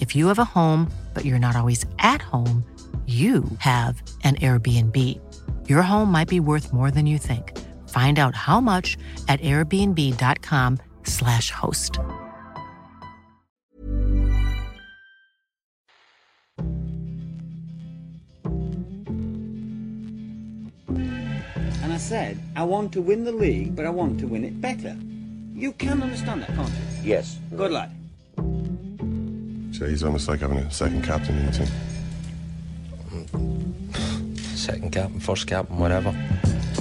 [0.00, 2.62] If you have a home, but you're not always at home,
[3.06, 4.94] you have an Airbnb.
[5.66, 7.56] Your home might be worth more than you think.
[7.88, 11.98] Find out how much at airbnb.com/slash host.
[21.82, 24.60] And I said, I want to win the league, but I want to win it
[24.60, 24.94] better.
[25.54, 26.74] You can understand that, can't you?
[27.04, 27.38] Yes.
[27.56, 27.90] Good lad.
[29.78, 31.68] So he's almost like having a second captain in the team.
[34.56, 36.12] Second captain, first captain, whatever.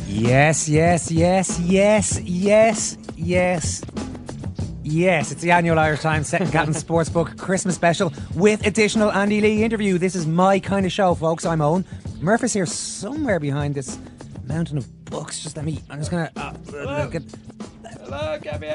[0.08, 3.84] Yes, yes, yes, yes, yes, yes.
[4.82, 9.62] Yes, it's the annual Irish Times Second Captain Sportsbook Christmas special with additional Andy Lee
[9.64, 10.00] interview.
[10.00, 11.46] This is my kind of show, folks.
[11.46, 11.86] I'm Eoin.
[12.20, 14.00] Murph is here somewhere behind this
[14.46, 15.44] mountain of books.
[15.44, 15.84] Just let me.
[15.92, 16.32] I'm just gonna.
[16.36, 17.22] Uh, uh, get,
[18.02, 18.70] Hello, Gabby.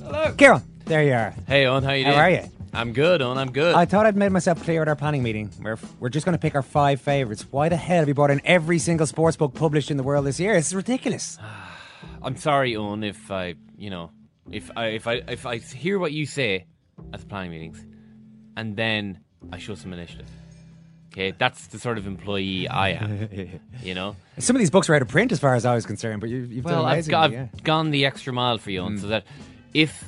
[0.00, 0.32] Hello.
[0.36, 1.34] Ciarán, there you are.
[1.48, 2.16] Hey, Eoin, how you doing?
[2.16, 2.53] How are you?
[2.74, 3.38] I'm good, on.
[3.38, 3.74] I'm good.
[3.74, 5.50] I thought I'd made myself clear at our planning meeting.
[5.62, 7.46] We're, we're just going to pick our five favourites.
[7.50, 10.26] Why the hell have you brought in every single sports book published in the world
[10.26, 10.54] this year?
[10.54, 11.38] It's ridiculous.
[12.22, 14.10] I'm sorry, Eoin, if I, you know,
[14.50, 16.66] if I, if I, if I hear what you say
[17.12, 17.84] at the planning meetings,
[18.56, 19.20] and then
[19.52, 20.28] I show some initiative.
[21.12, 23.60] Okay, that's the sort of employee I am.
[23.82, 24.16] you know.
[24.38, 26.28] Some of these books are out of print as far as I was concerned, but
[26.28, 29.06] you, you've Well, done I've, got, I've gone the extra mile for you, Eoin, so
[29.06, 29.10] mm.
[29.10, 29.24] that
[29.72, 30.04] if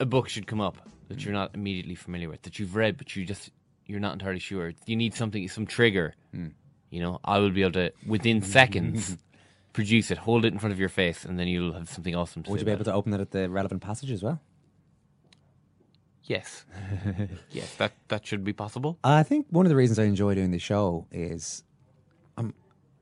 [0.00, 0.76] a book should come up
[1.08, 1.24] that mm.
[1.24, 3.50] you're not immediately familiar with, that you've read but you just
[3.86, 6.14] you're not entirely sure, you need something, some trigger.
[6.34, 6.52] Mm.
[6.90, 9.16] You know, I will be able to within seconds
[9.72, 12.42] produce it, hold it in front of your face, and then you'll have something awesome
[12.42, 14.40] to Would you be able to open it at the relevant passage as well?
[16.24, 16.64] Yes,
[17.50, 18.98] yes, that that should be possible.
[19.02, 21.64] I think one of the reasons I enjoy doing this show is
[22.36, 22.54] um,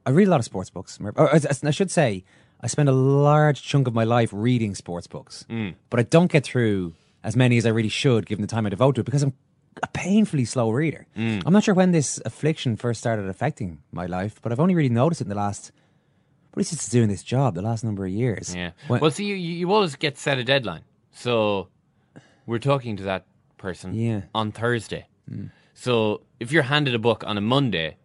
[0.06, 0.99] I read a lot of sports books.
[1.17, 2.25] Or, I should say,
[2.62, 5.75] I spend a large chunk of my life reading sports books, mm.
[5.91, 8.70] but I don't get through as many as I really should given the time I
[8.70, 9.34] devote to it because I'm
[9.82, 11.06] a painfully slow reader.
[11.16, 11.42] Mm.
[11.47, 14.88] I'm not sure when this affliction first started affecting my life, but I've only really
[14.88, 15.70] noticed it in the last,
[16.53, 18.54] what is it doing this job, the last number of years.
[18.54, 18.70] Yeah.
[18.88, 20.82] When- well, see, you, you always get set a deadline.
[21.12, 21.69] So
[22.47, 23.26] we're talking to that
[23.58, 24.22] person Yeah.
[24.34, 25.06] on Thursday.
[25.31, 25.50] Mm.
[25.75, 27.97] So if you're handed a book on a Monday,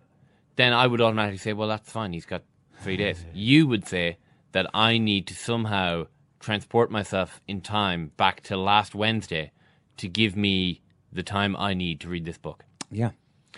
[0.56, 2.14] then I would automatically say, well, that's fine.
[2.14, 2.44] He's got
[2.82, 3.26] three days.
[3.34, 4.18] You would say
[4.52, 6.06] that I need to somehow
[6.46, 9.52] transport myself in time back to last Wednesday
[9.98, 12.64] to give me the time I need to read this book.
[12.92, 13.12] yeah.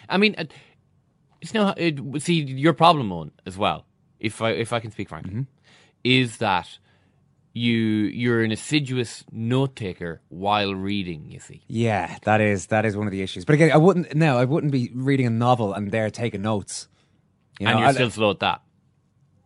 [0.09, 0.45] I mean, uh,
[1.41, 1.73] it's no.
[1.75, 3.85] It, see, your problem, Eoin, as well.
[4.19, 5.45] If I if I can speak frankly,
[6.03, 6.77] is that
[7.53, 11.25] you you're an assiduous note taker while reading.
[11.27, 13.43] You see, Yeah, that is that is one of the issues.
[13.43, 16.87] But again, I wouldn't no, I wouldn't be reading a novel and there taking notes.
[17.59, 18.61] You and you're I- still slow at that.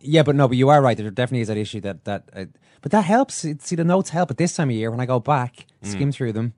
[0.02, 0.98] Yeah, but no, but you are right.
[0.98, 2.30] There definitely is that issue that that.
[2.36, 2.46] Uh,
[2.82, 3.36] but that helps.
[3.36, 6.34] See, the notes help at this time of year when I go back, skim through
[6.34, 6.54] them.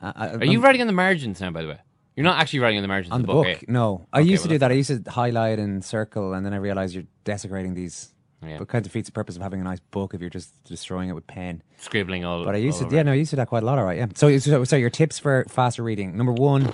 [0.00, 1.50] Uh, I, Are you writing on the margins now?
[1.50, 1.78] By the way,
[2.16, 3.68] you're not actually writing on the margins on of the book.
[3.68, 4.70] No, I Okay, used to well, do that.
[4.70, 8.08] I used to highlight and circle, and then I realized you're desecrating these.
[8.44, 8.58] Yeah.
[8.58, 11.08] But kind of defeats the purpose of having a nice book if you're just destroying
[11.08, 11.62] it with pen.
[11.78, 12.44] Scribbling all.
[12.44, 12.96] But I used all to, over.
[12.96, 13.78] yeah, no, I used to do that quite a lot.
[13.78, 14.06] All right, yeah.
[14.16, 16.68] So, so, so your tips for faster reading: number one,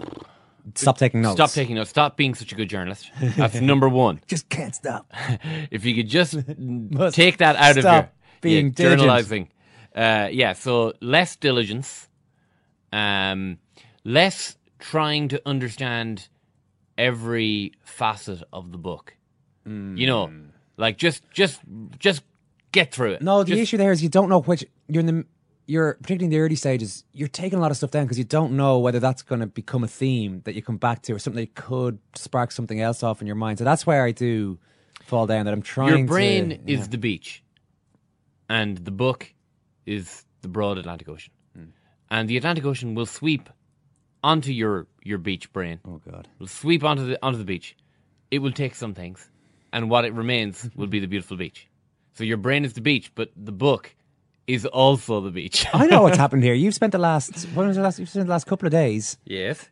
[0.74, 1.34] stop taking notes.
[1.34, 1.90] Stop taking notes.
[1.90, 3.10] Stop being such a good journalist.
[3.20, 4.22] That's number one.
[4.26, 5.12] Just can't stop.
[5.70, 6.32] if you could just
[7.12, 8.10] take that out of stop your
[8.40, 9.00] being yeah, diligent.
[9.02, 9.48] journalizing.
[9.94, 12.08] Uh, yeah, so less diligence,
[12.92, 13.58] um,
[14.04, 16.28] less trying to understand
[16.96, 19.14] every facet of the book.
[19.66, 20.30] You know,
[20.78, 21.60] like just just
[21.98, 22.22] just
[22.72, 23.22] get through it.
[23.22, 25.24] No, the Just- issue there is you don't know which you're in the
[25.66, 28.24] you're particularly in the early stages, you're taking a lot of stuff down because you
[28.24, 31.18] don't know whether that's going to become a theme that you come back to or
[31.18, 33.58] something that could spark something else off in your mind.
[33.58, 34.58] So that's where I do
[35.04, 35.44] fall down.
[35.44, 35.98] That I'm trying.
[35.98, 36.86] Your brain to, is yeah.
[36.86, 37.44] the beach,
[38.48, 39.32] and the book
[39.86, 41.64] is the broad Atlantic Ocean, Hmm.
[42.10, 43.48] and the Atlantic Ocean will sweep
[44.22, 45.80] onto your your beach brain.
[45.86, 46.28] Oh God.
[46.38, 47.76] Will sweep onto the onto the beach.
[48.30, 49.30] It will take some things,
[49.72, 51.68] and what it remains will be the beautiful beach.
[52.14, 53.94] So your brain is the beach, but the book
[54.46, 55.66] is also the beach.
[55.72, 56.54] I know what's happened here.
[56.54, 57.98] You've spent the last when was the last?
[57.98, 59.68] You've spent the last couple of days yes,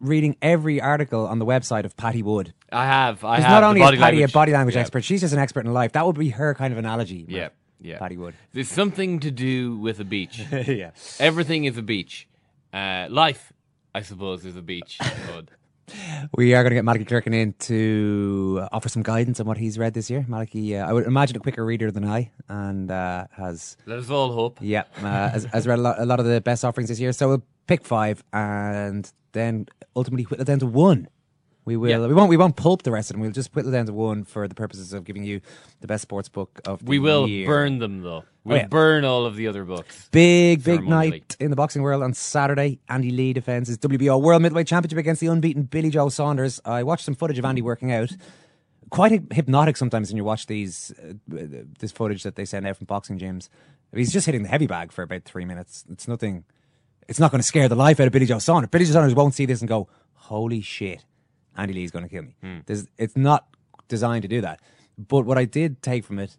[0.00, 2.54] reading every article on the website of Patti Wood.
[2.72, 3.22] I have.
[3.24, 3.42] I have.
[3.42, 4.30] Because not only is Patti language.
[4.30, 4.80] a body language Yeah.
[4.82, 5.92] expert, she's just an expert in life.
[5.92, 7.22] That would be her kind of analogy.
[7.28, 7.30] Matt.
[7.36, 7.48] yeah.
[7.98, 8.34] Patti Wood.
[8.52, 10.40] There's something to do with a beach.
[10.52, 10.90] yeah.
[11.18, 12.28] Everything is a beach.
[12.72, 13.52] Uh, life,
[13.94, 14.98] I suppose, is a beach.
[16.36, 19.78] We are going to get Malachy Clerkin in to offer some guidance on what he's
[19.78, 20.24] read this year.
[20.28, 24.10] Malachy, uh, I would imagine a quicker reader than I, and uh, has Let us
[24.10, 24.58] all hope.
[24.60, 27.12] yeah uh, has, has read a lot, a lot of the best offerings this year.
[27.12, 29.66] So we'll pick five, and then
[29.96, 31.08] ultimately whittle down to one.
[31.64, 31.90] We will.
[31.90, 32.06] Yeah.
[32.06, 32.30] We won't.
[32.30, 33.20] We won't pulp the rest of them.
[33.22, 35.40] We'll just whittle down to one for the purposes of giving you
[35.80, 37.46] the best sports book of the We will year.
[37.46, 38.24] burn them, though.
[38.44, 38.66] We'll yeah.
[38.66, 40.08] burn all of the other books.
[40.10, 42.80] Big, big night in the boxing world on Saturday.
[42.88, 46.60] Andy Lee defends his WBO World Middleweight Championship against the unbeaten Billy Joe Saunders.
[46.64, 48.10] I watched some footage of Andy working out.
[48.88, 51.12] Quite hypnotic sometimes when you watch these uh,
[51.78, 53.48] this footage that they send out from boxing gyms.
[53.94, 55.84] He's just hitting the heavy bag for about three minutes.
[55.90, 56.44] It's nothing.
[57.06, 58.70] It's not going to scare the life out of Billy Joe Saunders.
[58.70, 61.04] Billy Joe Saunders won't see this and go, "Holy shit,
[61.60, 62.34] Andy Lee's going to kill me."
[62.66, 63.46] There's, it's not
[63.88, 64.60] designed to do that.
[64.96, 66.36] But what I did take from it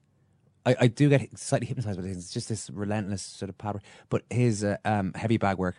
[0.66, 2.18] I, I do get slightly hypnotized by this.
[2.18, 3.82] It's just this relentless sort of power.
[4.10, 5.78] But his uh, um, heavy bag work,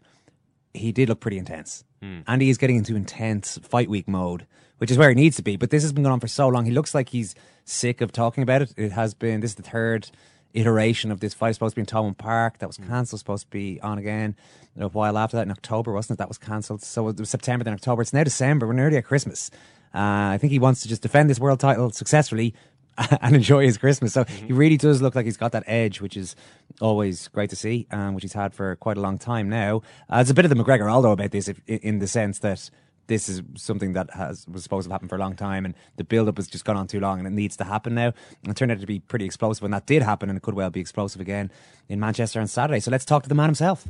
[0.74, 1.84] he did look pretty intense.
[2.26, 4.46] Andy is getting into intense fight week mode,
[4.78, 5.56] which is where he needs to be.
[5.56, 6.64] But this has been going on for so long.
[6.64, 7.34] He looks like he's
[7.64, 8.74] sick of talking about it.
[8.76, 10.10] It has been, this is the third
[10.54, 11.50] iteration of this fight.
[11.50, 12.58] It's supposed to be in Thomond Park.
[12.58, 13.18] That was cancelled.
[13.18, 14.36] Supposed to be on again
[14.78, 16.18] a while after that in October, wasn't it?
[16.18, 16.82] That was cancelled.
[16.82, 18.02] So it was September, then October.
[18.02, 18.66] It's now December.
[18.66, 19.50] We're nearly at Christmas.
[19.94, 22.54] Uh, I think he wants to just defend this world title successfully
[23.20, 24.12] and enjoy his Christmas.
[24.12, 26.34] So he really does look like he's got that edge, which is
[26.80, 29.82] always great to see, um, which he's had for quite a long time now.
[30.10, 32.70] Uh, it's a bit of the McGregor Aldo about this, if, in the sense that
[33.06, 36.04] this is something that has was supposed to happen for a long time, and the
[36.04, 38.12] build up has just gone on too long, and it needs to happen now.
[38.42, 40.54] And it turned out to be pretty explosive, and that did happen, and it could
[40.54, 41.50] well be explosive again
[41.88, 42.80] in Manchester on Saturday.
[42.80, 43.86] So let's talk to the man himself.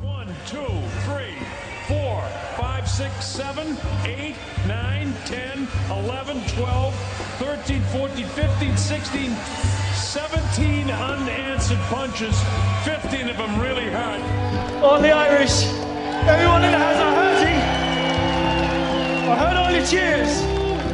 [0.00, 0.66] One, two,
[1.04, 1.36] three,
[1.88, 2.20] four,
[2.56, 4.36] five, six, seven, eight,
[4.66, 6.94] nine, 10, 11, 12,
[7.38, 9.36] 13, 14, 15, 16,
[9.94, 12.38] 17 unanswered punches.
[12.84, 14.20] 15 of them really hurt.
[14.82, 15.64] all the Irish,
[16.28, 17.58] everyone in the house are hurting.
[19.30, 20.42] I heard all your cheers,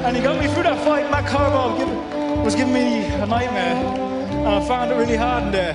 [0.05, 1.11] and he got me through that fight.
[1.11, 5.53] Matt Korobov give, was giving me a nightmare, and I found it really hard in
[5.53, 5.75] there.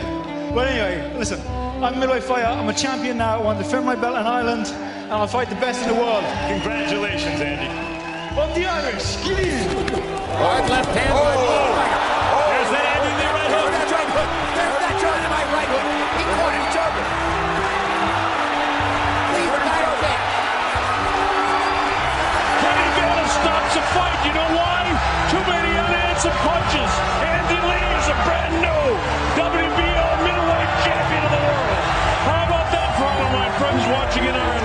[0.54, 1.39] But anyway, listen,
[1.83, 2.45] I'm a middleweight fighter.
[2.45, 3.39] I'm a champion now.
[3.39, 6.00] I want to defend my belt in Ireland, and I'll fight the best in the
[6.01, 6.24] world.
[6.48, 7.69] Congratulations, Andy.
[8.39, 9.68] Up the Irish, get in!
[10.38, 10.86] There's that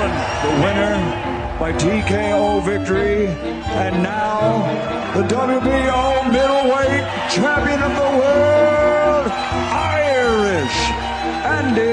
[0.02, 0.50] watching?
[0.50, 0.94] The winner
[1.58, 4.66] by TKO victory, and now
[5.14, 9.26] the WBO middleweight champion of the world,
[9.72, 10.90] Irish
[11.44, 11.92] Andy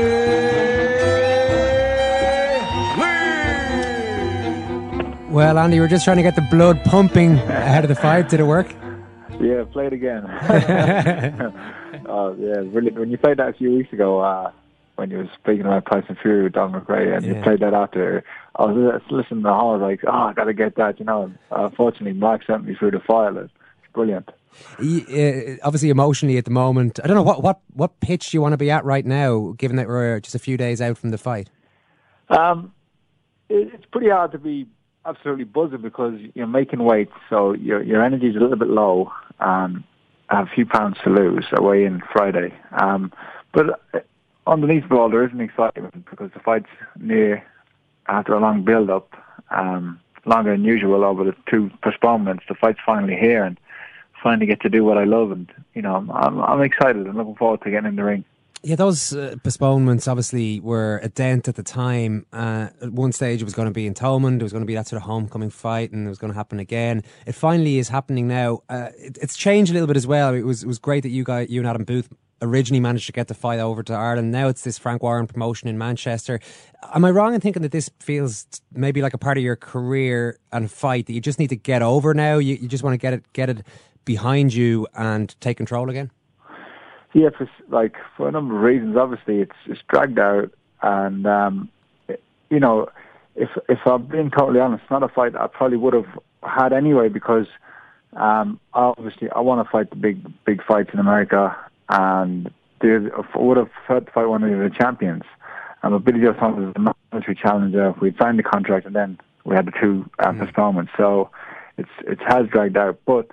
[5.20, 5.34] Lee.
[5.34, 8.30] Well, Andy, we're just trying to get the blood pumping ahead of the fight.
[8.30, 8.74] Did it work?
[9.40, 10.26] Yeah, play it again.
[12.08, 13.00] oh, yeah, brilliant.
[13.00, 14.52] When you played that a few weeks ago, uh,
[15.00, 17.36] when you were speaking about Tyson Fury with Don McRae, and Yeah.
[17.36, 18.24] you played that after,
[18.56, 21.00] I was listening to the whole, I was like, oh, I got to get that,
[21.00, 21.32] you know.
[21.52, 23.38] Uh, fortunately, Mark sent me through the file.
[23.38, 23.52] It's
[23.94, 24.30] brilliant.
[24.78, 27.00] Uh, obviously emotionally at the moment.
[27.04, 29.78] I don't know what what what pitch you want to be at right now, given
[29.78, 31.50] that we're just a few days out from the fight.
[32.30, 32.74] Um,
[33.48, 34.68] it, it's pretty hard to be
[35.06, 39.12] absolutely buzzing because you're making weight, so your your energy's a little bit low.
[39.40, 39.84] Um,
[40.30, 42.54] I have a few pounds to lose away in Friday.
[42.72, 43.12] Um,
[43.54, 44.00] but uh,
[44.50, 47.44] underneath it all, there is an excitement because the fight's near
[48.08, 49.14] after a long build up,
[49.52, 52.44] um, longer than usual over the two postponements.
[52.50, 53.60] The fight's finally here and
[54.22, 57.08] finally get to do what I love, and you know I'm I'm, I'm excited.
[57.08, 58.26] I'm looking forward to getting in the ring.
[58.62, 62.26] Yeah, those uh, postponements obviously were a dent at the time.
[62.34, 64.42] Uh, at one stage, it was going to be in Thomond.
[64.42, 66.38] It was going to be that sort of homecoming fight, and it was going to
[66.38, 67.04] happen again.
[67.26, 68.64] It finally is happening now.
[68.68, 70.34] Uh, it, it's changed a little bit as well.
[70.34, 72.10] It was it was great that you guys, you and Adam Booth,
[72.42, 74.32] originally managed to get the fight over to Ireland.
[74.32, 76.40] Now it's this Frank Warren promotion in Manchester.
[76.94, 80.40] Am I wrong in thinking that this feels maybe like a part of your career
[80.52, 82.38] and fight that you just need to get over now?
[82.38, 83.66] You, you just want to get it get it
[84.06, 86.12] behind you and take control again?
[87.14, 88.96] Yeah, for like for a number of reasons.
[88.96, 91.70] Obviously, it's it's dragged out, and um,
[92.50, 92.90] you know,
[93.36, 96.08] if if I'm being totally honest, not a fight I probably would have
[96.44, 97.48] had anyway because
[98.14, 101.56] um, obviously I want to fight the big big fights in America,
[101.90, 105.24] and I would have fight one of the champions.
[105.82, 107.94] Um, but Billy Joe Saunders is a military challenger.
[108.02, 110.40] We signed the contract, and then we had the two uh, mm.
[110.40, 110.92] postponements.
[110.98, 111.30] So
[111.78, 113.32] it's it has dragged out, but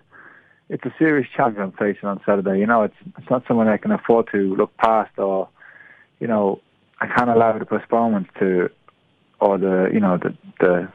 [0.68, 2.58] it's a serious challenge I'm facing on Saturday.
[2.58, 5.48] You know, it's it's not someone I can afford to look past, or
[6.20, 6.60] you know,
[7.00, 8.70] I can't allow the postponements to,
[9.40, 10.88] or the you know the the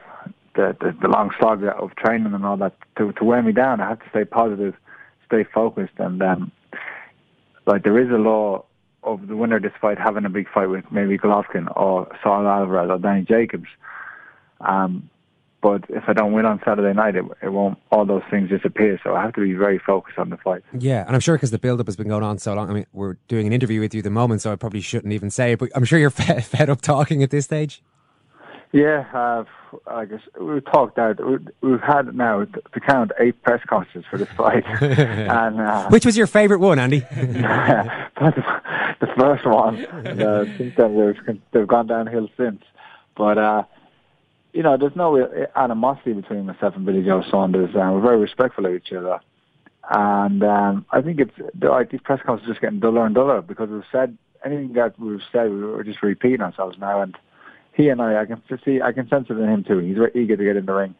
[0.54, 3.80] the, the, the long slog of training and all that to to wear me down.
[3.80, 4.74] I have to stay positive,
[5.26, 6.52] stay focused, and um,
[7.66, 8.64] like there is a law
[9.02, 12.46] of the winner of this fight having a big fight with maybe Golovkin or Saul
[12.46, 13.68] Alvarez or Danny Jacobs.
[14.60, 15.10] Um,
[15.60, 17.78] but if I don't win on Saturday night, it, it won't.
[17.92, 19.00] All those things disappear.
[19.04, 20.62] So I have to be very focused on the fight.
[20.76, 22.68] Yeah, and I'm sure because the build-up has been going on so long.
[22.68, 25.12] I mean, we're doing an interview with you at the moment, so I probably shouldn't
[25.12, 25.60] even say it.
[25.60, 27.80] But I'm sure you're fed, fed up talking at this stage.
[28.72, 29.44] Yeah, uh,
[29.86, 31.20] I guess we've talked out.
[31.60, 36.16] We've had now to count eight press conferences for this fight, and uh, which was
[36.16, 37.00] your favourite one, Andy?
[37.10, 39.84] the first one.
[39.84, 42.62] Uh, since then, they've gone downhill since.
[43.14, 43.64] But uh,
[44.54, 48.64] you know, there's no animosity between myself and Billy Joe Saunders, and we're very respectful
[48.64, 49.20] of each other.
[49.90, 53.42] And um, I think it's like these press conferences are just getting duller and duller
[53.42, 57.02] because we've said anything that we've said, we're just repeating ourselves now.
[57.02, 57.16] And
[57.74, 59.78] he and I, I can see, I can sense it in him too.
[59.78, 60.94] He's eager to get in the ring.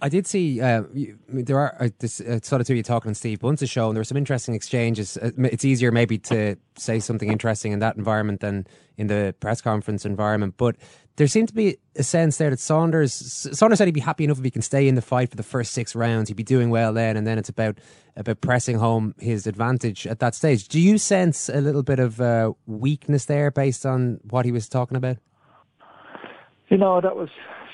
[0.00, 0.84] I did see uh,
[1.28, 3.88] there are uh, this uh, sort of two of you talking on Steve Bunce's show,
[3.88, 5.16] and there were some interesting exchanges.
[5.16, 9.60] Uh, it's easier maybe to say something interesting in that environment than in the press
[9.60, 10.54] conference environment.
[10.56, 10.76] But
[11.16, 14.38] there seemed to be a sense there that Saunders Saunders said he'd be happy enough
[14.38, 16.28] if he can stay in the fight for the first six rounds.
[16.28, 17.78] He'd be doing well then, and then it's about
[18.16, 20.68] about pressing home his advantage at that stage.
[20.68, 24.68] Do you sense a little bit of uh, weakness there based on what he was
[24.68, 25.16] talking about?
[26.68, 27.28] You know, that was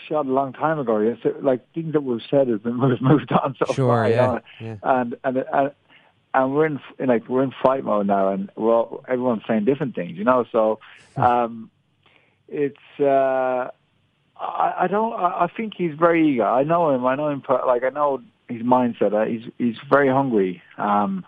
[0.09, 0.99] shot a long time ago.
[0.99, 4.09] Yes, like things that we've said have been have moved on so sure, far.
[4.09, 4.77] Yeah, yeah.
[4.83, 5.73] And and and
[6.33, 9.65] and we're in in like we're in fight mode now, and we're all, everyone's saying
[9.65, 10.17] different things.
[10.17, 10.81] You know, so
[11.15, 11.23] hmm.
[11.23, 11.71] um,
[12.49, 13.01] it's.
[13.01, 13.71] uh
[14.37, 15.13] I, I don't.
[15.13, 16.45] I, I think he's very eager.
[16.45, 17.07] I know him.
[17.07, 17.43] I know him.
[17.49, 19.15] Like I know his mindset.
[19.15, 21.25] Uh, he's he's very hungry, um,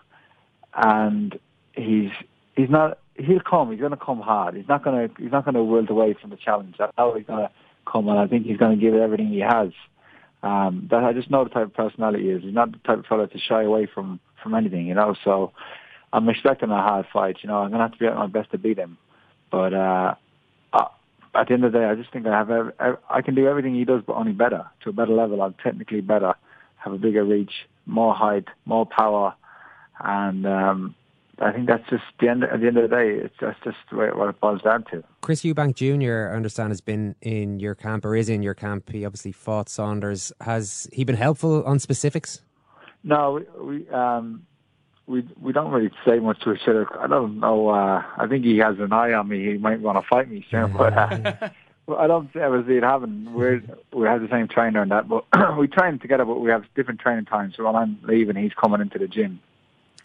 [0.75, 1.39] and
[1.73, 2.11] he's
[2.55, 2.99] he's not.
[3.17, 3.71] He'll come.
[3.71, 4.55] He's going to come hard.
[4.55, 5.21] He's not going to.
[5.21, 6.75] He's not going to wilt away from the challenge.
[6.79, 7.51] I know he's going to
[7.91, 9.69] come, and I think he's going to give it everything he has.
[10.43, 12.43] Um, that I just know the type of personality he is.
[12.43, 15.15] He's not the type of fellow to shy away from from anything, you know.
[15.23, 15.51] So
[16.13, 17.37] I'm expecting a hard fight.
[17.41, 18.97] You know, I'm going to have to be at my best to beat him.
[19.51, 20.15] But uh,
[20.73, 20.85] uh,
[21.33, 23.75] at the end of the day, I just think I have I can do everything
[23.75, 25.41] he does, but only better to a better level.
[25.41, 26.35] I'm technically better,
[26.77, 27.51] have a bigger reach,
[27.85, 29.33] more height, more power,
[29.99, 30.95] and um,
[31.39, 32.43] I think that's just the end.
[32.43, 35.03] At the end of the day, it's that's just what it boils down to.
[35.21, 36.31] Chris Eubank Jr.
[36.31, 38.89] I understand has been in your camp or is in your camp.
[38.89, 40.31] He obviously fought Saunders.
[40.41, 42.41] Has he been helpful on specifics?
[43.03, 44.45] No, we we, um,
[45.05, 46.87] we we don't really say much to each other.
[46.99, 47.69] I don't know.
[47.69, 49.45] Uh, I think he has an eye on me.
[49.45, 50.93] He might want to fight me soon, but.
[50.93, 51.49] Uh,
[51.87, 53.33] Well, I don't ever see it happen.
[53.33, 53.61] We're
[53.93, 55.23] we have the same trainer and that, but
[55.57, 57.53] we train together, but we have different training times.
[57.55, 59.39] So when I'm leaving, he's coming into the gym.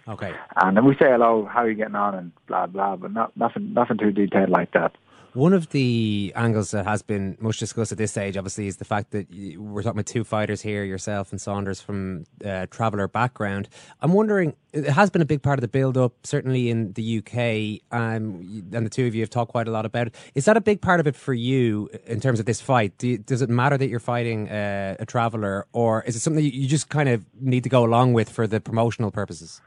[0.09, 0.33] Okay.
[0.57, 3.37] And then we say hello, how are you getting on, and blah blah, but not
[3.37, 4.95] nothing nothing too detailed like that.
[5.35, 8.85] One of the angles that has been much discussed at this stage, obviously, is the
[8.85, 13.71] fact that we're talking about two fighters here, yourself and Saunders from uh, traveller background.
[14.03, 17.81] I'm wondering, it has been a big part of the build-up, certainly in the UK,
[17.99, 20.15] um, and the two of you have talked quite a lot about it.
[20.35, 22.99] Is that a big part of it for you in terms of this fight?
[22.99, 26.45] Do you, does it matter that you're fighting uh, a traveller, or is it something
[26.45, 29.63] you just kind of need to go along with for the promotional purposes?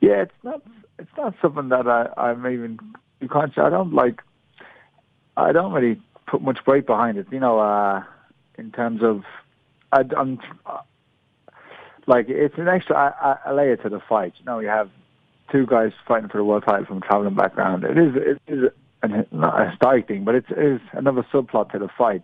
[0.00, 0.62] Yeah, it's not.
[0.98, 2.78] It's not something that I, I'm even.
[3.20, 3.56] You can't.
[3.58, 4.22] I don't like.
[5.36, 7.26] I don't really put much weight behind it.
[7.30, 8.02] You know, uh,
[8.56, 9.22] in terms of,
[9.92, 10.38] I, I'm.
[10.66, 10.78] Uh,
[12.06, 14.32] like it's an extra a, a layer to the fight.
[14.38, 14.90] You know, you have
[15.52, 17.84] two guys fighting for the world title from a traveling background.
[17.84, 18.14] It is.
[18.16, 18.70] It is
[19.02, 22.22] an, not a historic thing, but it is another subplot to the fight.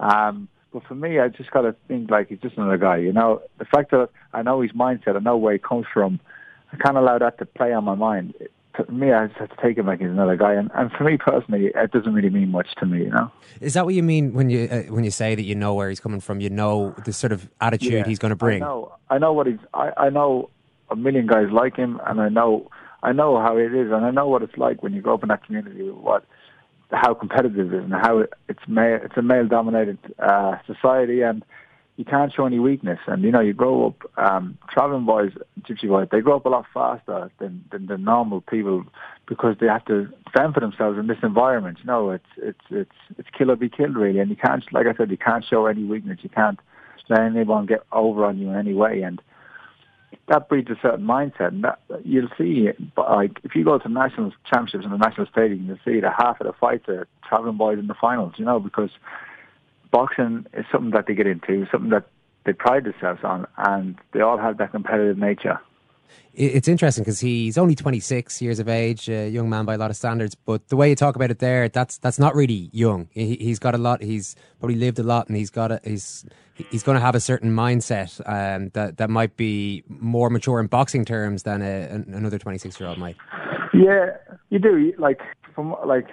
[0.00, 2.96] Um, but for me, I just got to think like he's just another guy.
[2.96, 6.20] You know, the fact that I know his mindset, I know where he comes from.
[6.74, 8.34] I can't allow that to play on my mind.
[8.76, 11.04] To me, I just have to take him like he's another guy, and, and for
[11.04, 13.04] me personally, it doesn't really mean much to me.
[13.04, 13.30] You know.
[13.60, 15.88] Is that what you mean when you uh, when you say that you know where
[15.88, 16.40] he's coming from?
[16.40, 18.62] You know the sort of attitude yeah, he's going to bring.
[18.62, 18.92] I know.
[19.10, 19.60] I know what he's.
[19.72, 20.50] I, I know
[20.90, 22.68] a million guys like him, and I know
[23.04, 25.22] I know how it is, and I know what it's like when you grow up
[25.22, 25.88] in that community.
[25.90, 26.24] What
[26.90, 31.20] how competitive it is, and how it, it's male, it's a male dominated uh, society,
[31.22, 31.44] and
[31.96, 32.98] you can't show any weakness.
[33.06, 35.32] And you know, you grow up um, traveling boys,
[35.62, 36.08] gypsy boys.
[36.10, 38.84] They grow up a lot faster than than the normal people
[39.26, 41.78] because they have to fend for themselves in this environment.
[41.80, 44.86] You know, it's it's it's it's kill or be killed really, and you can't, like
[44.86, 46.18] I said, you can't show any weakness.
[46.22, 46.58] You can't
[47.08, 49.20] let anyone get over on you in any way, and
[50.28, 51.48] that breeds a certain mindset.
[51.48, 55.26] And that, you'll see, but like if you go to national championships in the national
[55.26, 58.34] stadium, you'll see that half of the fights are traveling boys in the finals.
[58.36, 58.90] You know, because
[59.94, 62.06] boxing is something that they get into, something that
[62.44, 65.60] they pride themselves on, and they all have that competitive nature.
[66.36, 69.90] It's interesting because he's only 26 years of age, a young man by a lot
[69.90, 70.34] of standards.
[70.34, 73.08] But the way you talk about it there, that's that's not really young.
[73.12, 74.02] He, has got a lot.
[74.02, 76.24] He's probably lived a lot, and he's got a, he's
[76.54, 80.66] he's going to have a certain mindset um, that that might be more mature in
[80.66, 83.16] boxing terms than a, another 26 year old might.
[83.72, 84.16] Yeah,
[84.50, 84.92] you do.
[84.98, 85.20] Like
[85.54, 86.08] from like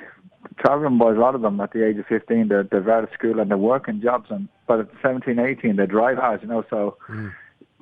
[0.58, 3.10] traveling boys, a lot of them at the age of 15, they're, they're out of
[3.13, 6.41] school and they're working jobs, and but at 17, 18, they drive hard.
[6.41, 6.98] You know, so.
[7.10, 7.31] Mm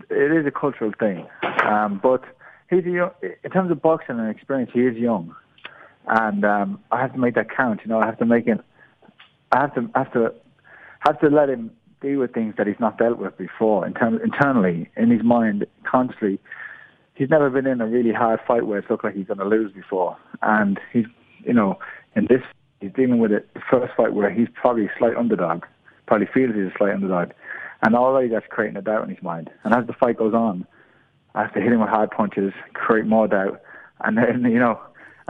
[0.09, 1.27] it is a cultural thing.
[1.65, 2.23] Um, but
[2.69, 3.11] he's a young,
[3.43, 5.35] in terms of boxing and experience, he is young,
[6.07, 7.81] and um, I have to make that count.
[7.83, 8.59] You know, I have to make it.
[9.51, 10.33] I have to have to
[10.99, 11.71] have to let him
[12.01, 13.85] deal with things that he's not dealt with before.
[13.85, 16.39] In terms internally, in his mind, consciously,
[17.15, 19.45] he's never been in a really hard fight where it looked like he's going to
[19.45, 21.05] lose before, and he's
[21.43, 21.79] you know
[22.15, 22.41] in this
[22.81, 25.65] he's dealing with it the first fight where he's probably a slight underdog,
[26.05, 27.31] probably feels he's a slight underdog
[27.81, 29.49] and already that's creating a doubt in his mind.
[29.63, 30.65] And as the fight goes on,
[31.35, 33.61] I have to hit him with hard punches, create more doubt,
[34.01, 34.79] and then you know,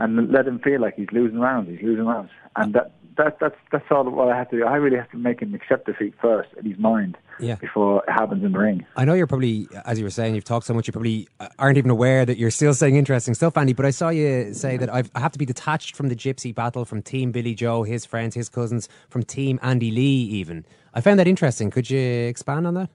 [0.00, 1.70] and let him feel like he's losing rounds.
[1.70, 4.64] He's losing rounds, and that that that's that's all what I have to do.
[4.64, 7.16] I really have to make him accept defeat first in his mind.
[7.38, 7.54] Yeah.
[7.54, 8.84] Before it happens in the ring.
[8.96, 11.26] I know you're probably, as you were saying, you've talked so much, you probably
[11.58, 13.72] aren't even aware that you're still saying interesting stuff, Andy.
[13.72, 16.54] But I saw you say that I've, I have to be detached from the gypsy
[16.54, 20.66] battle, from Team Billy Joe, his friends, his cousins, from Team Andy Lee, even.
[20.92, 21.70] I found that interesting.
[21.70, 22.90] Could you expand on that?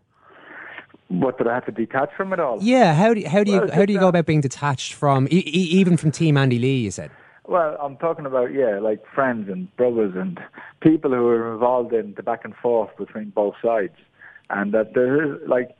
[1.07, 2.57] What did I have to detach from it all?
[2.61, 4.93] Yeah, how do you, how do you well, how do you go about being detached
[4.93, 6.77] from e- even from Team Andy Lee?
[6.77, 7.11] You said.
[7.47, 10.39] Well, I'm talking about yeah, like friends and brothers and
[10.81, 13.93] people who are involved in the back and forth between both sides,
[14.49, 15.77] and that there is like,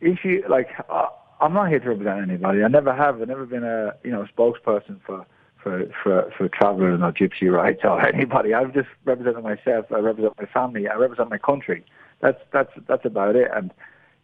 [0.00, 1.06] if you like, uh,
[1.40, 2.64] I'm not here to represent anybody.
[2.64, 3.20] I never have.
[3.20, 5.26] I've never been a you know spokesperson for
[5.62, 8.54] for for for travelers or gypsy rights or anybody.
[8.54, 9.86] I've just represented myself.
[9.90, 10.88] I represent my family.
[10.88, 11.84] I represent my country.
[12.20, 13.50] That's that's that's about it.
[13.54, 13.70] And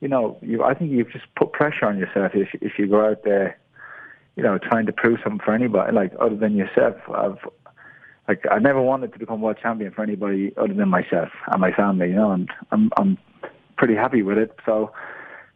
[0.05, 3.07] you know, you, I think you've just put pressure on yourself if if you go
[3.07, 3.59] out there,
[4.37, 6.97] you know, trying to prove something for anybody, like other than yourself.
[7.09, 7.39] I've
[8.29, 11.73] like I never wanted to become world champion for anybody other than myself and my
[11.73, 13.17] family, you know, and I'm I'm
[13.79, 14.55] pretty happy with it.
[14.67, 14.93] So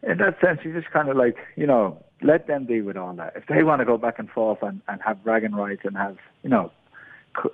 [0.01, 3.13] in that sense, you just kind of like, you know, let them deal with all
[3.13, 3.33] that.
[3.35, 6.17] If they want to go back and forth and, and have bragging rights and have,
[6.41, 6.71] you know,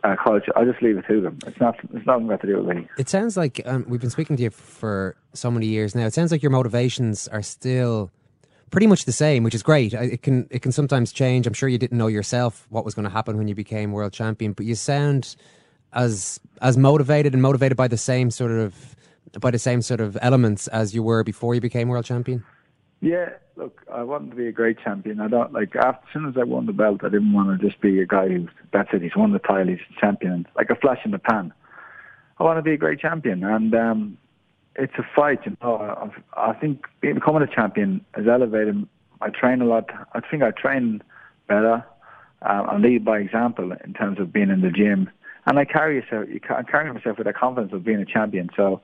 [0.03, 1.39] uh, I'll just leave it to them.
[1.45, 2.87] It's not, it's nothing got to do with me.
[2.97, 6.05] It sounds like um, we've been speaking to you for so many years now.
[6.05, 8.11] It sounds like your motivations are still
[8.71, 9.93] pretty much the same, which is great.
[9.93, 11.47] It can, it can sometimes change.
[11.47, 14.13] I'm sure you didn't know yourself what was going to happen when you became world
[14.13, 15.35] champion, but you sound
[15.93, 18.95] as, as motivated and motivated by the same sort of,
[19.39, 22.43] by the same sort of elements as you were before you became world champion.
[23.01, 25.19] Yeah, look, I wanted to be a great champion.
[25.19, 27.67] I don't like after as soon as I won the belt, I didn't want to
[27.67, 29.01] just be a guy who's that's it.
[29.01, 31.53] He's won the title, he's champion, like a flash in the pan.
[32.39, 34.17] I want to be a great champion, and um,
[34.75, 35.39] it's a fight.
[35.45, 35.75] You know,
[36.35, 38.87] I, I think becoming a champion has elevated.
[39.21, 39.89] I train a lot.
[40.13, 41.01] I think I train
[41.47, 41.85] better.
[42.41, 45.09] I lead by example in terms of being in the gym,
[45.45, 46.27] and I carry yourself.
[46.29, 48.49] You carry myself with the confidence of being a champion.
[48.55, 48.81] So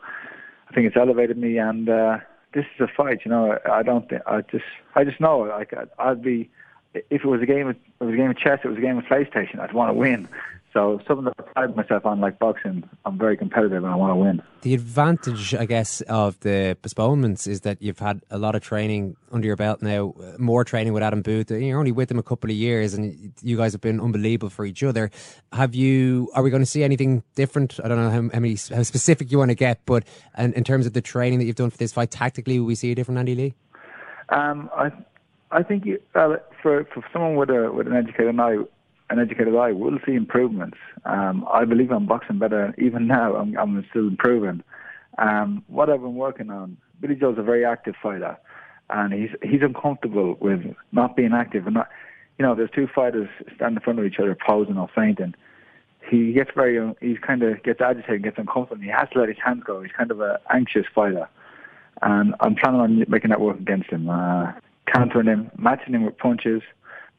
[0.70, 1.90] I think it's elevated me, and.
[1.90, 2.18] Uh,
[2.54, 3.22] this is a fight.
[3.26, 6.50] You know, I don't think I just I just know like I'd be
[6.94, 8.82] if it was a game of it was a game of chess, it was a
[8.82, 9.60] game of PlayStation.
[9.60, 10.28] I'd want to win.
[10.74, 14.12] So something that I pride myself on, like boxing, I'm very competitive and I want
[14.12, 14.42] to win.
[14.62, 19.18] The advantage, I guess, of the postponements is that you've had a lot of training
[19.34, 21.52] under your belt now, more training with Adam Booth.
[21.52, 24.66] You're only with him a couple of years, and you guys have been unbelievable for
[24.66, 25.12] each other.
[25.52, 26.30] Have you?
[26.36, 27.78] Are we going to see anything different?
[27.84, 30.06] I don't know how, how many how specific you want to get, but
[30.38, 32.76] in, in terms of the training that you've done for this fight, tactically, will we
[32.76, 33.54] see a different Andy Lee?
[34.30, 34.92] Um, I
[35.52, 38.56] I think you, uh, for for someone with a with an educated eye
[39.12, 40.78] an educated eye will see improvements.
[41.06, 43.36] Um, I believe I'm boxing better even now.
[43.36, 44.64] I'm, I'm still improving.
[45.18, 48.38] Um, what I've been working on, Billy Joe's a very active fighter,
[48.90, 50.62] and he's he's uncomfortable with
[50.94, 51.90] not being active and not.
[52.40, 55.36] You know, there's two fighters standing in front of each other, posing or feinting.
[56.10, 58.82] He gets very, he's kind of gets agitated, gets uncomfortable.
[58.82, 59.84] He has to let his hands go.
[59.84, 61.28] He's kind of an anxious fighter,
[62.02, 64.54] and I'm planning on making that work against him, uh,
[64.88, 66.62] countering him, matching him with punches,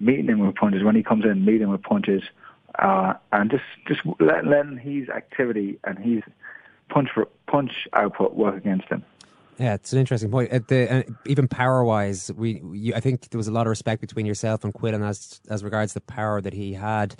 [0.02, 2.22] meeting him with punches when he comes in, meeting with punches,
[2.78, 6.22] uh, and just just let, letting his activity and his
[6.88, 9.04] punch for punch output work against him.
[9.58, 10.52] Yeah, it's an interesting point.
[10.52, 13.70] Uh, the, uh, even power wise, we you, I think there was a lot of
[13.70, 17.14] respect between yourself and Quillin as as regards the power that he had.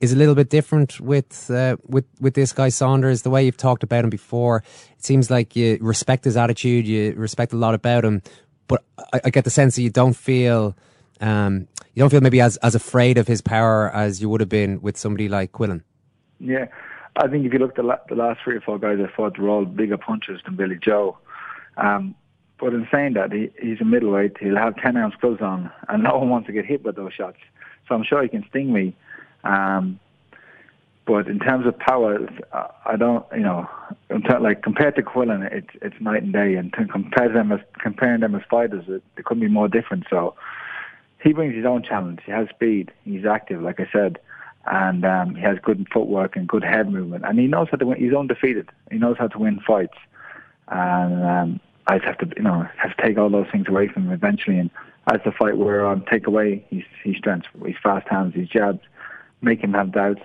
[0.00, 3.22] Is a little bit different with uh, with with this guy Saunders.
[3.22, 7.14] The way you've talked about him before, it seems like you respect his attitude, you
[7.16, 8.22] respect a lot about him.
[8.68, 10.76] But I, I get the sense that you don't feel
[11.20, 11.66] um,
[11.98, 14.80] you don't feel maybe as as afraid of his power as you would have been
[14.80, 15.82] with somebody like Quillin.
[16.38, 16.66] Yeah,
[17.16, 19.10] I think if you look at the, la- the last three or four guys I
[19.16, 21.18] fought, they're all bigger punchers than Billy Joe.
[21.76, 22.14] Um,
[22.60, 24.36] but in saying that, he, he's a middleweight.
[24.38, 27.12] He'll have 10 ounce gloves on, and no one wants to get hit with those
[27.14, 27.38] shots.
[27.88, 28.94] So I'm sure he can sting me.
[29.42, 29.98] Um,
[31.04, 32.28] but in terms of power,
[32.86, 33.68] I don't, you know,
[34.40, 36.54] like compared to Quillin, it's it's night and day.
[36.54, 40.04] And compare them as comparing them as fighters, it, it couldn't be more different.
[40.08, 40.36] So
[41.22, 42.20] he brings his own challenge.
[42.24, 42.92] He has speed.
[43.04, 44.18] He's active, like I said,
[44.66, 47.24] and um, he has good footwork and good head movement.
[47.26, 47.98] And he knows how to win.
[47.98, 48.68] He's undefeated.
[48.90, 49.96] He knows how to win fights.
[50.68, 54.06] And um, I'd have to, you know, have to take all those things away from
[54.06, 54.58] him eventually.
[54.58, 54.70] And
[55.06, 58.80] as the fight wore on, take away his his strengths, his fast hands, his jabs,
[59.40, 60.22] make him have doubts,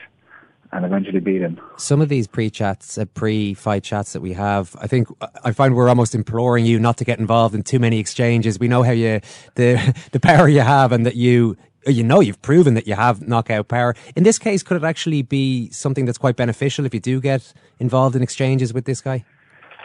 [0.73, 1.59] and eventually beat him.
[1.77, 5.07] Some of these pre-chats, uh, pre-fight chats that we have, I think
[5.43, 8.59] I find we're almost imploring you not to get involved in too many exchanges.
[8.59, 9.21] We know how you
[9.55, 11.55] the the power you have, and that you
[11.85, 13.95] you know you've proven that you have knockout power.
[14.15, 17.53] In this case, could it actually be something that's quite beneficial if you do get
[17.79, 19.23] involved in exchanges with this guy?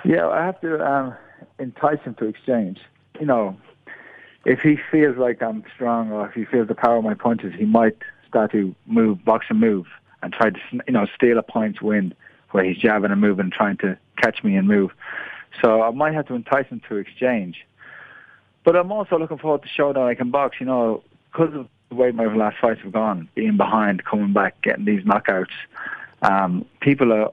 [0.05, 1.17] Yeah, I have to um,
[1.59, 2.79] entice him to exchange.
[3.21, 3.57] You know,
[4.45, 7.53] if he feels like I'm strong or if he feels the power of my punches,
[7.59, 7.97] he might
[8.29, 9.87] start to move, box and move,
[10.23, 12.15] and try to, you know, steal a points win
[12.51, 14.91] where he's jabbing and moving, trying to catch me and move.
[15.63, 17.67] So I might have to entice him to exchange.
[18.65, 21.03] But I'm also looking forward to show that I can box, you know,
[21.33, 25.03] because of the way my last fights have gone, being behind, coming back, getting these
[25.05, 25.47] knockouts.
[26.23, 27.33] Um, people are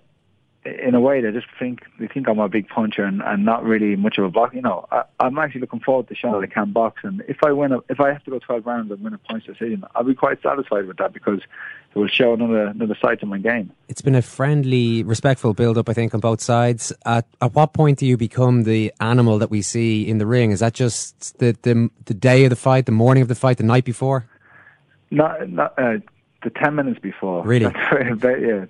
[0.66, 3.64] in a way, they just think they think I'm a big puncher and, and not
[3.64, 4.56] really much of a box.
[4.56, 7.38] You know, I, I'm actually looking forward to showing that I can box, and if
[7.44, 9.84] I win, a, if I have to go 12 rounds and win a points decision,
[9.94, 13.38] I'll be quite satisfied with that because it will show another another side to my
[13.38, 13.72] game.
[13.88, 16.92] It's been a friendly, respectful build-up, I think, on both sides.
[17.06, 20.50] At, at what point do you become the animal that we see in the ring?
[20.52, 23.58] Is that just the the, the day of the fight, the morning of the fight,
[23.58, 24.26] the night before?
[25.12, 26.00] Not, not uh,
[26.44, 27.44] the 10 minutes before.
[27.46, 27.66] Really?
[27.92, 28.66] yeah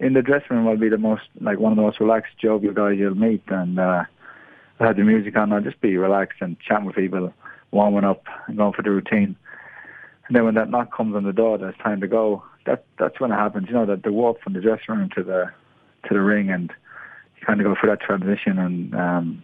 [0.00, 2.72] in the dressing room, I'll be the most like one of the most relaxed, jovial
[2.72, 4.04] guys you'll meet, and uh,
[4.80, 5.52] I have the music on.
[5.52, 7.32] I'll just be relaxed and chatting with people,
[7.72, 9.36] warming up, and going for the routine.
[10.26, 12.42] And then when that knock comes on the door, that's time to go.
[12.66, 13.66] That that's when it happens.
[13.68, 15.50] You know that the walk from the dressing room to the
[16.06, 16.72] to the ring, and
[17.36, 19.42] you kind of go through that transition, and um,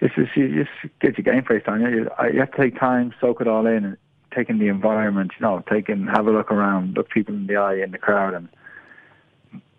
[0.00, 1.80] it's just you just get your game face on.
[1.80, 3.96] You, you, you have to take time, soak it all in,
[4.34, 5.32] taking the environment.
[5.38, 8.34] You know, taking have a look around, look people in the eye in the crowd,
[8.34, 8.48] and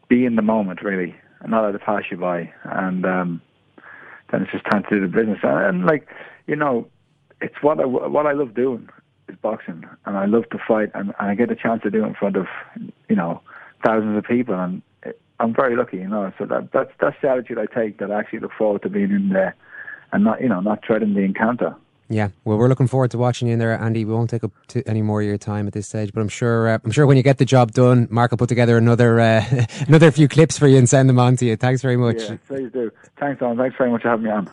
[0.10, 2.52] be in the moment really, and not let it pass you by.
[2.64, 3.42] And um,
[4.32, 5.40] then it's just time to do the business.
[5.44, 6.08] And, and like
[6.48, 6.88] you know,
[7.42, 8.90] it's what I what I love doing
[9.30, 12.04] is boxing, and I love to fight, and, and I get a chance to do
[12.04, 12.48] it in front of
[13.10, 13.42] you know
[13.86, 14.82] thousands of people, and
[15.40, 16.32] I'm very lucky, you know.
[16.38, 18.00] So that that's that's the attitude I take.
[18.00, 19.56] That I actually look forward to being in there,
[20.12, 21.76] and not you know not dreading the encounter.
[22.10, 24.06] Yeah, well, we're looking forward to watching you in there, Andy.
[24.06, 24.52] We won't take up
[24.86, 27.18] any more of your time at this stage, but I'm sure uh, I'm sure when
[27.18, 29.44] you get the job done, Mark will put together another uh,
[29.88, 31.58] another few clips for you and send them on to you.
[31.58, 32.22] Thanks very much.
[32.22, 32.92] Yeah, please do.
[33.20, 33.58] Thanks, Don.
[33.58, 34.50] Thanks very much for having me on.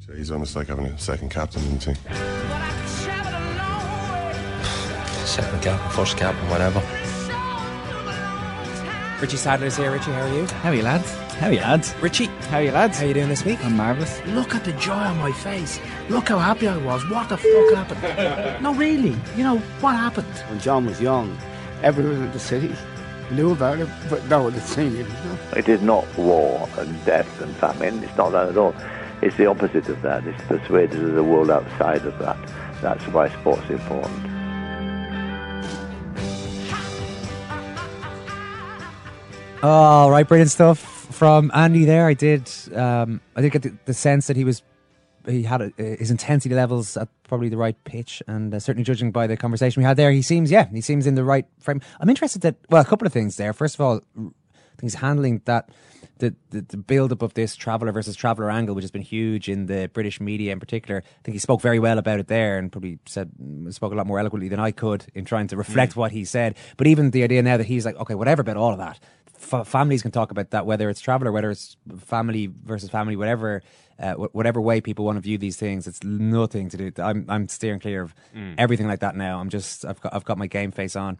[0.00, 1.94] So he's almost like having a second captain in the team.
[5.26, 6.80] Second captain, first captain, whatever.
[9.20, 9.92] Richie Sadlier's here.
[9.92, 10.46] Richie, how are you?
[10.46, 11.27] How are you, lads?
[11.38, 11.94] How are you, lads?
[12.00, 12.98] Richie, how are you, lads?
[12.98, 13.64] How are you doing this week?
[13.64, 14.20] I'm marvellous.
[14.26, 15.78] Look at the joy on my face.
[16.08, 17.08] Look how happy I was.
[17.08, 18.62] What the fuck happened?
[18.62, 19.16] no, really.
[19.36, 20.26] You know, what happened?
[20.48, 21.38] When John was young,
[21.84, 22.74] everyone in the city
[23.30, 25.06] knew about it, but no one had seen it.
[25.56, 28.02] It is not war and death and famine.
[28.02, 28.74] It's not that at all.
[29.22, 30.26] It's the opposite of that.
[30.26, 32.36] It's persuaded of the world outside of that.
[32.82, 34.26] That's why sport's important.
[39.62, 42.06] All right, brilliant stuff from Andy there.
[42.06, 44.62] I did, um, I did get the, the, sense that he was,
[45.26, 49.10] he had a, his intensity levels at probably the right pitch, and uh, certainly judging
[49.10, 51.80] by the conversation we had there, he seems, yeah, he seems in the right frame.
[51.98, 53.52] I'm interested that, well, a couple of things there.
[53.52, 55.70] First of all, I think he's handling that
[56.18, 59.48] the, the, the build up of this traveller versus traveller angle, which has been huge
[59.48, 61.02] in the British media in particular.
[61.04, 63.30] I think he spoke very well about it there and probably said
[63.70, 65.96] spoke a lot more eloquently than I could in trying to reflect mm.
[65.96, 66.56] what he said.
[66.76, 69.00] But even the idea now that he's like, okay, whatever about all of that,
[69.40, 73.16] f- families can talk about that, whether it's travel or whether it's family versus family,
[73.16, 73.62] whatever.
[74.00, 76.92] Uh, wh- whatever way people want to view these things, it's nothing to do.
[77.02, 78.54] I'm I'm steering clear of Mm.
[78.56, 79.40] everything like that now.
[79.40, 81.18] I'm just I've got I've got my game face on,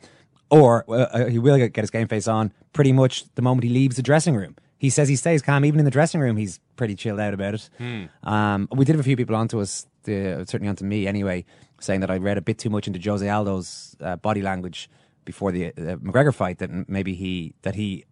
[0.49, 3.97] or uh, he will get his game face on pretty much the moment he leaves
[3.97, 4.55] the dressing room.
[4.79, 6.37] He says he stays calm even in the dressing room.
[6.37, 7.69] He's pretty chilled out about it.
[7.79, 8.05] Hmm.
[8.23, 11.45] Um, we did have a few people onto us, the, certainly onto me anyway,
[11.81, 14.89] saying that I read a bit too much into Jose Aldo's uh, body language
[15.29, 16.59] before the uh, McGregor fight.
[16.59, 18.07] That maybe he that he,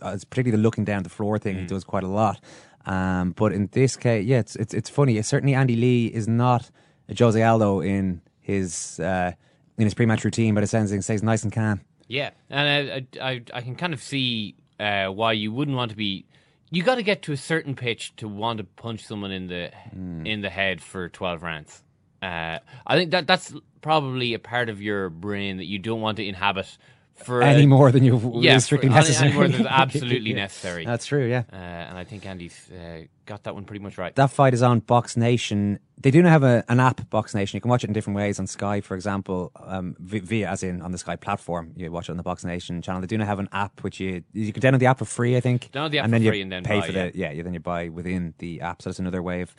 [0.00, 2.40] uh, particularly the looking down the floor thing, he does quite a lot.
[2.86, 5.20] Um, but in this case, yeah, it's it's it's funny.
[5.20, 6.70] Certainly, Andy Lee is not
[7.10, 9.32] a Jose Aldo in his uh,
[9.76, 11.82] in his pre-match routine, but it sounds like he stays nice and calm.
[12.08, 15.96] Yeah, and I, I, I, can kind of see uh, why you wouldn't want to
[15.96, 16.24] be.
[16.70, 19.72] You got to get to a certain pitch to want to punch someone in the
[19.92, 21.82] in the head for twelve rounds.
[22.22, 26.16] Uh, I think that that's probably a part of your brain that you don't want
[26.16, 26.76] to inhabit
[27.16, 29.30] for Any a- more than you yeah, strictly necessary.
[29.30, 30.36] Any more than absolutely Yeah.
[30.36, 30.84] necessary.
[30.84, 31.44] That's true, yeah.
[31.52, 34.14] Uh, and I think Andy's uh, got that one pretty much right.
[34.14, 35.78] That fight is on Box Nation.
[35.98, 37.56] They do now have a, an app, Box Nation.
[37.56, 40.82] You can watch it in different ways on Sky, for example, um, via as in
[40.82, 41.72] on the Sky platform.
[41.76, 43.00] You watch it on the Box Nation channel.
[43.00, 45.36] They do now have an app which you you can download the app for free,
[45.36, 45.70] I think.
[45.72, 47.30] Download the app and for then free you and then pay buy, for the yeah.
[47.32, 48.82] you then you buy within the app.
[48.82, 49.54] So that's another way of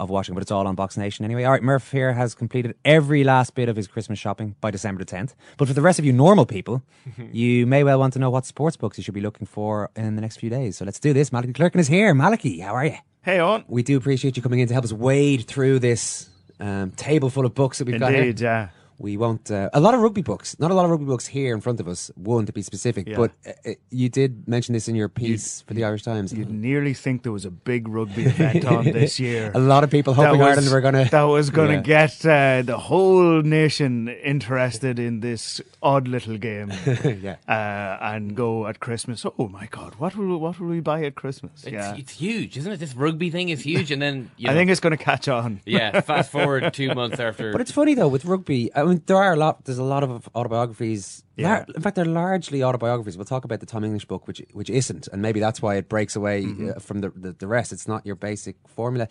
[0.00, 0.34] of watching.
[0.34, 1.44] But it's all on Box Nation anyway.
[1.44, 4.98] All right, Murph here has completed every last bit of his Christmas shopping by December
[5.00, 5.34] the tenth.
[5.56, 6.82] But for the rest of you normal people,
[7.32, 10.14] you may well want to know what sports books you should be looking for in
[10.16, 10.76] the next few days.
[10.76, 11.30] So let's do this.
[11.32, 12.14] Malachy Clerkin is here.
[12.14, 12.96] Malachy, how are you?
[13.22, 13.64] Hey, on.
[13.68, 16.28] We do appreciate you coming in to help us wade through this
[16.58, 18.48] um, table full of books that we've got Indeed, here.
[18.48, 18.68] yeah.
[19.02, 19.50] We won't.
[19.50, 20.56] Uh, a lot of rugby books.
[20.60, 22.10] Not a lot of rugby books here in front of us.
[22.14, 23.16] One to be specific, Yeah.
[23.16, 26.32] but uh, uh, you did mention this in your piece for the Irish Times.
[26.32, 29.50] You'd nearly think there was a big rugby event on this year.
[29.56, 31.10] A lot of people hoping was- Ireland were going to.
[31.10, 32.06] That was going to Yeah.
[32.06, 36.72] get uh, the whole nation interested in this odd little game.
[37.22, 37.36] Yeah.
[37.48, 39.24] Uh, and go at Christmas.
[39.38, 39.94] Oh my God!
[39.96, 41.52] What will what will we buy at Christmas?
[41.64, 41.94] It's, yeah.
[41.96, 42.78] it's huge, isn't it?
[42.80, 45.60] This rugby thing is huge, and then you I think it's going to catch on.
[45.66, 46.00] yeah.
[46.00, 47.50] Fast forward two months after.
[47.52, 48.70] But it's funny though with rugby.
[48.74, 49.64] I mean, there are a lot.
[49.64, 51.24] There's a lot of autobiographies.
[51.36, 51.48] Yeah.
[51.48, 53.16] Lar- in fact, they're largely autobiographies.
[53.16, 55.88] We'll talk about the Tom English book, which which isn't, and maybe that's why it
[55.88, 56.70] breaks away Mm-hmm.
[56.70, 57.72] uh, from the, the the rest.
[57.72, 59.08] It's not your basic formula.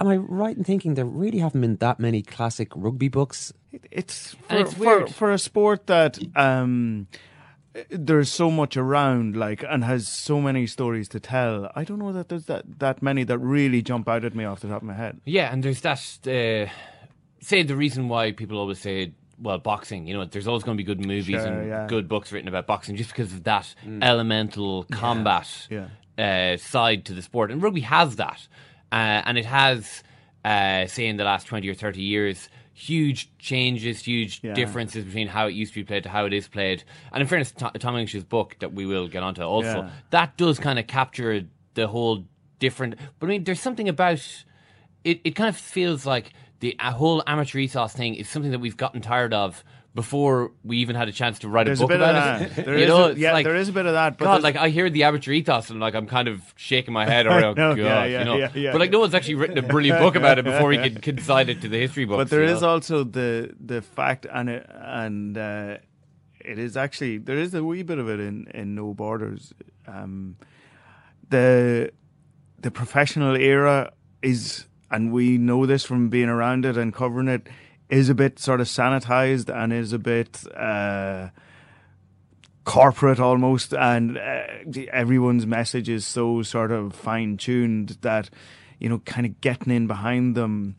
[0.00, 3.52] Am I right in thinking there really haven't been that many classic rugby books?
[3.90, 5.14] It's for, And it's for, weird.
[5.14, 7.08] for a sport that um,
[7.90, 11.70] there's so much around, like, and has so many stories to tell.
[11.74, 14.60] I don't know that there's that, that many that really jump out at me off
[14.60, 15.20] the top of my head.
[15.24, 16.00] Yeah, and there's that.
[16.24, 16.70] Uh,
[17.40, 20.06] say the reason why people always say, well, boxing.
[20.06, 21.86] You know, there's always going to be good movies Sure, and yeah.
[21.86, 23.72] good books written about boxing, just because of that
[24.02, 25.88] elemental combat Yeah.
[26.18, 27.50] Uh, side to the sport.
[27.52, 28.48] And rugby has that,
[28.90, 30.02] uh, and it has,
[30.44, 32.48] uh, say, in the last twenty or thirty years.
[32.74, 34.54] Huge changes, huge Yeah.
[34.54, 36.84] differences between how it used to be played to how it is played.
[37.12, 39.90] And in fairness, to Tom English's book that we will get onto also, Yeah.
[40.10, 42.24] that does kind of capture the whole
[42.60, 42.94] different.
[43.18, 44.20] But I mean, there's something about
[45.04, 45.20] it.
[45.24, 49.00] It kind of feels like the whole amateur ethos thing is something that we've gotten
[49.00, 49.62] tired of
[49.94, 52.52] before we even had a chance to write There's a a book of about it.
[52.64, 54.42] There you is know, a- yeah, like, there is a bit of that, but God,
[54.42, 57.26] like I hear the amateur ethos and like I'm kind of shaking my head.
[57.28, 58.36] Or oh No, God, yeah, yeah, you know.
[58.36, 60.78] yeah, yeah, but like no one's actually written a brilliant book about it before we
[60.78, 62.18] could consign it to the history books.
[62.18, 62.68] But there is know?
[62.68, 65.78] also the the fact, and it, and uh,
[66.40, 69.52] it is actually there is a wee bit of it in in No Borders.
[69.86, 70.36] Um,
[71.28, 71.92] the
[72.60, 73.92] the professional era
[74.22, 77.46] is, and we know this from being around it and covering it,
[77.88, 80.42] is a bit sort of sanitized and is a bit.
[80.54, 81.28] Uh,
[82.64, 84.42] corporate almost and uh,
[84.92, 88.28] everyone's message is so sort of fine tuned that
[88.78, 90.76] you know kind of getting in behind them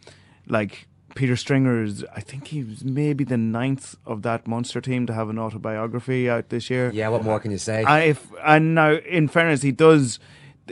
[0.47, 5.13] like Peter Stringer's I think he was maybe the ninth of that monster team to
[5.15, 7.83] have an autobiography out this year Yeah, what more can you say?
[7.87, 10.19] and if and now in fairness he does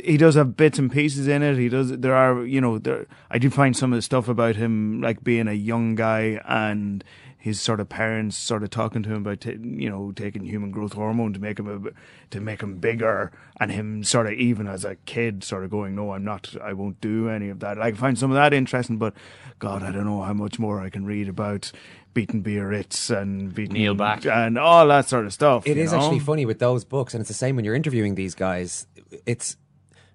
[0.03, 3.05] he does have bits and pieces in it he does there are you know there
[3.29, 7.03] I do find some of the stuff about him like being a young guy and
[7.39, 10.71] his sort of parents sort of talking to him about ta- you know taking human
[10.71, 14.67] growth hormone to make him a, to make him bigger and him sort of even
[14.67, 17.77] as a kid sort of going no I'm not I won't do any of that
[17.77, 19.13] like, I find some of that interesting but
[19.59, 21.71] god I don't know how much more I can read about
[22.13, 24.25] beating Biarritz and beating Neil Back.
[24.25, 25.99] and all that sort of stuff It is know?
[25.99, 28.87] actually funny with those books, and it's the same when you're interviewing these guys.
[29.27, 29.55] It's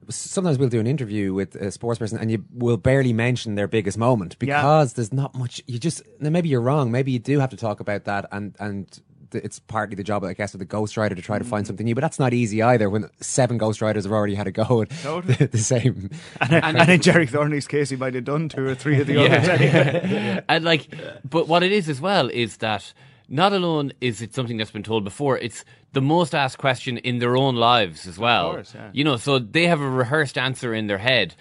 [0.09, 3.69] sometimes we'll do an interview with a sports person, and you will barely mention their
[3.69, 5.63] biggest moment because there's not much.
[5.67, 6.91] You just maybe you're wrong.
[6.91, 9.01] Maybe you do have to talk about that, and and
[9.35, 11.49] it's partly the job, I guess, of the ghostwriter to try to Mm.
[11.49, 11.95] find something new.
[11.95, 12.91] But that's not easy either.
[12.91, 15.33] When seven ghostwriters have already had a go at Totally.
[15.35, 16.11] the, the same.
[16.41, 19.17] and, and in Gerry Thornley's case, he might have done two or three of the
[19.25, 20.43] others anyway.
[20.51, 22.93] and like, but what it is as well is that
[23.33, 27.19] not alone is it something that's been told before, it's the most asked question in
[27.19, 28.53] their own lives as well.
[28.53, 28.91] course, yeah.
[28.93, 31.35] You know, so they have a rehearsed answer in their head,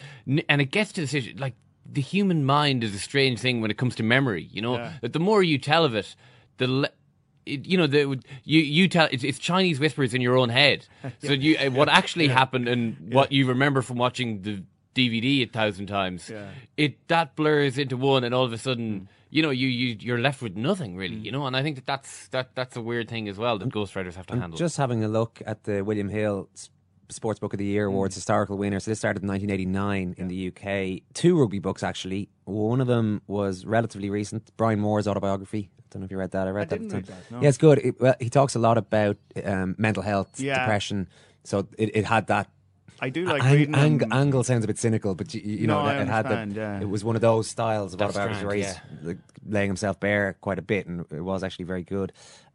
[0.50, 3.70] and it gets to the situation like the human mind is a strange thing when
[3.70, 4.48] it comes to memory.
[4.52, 4.94] You know, Yeah.
[5.02, 6.16] that the more you tell of it,
[6.58, 6.90] the le-
[7.46, 10.86] it, you know the you you tell it's, it's Chinese whispers in your own head.
[11.26, 14.64] So you uh, what actually happened and what you remember from watching the
[14.96, 16.50] DVD a thousand times, Yeah.
[16.78, 19.10] it that blurs into one, and all of a sudden.
[19.32, 21.16] You know, you, you you're left with nothing really.
[21.16, 23.70] You know, and I think that that's that that's a weird thing as well that
[23.70, 24.58] ghostwriters have to I'm handle.
[24.58, 26.70] just having a look at the William Hill S-
[27.10, 28.80] Sports Book of the Year Awards historical winner.
[28.82, 31.04] So this started in 1989 in the UK.
[31.14, 32.30] Two rugby books actually.
[32.46, 35.70] One of them was relatively recent, Brian Moore's autobiography.
[35.80, 36.48] I don't know if you read that.
[36.48, 36.76] I read that.
[36.80, 37.16] didn't the read time.
[37.30, 37.42] that, no.
[37.42, 37.80] Yeah, it's good.
[37.80, 40.60] It, well, he talks a lot about um, mental health, Yeah.
[40.60, 41.08] depression.
[41.44, 42.50] So it, it had that.
[43.02, 44.14] I do like ang- reading ang- them.
[44.14, 46.80] angle sounds a bit cynical, but you, you know, I it had the, yeah.
[46.80, 50.00] It was one of those styles of That's autobiography where grand, he's like, laying himself
[50.00, 52.14] bare quite a bit, and it was actually very good.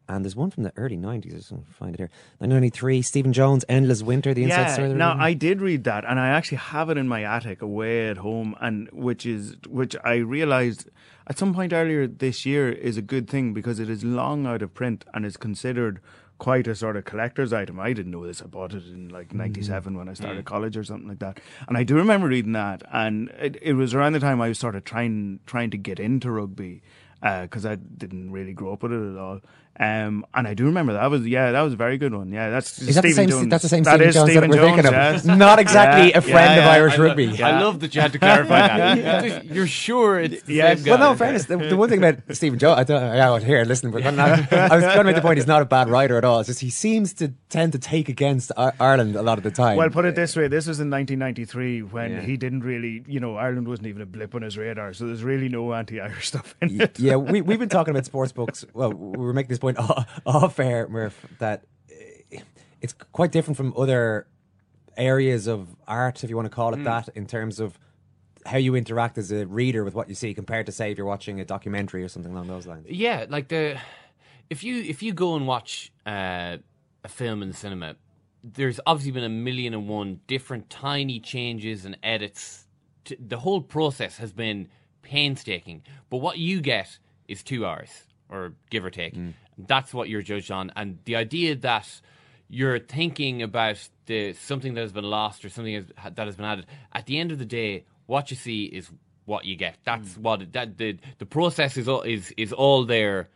[0.09, 1.33] And there's one from the early 90s.
[1.33, 2.09] I just find it here.
[2.37, 4.91] 1993, Stephen Jones, Endless Winter, the inside yeah, story.
[4.91, 8.07] of no, I did read that, and I actually have it in my attic away
[8.07, 10.89] at home, and which is which I realized
[11.27, 14.61] at some point earlier this year is a good thing because it is long out
[14.61, 15.99] of print and is considered
[16.37, 17.79] quite a sort of collector's item.
[17.79, 18.41] I didn't know this.
[18.41, 19.37] I bought it in like hmm.
[19.37, 22.83] '97 when I started college or something like that, and I do remember reading that,
[22.91, 25.99] and it, it was around the time I was sort of trying trying to get
[25.99, 26.81] into rugby
[27.21, 29.41] uh, because I didn't really grow up with it at all.
[29.79, 32.31] Um, and I do remember that was yeah, that was a very good one.
[32.31, 33.47] Yeah, that's Is that the same- Jones.
[33.49, 34.91] that's the same That Stephen is Jones that we're thinking of.
[34.93, 35.37] Jones, yes.
[35.37, 36.67] Not exactly Yeah, a friend yeah, of.
[36.71, 37.43] Irish I lo- rugby.
[37.43, 39.45] I love that you had to clarify that.
[39.53, 40.79] You're sure it's the Yes.
[40.79, 40.91] same guy.
[40.91, 43.37] Well, no, in fairness, the, the one thing about Stephen Jones, I don't, yeah, well,
[43.37, 45.65] here, listen, but I'm not, I was trying to make the point he's not a
[45.65, 46.39] bad writer at all.
[46.39, 49.51] It's just he seems to tend to take against I- Ireland a lot of the
[49.51, 49.77] time.
[49.77, 52.21] Well, put it this way: this was in 1993 when Yeah.
[52.21, 55.23] he didn't really, you know, Ireland wasn't even a blip on his radar, so there's
[55.23, 56.99] really no anti-Irish stuff in Y- it.
[56.99, 58.65] yeah, we we've been talking about sports books.
[58.73, 62.37] Well, we were making this point off, off air, Murph, that uh,
[62.81, 64.27] it's quite different from other
[64.95, 66.85] areas of art, if you want to call it Mm.
[66.85, 67.77] that, in terms of
[68.45, 71.05] how you interact as a reader with what you see, compared to say if you're
[71.07, 72.85] watching a documentary or something along those lines.
[72.89, 73.77] Yeah, like the
[74.49, 76.57] if you if you go and watch uh,
[77.03, 77.95] a film in the cinema,
[78.43, 82.65] there's obviously been a million and one different tiny changes and edits.
[83.05, 84.69] To, the whole process has been
[85.01, 87.89] painstaking, but what you get is two hours,
[88.29, 89.15] or give or take.
[89.15, 89.33] Mm.
[89.57, 92.01] That's what you're judged on, and the idea that
[92.49, 96.65] you're thinking about the something that has been lost or something that has been added.
[96.93, 98.89] At the end of the day, what you see is
[99.25, 99.77] what you get.
[99.83, 100.19] That's mm.
[100.19, 103.29] what that the the process is all, is is all there.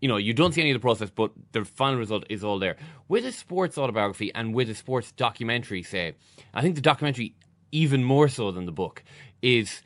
[0.00, 2.58] You know, you don't see any of the process, but the final result is all
[2.58, 2.76] there.
[3.08, 6.14] With a sports autobiography and with a sports documentary, say,
[6.54, 7.34] I think the documentary
[7.70, 9.04] even more so than the book
[9.42, 9.82] is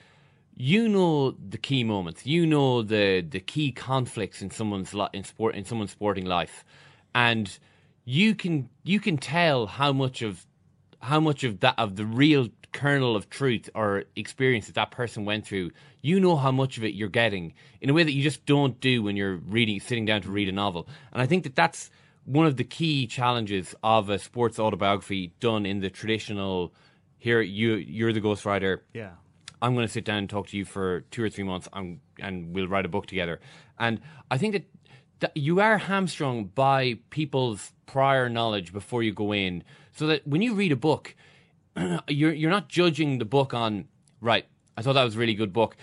[0.57, 5.25] you know the key moments, you know the the key conflicts in someone's li- in
[5.25, 6.65] sport in someone's sporting life,
[7.15, 7.59] and
[8.05, 10.47] you can you can tell how much of
[11.01, 15.25] how much of that of the real kernel of truth or experience that that person
[15.25, 15.71] went through.
[16.03, 18.79] You know how much of it you're getting in a way that you just don't
[18.81, 20.89] do when you're reading sitting down to read a novel.
[21.13, 21.91] And I think that that's
[22.25, 26.75] one of the key challenges of a sports autobiography done in the traditional.
[27.19, 28.81] Here, you you're the ghostwriter.
[28.93, 29.13] Yeah.
[29.65, 32.01] I'm going to sit down and talk to you for two or three months, and,
[32.21, 33.41] and we'll write a book together.
[33.79, 33.99] And
[34.31, 34.65] I think that,
[35.21, 40.43] that you are hamstrung by people's prior knowledge before you go in, so that when
[40.43, 41.17] you read a book,
[42.09, 43.89] you're you're not judging the book on
[44.21, 44.45] right.
[44.77, 45.79] I thought that was a really good book.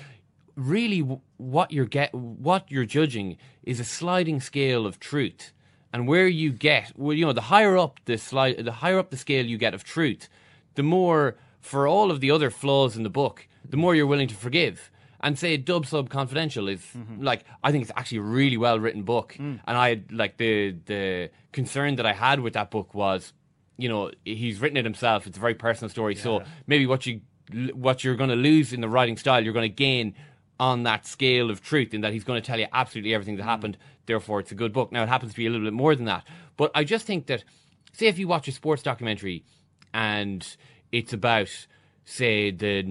[0.56, 1.00] Really,
[1.38, 5.54] what you're get what you're judging is a sliding scale of truth,
[5.92, 9.10] and where you get well, you know, the higher up the slide, the higher up
[9.10, 10.30] the scale you get of truth,
[10.76, 14.28] the more for all of the other flaws in the book, the more you're willing
[14.28, 14.92] to forgive.
[15.24, 17.22] And say Dub Sub Confidential is mm-hmm.
[17.22, 19.60] like I think it's actually a really well written book, mm.
[19.68, 23.34] and I like the the concern that I had with that book was,
[23.78, 25.28] you know, he's written it himself.
[25.28, 27.22] It's a very personal story, so maybe what you
[27.74, 30.16] what you're going to lose in the writing style, you're going to gain
[30.60, 33.44] on that scale of truth in that he's going to tell you absolutely everything that
[33.44, 33.48] mm.
[33.48, 33.78] happened.
[34.06, 34.92] Therefore, it's a good book.
[34.92, 36.24] Now, it happens to be a little bit more than that.
[36.58, 37.44] But I just think that,
[37.94, 39.44] say, if you watch a sports documentary
[39.94, 40.46] and
[40.92, 41.50] it's about,
[42.06, 42.84] say, the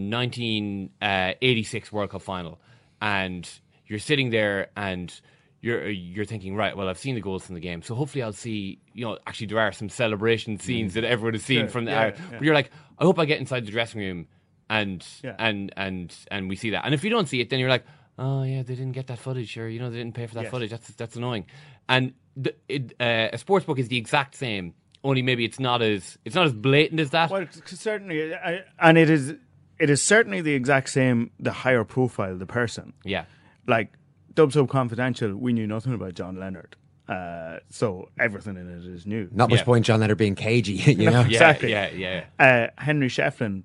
[1.01, 2.61] 1986 World Cup final,
[3.01, 3.49] and
[3.87, 5.19] you're sitting there and
[5.61, 8.33] you're you're thinking, right, well, I've seen the goals from the game, so hopefully I'll
[8.33, 11.85] see, you know, actually there are some celebration scenes that everyone has seen Sure, from
[11.85, 11.91] the.
[11.91, 12.13] yeah, yeah.
[12.31, 14.27] But you're like, I hope I get inside the dressing room
[14.69, 15.35] and Yeah.
[15.39, 16.85] and and and we see that.
[16.85, 17.85] And if you don't see it, then you're like,
[18.19, 20.45] oh yeah, they didn't get that footage, or you know, they didn't pay for that
[20.45, 20.51] Yes.
[20.51, 20.71] footage.
[20.71, 21.47] That's that's annoying.
[21.89, 24.75] And the, it, uh, a sports book is the exact same,
[25.05, 27.31] only maybe it's not as it's not as blatant as that.
[27.31, 29.35] Well, certainly, I, and it is
[29.79, 31.31] it is certainly the exact same.
[31.41, 33.25] The higher profile the person, Yeah.
[33.67, 33.93] like
[34.35, 36.77] Dub Sub Confidential, we knew nothing about John Leonard.
[37.09, 39.29] Uh, so everything in it is new.
[39.33, 41.21] Not much point John Leonard being cagey, you No, know.
[41.23, 41.71] exactly.
[41.73, 42.25] yeah, yeah.
[42.39, 43.65] Uh, Henry Shefflin,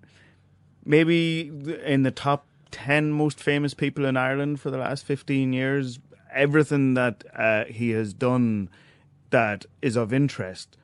[0.84, 1.52] maybe
[1.86, 6.00] in the top ten most famous people in Ireland for the last fifteen years.
[6.34, 8.70] Everything that uh, he has done
[9.30, 10.78] that is of interest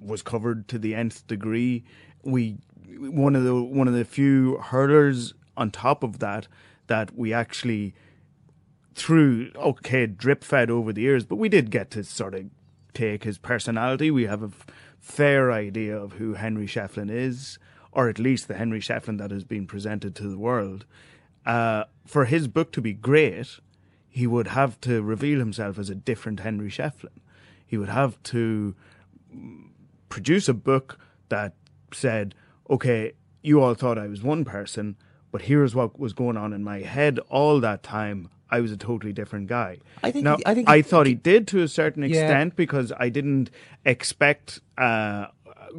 [0.00, 1.84] was covered to the nth degree.
[2.22, 6.48] We one of the one of the few hurlers on top of that
[6.86, 7.94] that we actually
[8.94, 12.46] through okay drip fed over the years, but we did get to sort of
[12.94, 14.10] take his personality.
[14.10, 14.50] We have a
[14.98, 17.58] fair idea of who Henry Shefflin is,
[17.92, 20.86] or at least the Henry Shefflin that has been presented to the world.
[21.44, 23.60] Uh, for his book to be great,
[24.08, 27.20] he would have to reveal himself as a different Henry Shefflin.
[27.66, 28.74] He would have to
[30.08, 30.98] produce a book
[31.28, 31.54] that
[31.92, 32.34] said,
[32.70, 34.96] okay, you all thought I was one person,
[35.32, 38.28] but here's what was going on in my head all that time.
[38.50, 39.78] I was a totally different guy.
[40.04, 42.08] I think now, he- I think I he- thought he did to a certain Yeah.
[42.22, 43.50] extent because I didn't
[43.84, 45.26] expect uh,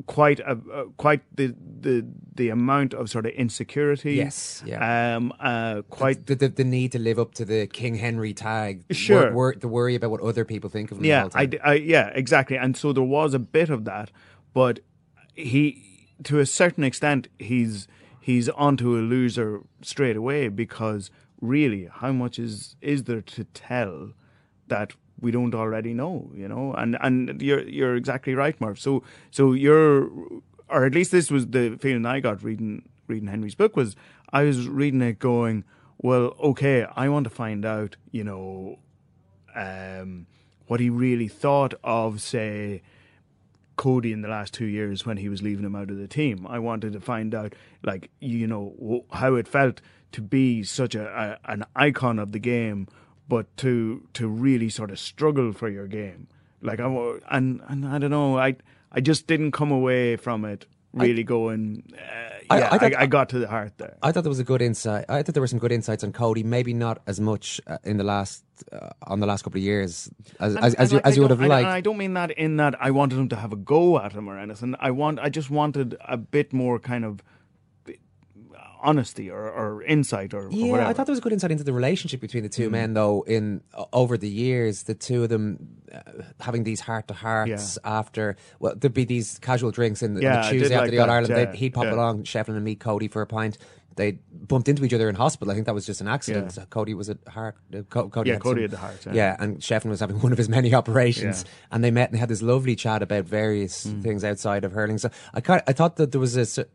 [0.05, 4.15] quite a, uh, quite the, the the amount of sort of insecurity.
[4.15, 5.15] Yes, yeah.
[5.15, 8.83] Um, uh, quite the, the the need to live up to the King Henry tag.
[8.91, 9.31] Sure.
[9.31, 11.03] Wor- wor- the worry about what other people think of him.
[11.03, 11.83] the yeah, I, time.
[11.83, 12.57] yeah, exactly.
[12.57, 14.11] And so there was a bit of that,
[14.53, 14.79] but
[15.33, 17.88] he, to a certain extent, he's
[18.19, 21.09] he's onto a loser straight away because
[21.41, 24.11] really, how much is is there to tell
[24.67, 26.32] that we don't already know?
[26.34, 28.80] You know, and and you're you're exactly right, Murph.
[28.80, 30.09] So so you're,
[30.70, 33.95] or at least this was the feeling I got reading reading Henry's book was
[34.32, 35.63] I was reading it going,
[35.97, 38.80] well, okay, I want to find out, you know,
[39.55, 40.28] um,
[40.68, 42.84] what he really thought of, say,
[43.78, 46.45] Cody in the last two years when he was leaving him out of the team.
[46.47, 47.53] I wanted to find out,
[47.84, 52.39] like, you know, how it felt to be such a, a an icon of the
[52.39, 52.88] game,
[53.28, 56.28] but to to really sort of struggle for your game.
[56.61, 56.86] Like, I
[57.30, 58.55] and and I don't know, I
[58.91, 61.84] I just didn't come away from it really going.
[61.93, 61.97] Uh,
[62.49, 63.97] I- yeah, I I, thought- I, got to the heart there.
[64.01, 65.05] I thought there was a good insight.
[65.09, 66.43] I thought there were some good insights on Cody.
[66.43, 70.09] Maybe not as much uh, in the last uh, on the last couple of years
[70.39, 71.65] as And- as, as and, you as you would have liked.
[71.65, 74.13] And I don't mean that in that I wanted him to have a go at
[74.13, 74.75] him or anything.
[74.80, 77.19] I want, I just wanted a bit more kind of
[78.88, 80.89] honesty or, or insight or, or Yeah, whatever.
[80.89, 82.53] I thought there was a good insight into the relationship between the Mm.
[82.59, 83.21] two men, though.
[83.27, 85.43] In uh, over the years, the two of them
[85.93, 85.99] uh,
[86.39, 88.35] having these heart to hearts after.
[88.59, 90.99] Well, there'd be these casual drinks in the, Yeah, in the Tuesday after like the
[90.99, 91.33] All Ireland.
[91.38, 91.93] yeah, He'd pop yeah.
[91.95, 93.57] along, Shefflin and meet Cody for a pint.
[93.97, 95.51] They bumped into each other in hospital.
[95.51, 96.53] I think that was just an accident.
[96.55, 96.65] Yeah.
[96.69, 97.55] Cody was at heart.
[97.73, 99.35] Uh, Co- Cody Yeah, had Cody some- had the heart, yeah.
[99.39, 101.43] and Shefflin was having one of his many operations.
[101.45, 101.51] Yeah.
[101.71, 104.03] And they met and had this lovely chat about various Mm.
[104.03, 104.99] things outside of hurling.
[104.99, 106.65] So I kind I thought that there was a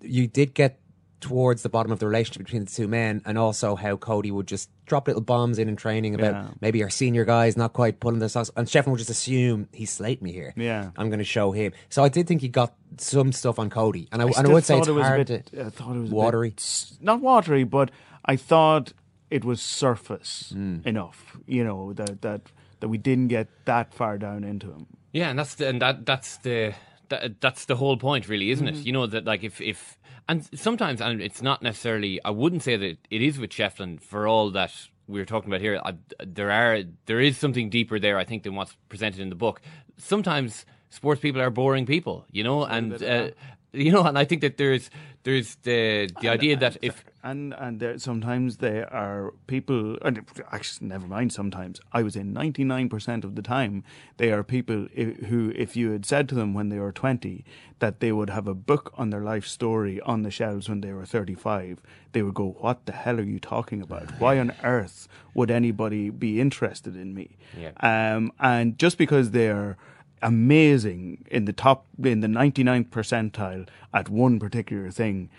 [0.00, 0.80] you did get
[1.20, 4.46] towards the bottom of the relationship between the two men and also how Cody would
[4.46, 6.48] just drop little bombs in in training about Yeah.
[6.60, 9.90] maybe our senior guys not quite pulling their socks and Shefflin would just assume he's
[9.90, 10.54] slate me here.
[10.56, 10.90] Yeah.
[10.96, 11.72] I'm going to show him.
[11.88, 14.64] So I did think he got some stuff on Cody and I, and I would
[14.64, 16.54] say it's it was a hard bit, to I thought it was a bit watery.
[17.00, 17.90] not watery, but
[18.24, 18.92] I thought
[19.30, 20.78] it was surface Hmm.
[20.84, 21.36] enough.
[21.46, 22.42] You know that that
[22.80, 24.86] that we didn't get that far down into him.
[25.12, 26.74] Yeah, and that's the, and that that's the
[27.08, 28.80] that, that's the whole point, really, isn't Mm-hmm.
[28.80, 28.86] it?
[28.86, 29.97] You know that like if if
[30.28, 32.20] and sometimes and it's not necessarily.
[32.24, 34.72] I wouldn't say that it is with Shefflin for all that
[35.06, 35.80] we're talking about here.
[35.84, 39.34] I, there are there is something deeper there, I think, than what's presented in the
[39.34, 39.60] book.
[39.96, 43.30] Sometimes sports people are boring people, you know, and uh,
[43.72, 44.90] you know, and I think that there's
[45.24, 50.86] there's the the idea that if and and there, sometimes they are people and actually
[50.86, 51.80] never mind sometimes.
[51.92, 53.84] I was in 99% of the time
[54.16, 57.44] they are people who if you had said to them when they were 20
[57.80, 60.92] that they would have a book on their life story on the shelves when they
[60.92, 61.80] were 35
[62.12, 64.10] they would go what the hell are you talking about?
[64.20, 67.36] Why on earth would anybody be interested in me?
[67.56, 67.72] Yeah.
[67.80, 69.76] um, and just because they're
[70.22, 75.30] amazing in the top in the 99th percentile at one particular thing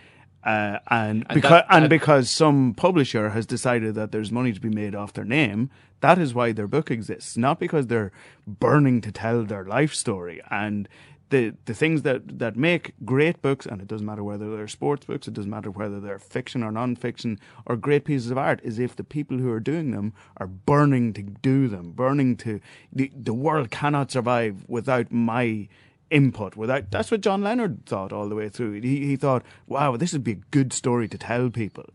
[0.43, 4.61] uh, and And because that- and because some publisher has decided that there's money to
[4.61, 5.69] be made off their name
[6.01, 7.35] that is why their book exists.
[7.35, 8.11] Not because they're
[8.47, 10.41] burning to tell their life story.
[10.49, 10.87] And
[11.29, 15.05] the the things that that make great books and it doesn't matter whether they're sports
[15.05, 18.79] books it doesn't matter whether they're fiction or non-fiction or great pieces of art is
[18.79, 22.59] if the people who are doing them are burning to do them burning to
[22.91, 25.67] the, the world cannot survive without my
[26.11, 28.81] input without that's what John Leonard thought all the way through.
[28.81, 31.85] He he thought wow this would be a good story to tell people.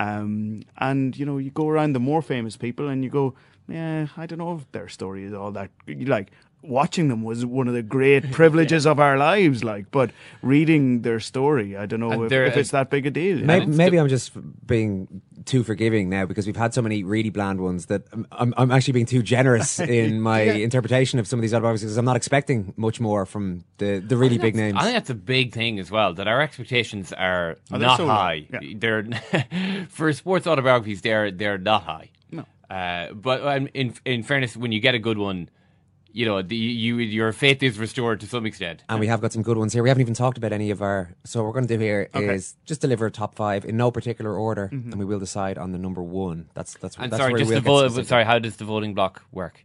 [0.00, 3.34] Um, and you know you go around the more famous people and you go
[3.68, 6.30] yeah I don't know if their story is all that like
[6.62, 10.10] watching them was one of the great privileges of our lives like but
[10.42, 13.38] reading their story I don't know if, there- if it's that big a deal.
[13.38, 14.32] Maybe, maybe I'm just
[14.66, 18.54] being too forgiving now because we've had so many really bland ones that I'm, I'm,
[18.56, 20.52] I'm actually being too generous in my Yeah.
[20.64, 24.16] interpretation of some of these autobiographies because I'm not expecting much more from the, the
[24.16, 24.76] really big names.
[24.78, 26.14] I think that's a big thing as well.
[26.14, 28.12] That our expectations are Oh, they're not so low.
[28.14, 28.46] high.
[28.76, 29.04] They're
[29.88, 31.00] for sports autobiographies.
[31.02, 32.10] They're they're not high.
[32.30, 32.44] No.
[32.70, 35.48] Uh, but um, in in fairness, when you get a good one,
[36.12, 38.82] you know the, you your faith is restored to some extent.
[38.88, 39.82] And we have got some good ones here.
[39.82, 41.10] We haven't even talked about any of our.
[41.24, 42.38] So what we're going to do here is Okay.
[42.66, 44.92] just deliver a top five in no particular order, Mhm.
[44.92, 46.48] and we will decide on the number one.
[46.54, 46.96] That's that's.
[46.96, 48.08] And that's sorry, where just the specific.
[48.08, 49.64] Sorry, how does the voting block work?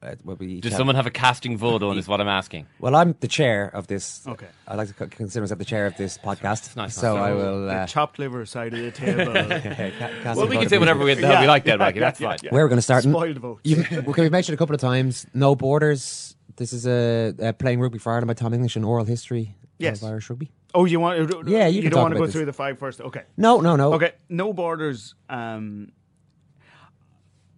[0.00, 1.98] Uh, we Does someone have a casting vote on?
[1.98, 2.66] Is what I'm asking.
[2.78, 4.24] Well, I'm the chair of this.
[4.28, 4.46] Okay.
[4.68, 6.76] I like to co- consider myself the chair of this podcast.
[6.76, 7.24] nice, so nice.
[7.30, 7.66] I will.
[7.66, 9.32] the Uh, chopped liver side of the table.
[10.22, 11.98] ca- Well, we can say whatever we, the hell we like, then, Mikey.
[11.98, 12.38] That's fine.
[12.50, 13.02] Where we're going to start?
[13.02, 13.62] Spoiled votes.
[13.64, 15.26] You, okay, we've mentioned a couple of times.
[15.34, 16.36] No borders.
[16.54, 20.00] This is a, a playing rugby for Ireland by Tom English and oral history Yes.
[20.02, 20.52] of Irish rugby.
[20.74, 21.48] Oh, you want?
[21.48, 22.34] Yeah, you you can don't talk want to go this.
[22.34, 23.00] through the five first.
[23.00, 23.22] Okay.
[23.36, 23.94] No, no, no.
[23.94, 25.14] Okay, no borders.
[25.28, 25.90] Um,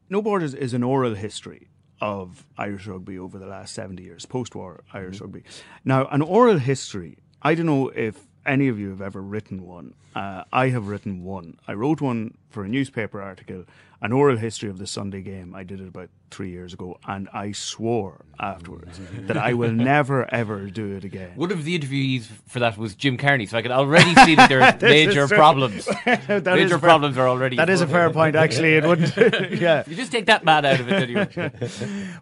[0.08, 1.68] no borders is an oral history
[2.00, 5.24] of Irish rugby over the last seventy years, post-war Irish Mm-hmm.
[5.24, 5.42] rugby.
[5.84, 7.18] Now, an oral history.
[7.42, 9.94] I don't know if any of you have ever written one.
[10.14, 11.58] Uh, I have written one.
[11.68, 13.64] I wrote one for a newspaper article,
[14.02, 15.54] an oral history of the Sunday game.
[15.54, 20.32] I did it about three years ago, and I swore afterwards that I will never
[20.34, 21.30] ever do it again.
[21.36, 24.48] One of the interviewees for that was Jim Carney, so I can already see that
[24.48, 25.88] there are major problems.
[26.06, 27.54] Major fair- problems are already.
[27.56, 28.74] That is a fair point, actually.
[28.74, 29.14] It wouldn't.
[29.60, 29.84] yeah.
[29.86, 31.52] You just take that man out of it, anyway.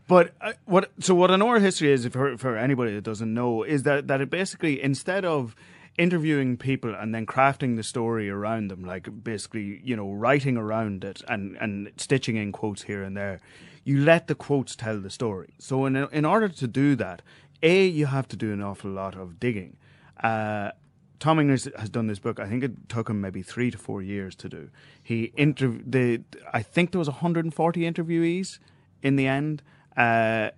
[0.07, 0.91] But uh, what?
[1.01, 4.21] So what an oral history is, for for anybody that doesn't know, is that that
[4.21, 5.55] it basically instead of
[5.99, 11.05] interviewing people and then crafting the story around them, like basically you know writing around
[11.05, 13.40] it and and stitching in quotes here and there,
[13.84, 15.55] you let the quotes tell the story.
[15.59, 17.22] So in in order to do that,
[17.62, 19.76] a you have to do an awful lot of digging.
[20.22, 20.70] Uh,
[21.18, 22.38] Tom English has done this book.
[22.38, 24.70] I think it took him maybe three to four years to do.
[25.03, 26.22] He interviewed the.
[26.53, 28.59] I think there was 140 interviewees
[29.03, 29.62] in the end.
[29.96, 30.51] Uh,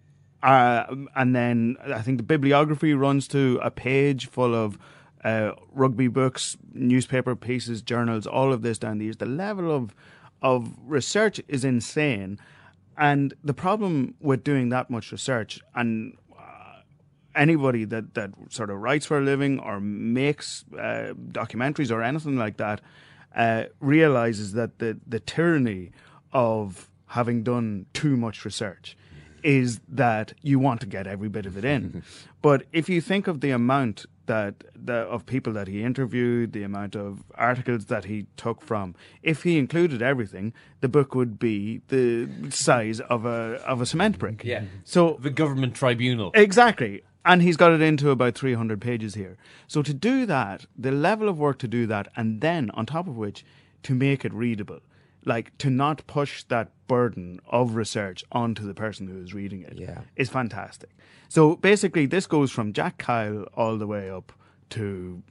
[0.43, 0.84] uh,
[1.14, 4.78] and then I think the bibliography runs to a page full of
[5.25, 9.16] uh, rugby books, newspaper pieces, journals, all of this down the years.
[9.16, 9.95] The level of
[10.43, 12.39] of research is insane,
[12.97, 16.16] and the problem with doing that much research and
[17.35, 22.37] anybody that, that sort of writes for a living or makes uh, documentaries or anything
[22.37, 22.81] like that
[23.35, 25.93] uh, realizes that the, the tyranny
[26.33, 28.97] of having done too much research
[29.43, 32.03] is that you want to get every bit of it in.
[32.43, 36.62] but if you think of the amount that, that of people that he interviewed, the
[36.62, 41.83] amount of articles that he took from, if he included everything, the book would be
[41.89, 44.45] the size of a of a cement brick.
[44.45, 44.62] Yeah.
[44.85, 46.31] So the government tribunal.
[46.35, 47.03] Exactly.
[47.24, 49.37] And he's got it into about 300 pages here.
[49.66, 53.09] So to do that, the level of work to do that, and then on top
[53.09, 53.45] of which,
[53.83, 54.81] to make it readable,
[55.25, 59.75] like to not push that burden of research onto the person who is reading it,
[59.79, 60.01] Yeah.
[60.16, 60.91] is fantastic.
[61.29, 64.33] So basically, this goes from Jack Kyle all the way up
[64.71, 65.23] to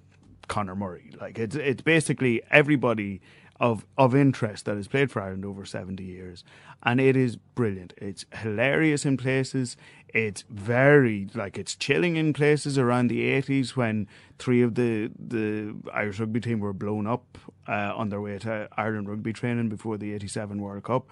[0.47, 1.11] Conor Murray.
[1.19, 3.21] Like it's it's basically everybody
[3.59, 6.43] of of interest that has played for Ireland over seventy years,
[6.83, 7.93] and it is brilliant.
[7.97, 9.75] It's hilarious in places.
[10.11, 14.07] It's very like it's chilling in places around the eighties when
[14.37, 17.37] three of the the Irish rugby team were blown up
[17.67, 21.09] uh, on their way to Ireland rugby training before the eighty seven World Cup.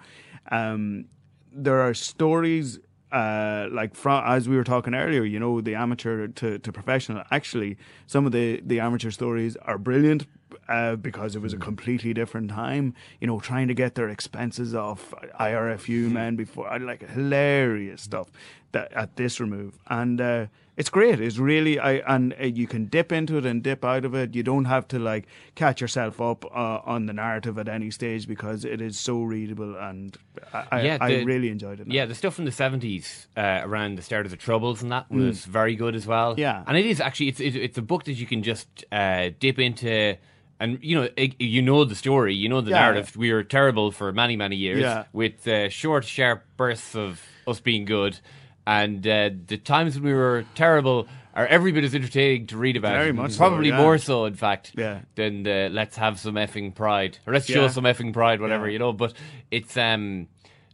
[0.50, 1.04] Um,
[1.52, 2.78] there are stories
[3.12, 7.22] uh, like from as we were talking earlier, you know, the amateur to, to professional.
[7.30, 7.76] Actually,
[8.06, 10.26] some of the, the amateur stories are brilliant
[10.68, 12.94] uh, because it was a completely different time.
[13.20, 18.30] You know, trying to get their expenses off IRFU men before, I like hilarious stuff
[18.72, 20.46] that at this remove, and uh,
[20.76, 21.20] it's great.
[21.20, 24.34] It's really I and uh, you can dip into it and dip out of it.
[24.34, 28.28] You don't have to like catch yourself up uh, on the narrative at any stage
[28.28, 30.16] because it is so readable, and
[30.52, 31.86] I, I, I the- really enjoyed it.
[31.88, 35.10] Yeah, the stuff from the seventies uh, around the start of the Troubles and that
[35.10, 36.34] was very good as well.
[36.38, 36.62] Yeah.
[36.66, 39.58] and it is actually it's it's, it's a book that you can just uh, dip
[39.58, 40.16] into.
[40.60, 42.80] And you know, it, you know the story, you know the Yeah.
[42.80, 43.16] narrative.
[43.16, 45.04] We were terrible for many, many years, Yeah.
[45.12, 48.18] with uh, short, sharp bursts of us being good,
[48.66, 52.76] and uh, the times when we were terrible are every bit as entertaining to read
[52.76, 52.94] about.
[52.96, 53.76] Very much so, probably yeah.
[53.80, 55.00] more so, in fact, Yeah.
[55.14, 58.72] than the let's have some effing pride or let's show some effing pride, whatever Yeah.
[58.72, 58.92] you know.
[58.92, 59.12] But
[59.52, 60.26] it's um,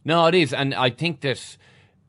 [0.03, 1.57] no, it is, and I think that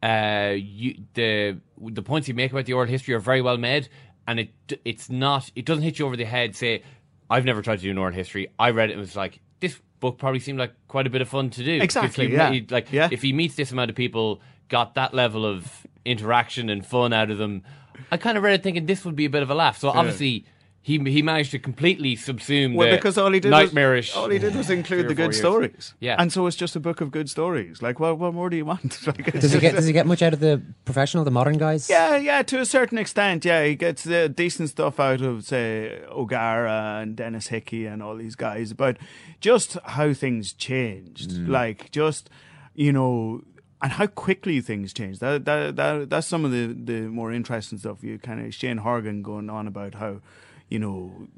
[0.03, 3.89] uh, you, the the points you make about the oral history are very well made,
[4.27, 4.51] and it
[4.87, 6.57] it's not it doesn't hit you over the head.
[6.57, 6.83] Say,
[7.29, 8.49] I've never tried to do oral history.
[8.59, 11.29] I read it and was like, this book probably seemed like quite a bit of
[11.29, 11.81] fun to do.
[11.83, 12.51] Exactly, yeah.
[12.51, 13.09] made- like Yeah.
[13.11, 17.31] if he meets this amount of people, got that level of interaction and fun out
[17.31, 17.62] of them,
[18.12, 19.79] I kind of read it thinking this would be a bit of a laugh.
[19.79, 20.45] So obviously.
[20.89, 24.09] He he managed to completely subsume Well, the because all he did nightmarish.
[24.14, 25.39] was all he did was include the good years.
[25.45, 25.95] stories.
[25.99, 26.14] Yeah.
[26.20, 27.82] and so it's just a book of good stories.
[27.82, 29.05] Like, well, what more do you want?
[29.11, 31.59] like, Does he get just- does he get much out of the professional, the modern
[31.59, 31.91] guys?
[31.91, 35.99] Yeah, yeah, to a certain extent, yeah, he gets uh, decent stuff out of say
[36.09, 38.97] O'Gara and Denis Hickie and all these guys, but
[39.41, 41.49] just how things changed, Mm.
[41.49, 42.30] like just
[42.76, 43.43] you know,
[43.82, 45.18] and how quickly things changed.
[45.20, 48.05] That that, that that's some of the the more interesting stuff.
[48.05, 50.20] You kind of Shane Horgan going on about how
[50.68, 51.28] you know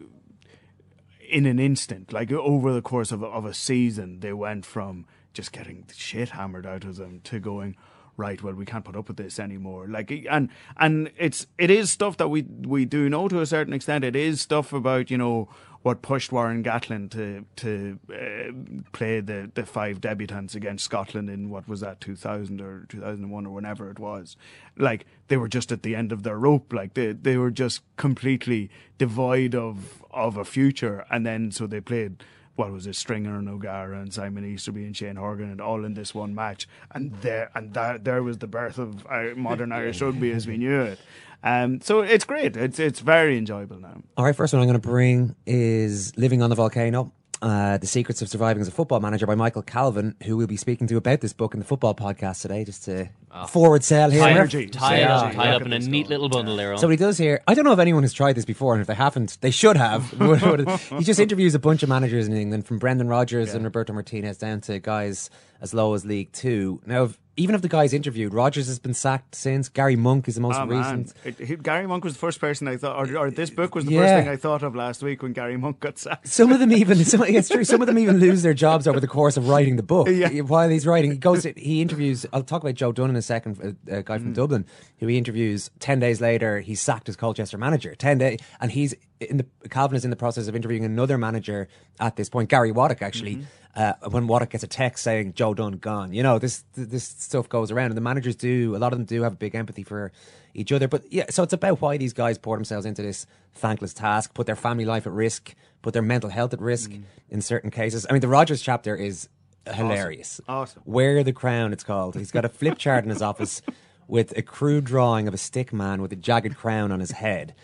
[1.28, 5.52] in an instant, like over the course of of a season, they went from just
[5.52, 7.76] getting shit hammered out of them to going
[8.16, 8.42] right.
[8.42, 9.86] Well, we can't put up with this anymore.
[9.88, 13.72] Like, and and it's it is stuff that we we do know to a certain
[13.72, 14.04] extent.
[14.04, 15.48] It is stuff about you know
[15.82, 21.50] what pushed Warren Gatland to to uh, play the the five debutants against Scotland in
[21.50, 24.36] what was that two thousand or two thousand and one or whenever it was.
[24.76, 26.72] Like they were just at the end of their rope.
[26.72, 31.04] Like they they were just completely devoid of of a future.
[31.10, 32.24] And then so they played
[32.56, 35.94] what was it, Stringer and O'Gara and Simon Easterby and Shane Horgan and all in
[35.94, 36.66] this one match.
[36.90, 40.56] And there and that there was the birth of uh, modern Irish rugby as we
[40.56, 40.98] knew it.
[41.43, 42.57] Um, so it's great.
[42.57, 44.03] It's it's very enjoyable now.
[44.16, 47.12] All right, first one I'm going to bring is Living on the Volcano.
[47.41, 50.57] Uh, the Secrets of Surviving as a Football Manager by Michael Calvin, who we'll be
[50.57, 53.09] speaking to about this book in the football podcast today, just to
[53.47, 54.22] forward sell here.
[54.49, 55.30] Tied, tied, Yeah.
[55.32, 56.76] tied up in a neat little bundle there.
[56.78, 58.80] So what he does here, I don't know if anyone has tried this before, and
[58.80, 60.11] if they haven't, they should have.
[60.99, 64.39] he just interviews a bunch of managers in England, from Brendan Rodgers and Roberto Martinez
[64.39, 65.30] down to guys
[65.61, 66.80] as low as League Two.
[66.86, 69.68] Now, if, even if the guys interviewed, Rodgers has been sacked since.
[69.68, 71.14] Gary Monk is the most Oh, recent.
[71.24, 73.84] It- he- Gary Monk was the first person I thought, or, or this book was
[73.86, 74.01] the Yeah.
[74.01, 76.28] first thing I thought of last week when Gary Monk got sacked.
[76.28, 77.64] Some of them even, some, it's true.
[77.64, 80.09] Some of them even lose their jobs over the course of writing the book.
[80.09, 80.28] Yeah.
[80.41, 82.26] While he's writing, he goes, he interviews.
[82.32, 84.22] I'll talk about Joe Dunne in a second, a, a guy Mm.
[84.22, 84.66] from Dublin,
[84.99, 85.70] who he interviews.
[85.78, 87.95] Ten days later, he's sacked as Colchester manager.
[87.95, 91.68] Ten day, and he's in the Calvin is in the process of interviewing another manager
[92.01, 93.36] at this point, Gary Waddock, actually.
[93.36, 93.45] Mm-hmm.
[93.78, 97.48] Uh, when Waddock gets a text saying Joe Dunne gone, you know this this stuff
[97.48, 98.74] goes around, and the managers do.
[98.74, 100.10] A lot of them do have a big empathy for
[100.52, 100.88] each other.
[100.88, 103.24] But yeah, so it's about why these guys pour themselves into this
[103.54, 107.02] thankless task, put their family life at risk, put their mental health at risk Mm.
[107.30, 108.04] in certain cases.
[108.10, 109.28] I mean, the Rodgers chapter is
[109.72, 110.40] hilarious.
[110.48, 110.82] Awesome.
[110.84, 112.16] Wear the crown, it's called.
[112.16, 113.62] He's got a flip chart in his office
[114.08, 117.54] with a crude drawing of a stick man with a jagged crown on his head.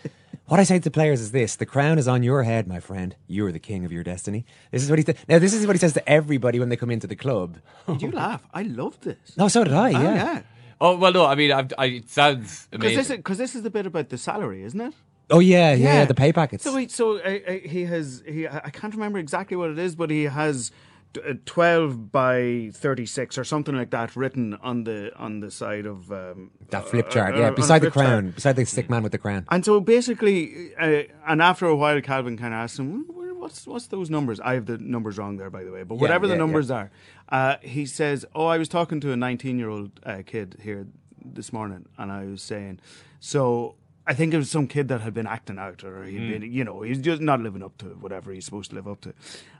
[0.47, 3.15] What I say to players is this: the crown is on your head, my friend.
[3.27, 4.45] You're the king of your destiny.
[4.71, 5.39] This is what he th- now.
[5.39, 7.57] This is what he says to everybody when they come into the club.
[7.87, 8.45] Did you laugh?
[8.53, 9.17] I love this.
[9.37, 9.89] No, so did I.
[9.89, 10.15] Oh, Yeah.
[10.15, 10.41] yeah.
[10.81, 11.25] Oh well, no.
[11.25, 12.97] I mean, I've, I, it sounds Because amazing.
[12.97, 14.93] this, is, 'cause this is the bit about the salary, isn't it?
[15.29, 16.63] Oh yeah, yeah, yeah, the pay packets.
[16.63, 18.47] So, he, so uh, uh, he has he.
[18.47, 20.71] I can't remember exactly what it is, but he has
[21.15, 25.49] t- uh, twelve by thirty six or something like that written on the on the
[25.51, 28.05] side of um, that flip uh, chart, uh, yeah, beside the flip chart.
[28.23, 29.45] crown, beside the stick man with the crown.
[29.49, 33.39] And so basically, uh, and after a while, Calvin kind of asked him, "Wh- wh-
[33.41, 36.01] "What's what's those numbers?" I have the numbers wrong there, by the way, but Yeah,
[36.01, 36.75] whatever the numbers yeah.
[36.75, 36.91] are,
[37.29, 40.87] uh, he says, "Oh, I was talking to a 19 year old uh, kid here
[41.23, 42.79] this morning, and I was saying,
[43.19, 43.75] so."
[44.07, 46.29] I think it was some kid that had been acting out, or he'd Mm.
[46.31, 49.01] been, you know, he's just not living up to whatever he's supposed to live up
[49.01, 49.13] to.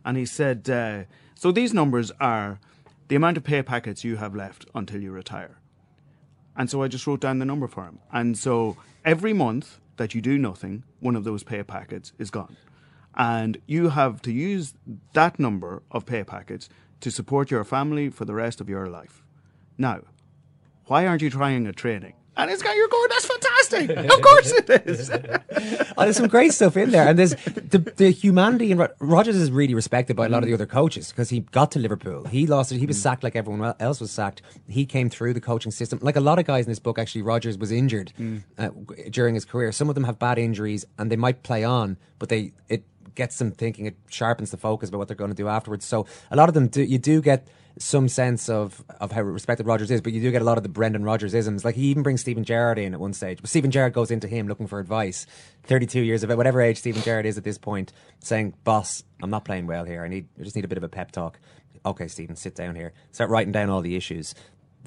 [0.04, 2.60] And he said, uh, "So these numbers are
[3.08, 5.58] the amount of pay packets you have left until you retire."
[6.56, 8.00] And so I just wrote down the number for him.
[8.12, 12.56] And so every month that you do nothing, one of those pay packets is gone.
[13.18, 14.74] And you have to use
[15.14, 16.70] that number of pay packets
[17.02, 19.24] to support your family for the rest of your life.
[19.78, 20.02] Now,
[20.86, 22.14] why aren't you trying a training?
[22.38, 23.90] And it's got you're going, that's fantastic.
[24.12, 25.12] of course it is.
[25.98, 28.74] Oh, there's some great stuff in there, and there's the the humanity.
[28.74, 30.56] And Rodgers is really respected by a lot of the mm.
[30.56, 32.26] other coaches because he got to Liverpool.
[32.26, 32.80] He lost it.
[32.80, 33.04] He was mm.
[33.04, 34.42] sacked like everyone else was sacked.
[34.68, 36.00] He came through the coaching system.
[36.02, 38.44] Like a lot of guys in this book, actually, Rodgers was injured mm.
[38.58, 38.72] uh,
[39.10, 39.72] during his career.
[39.72, 42.84] Some of them have bad injuries, and they might play on, but they it
[43.16, 43.86] gets them thinking.
[43.86, 45.86] It sharpens the focus about what they're going to do afterwards.
[45.86, 46.84] So a lot of them do.
[46.84, 47.48] You do get
[47.78, 50.64] some sense of, of how respected Rodgers is, but you do get a lot of
[50.64, 51.66] the Brendan Rodgers isms.
[51.66, 53.42] Like he even brings Steven Gerrard in at one stage.
[53.42, 55.26] But Steven Gerrard goes into him looking for advice.
[55.64, 59.30] 32 years of it, whatever age Steven Gerrard is at this point, saying, Boss, I'm
[59.30, 60.04] not playing well here.
[60.04, 61.40] I need I just need a bit of a pep talk.
[61.86, 62.94] Okay, Stephen, sit down here.
[63.12, 64.34] Start writing down all the issues.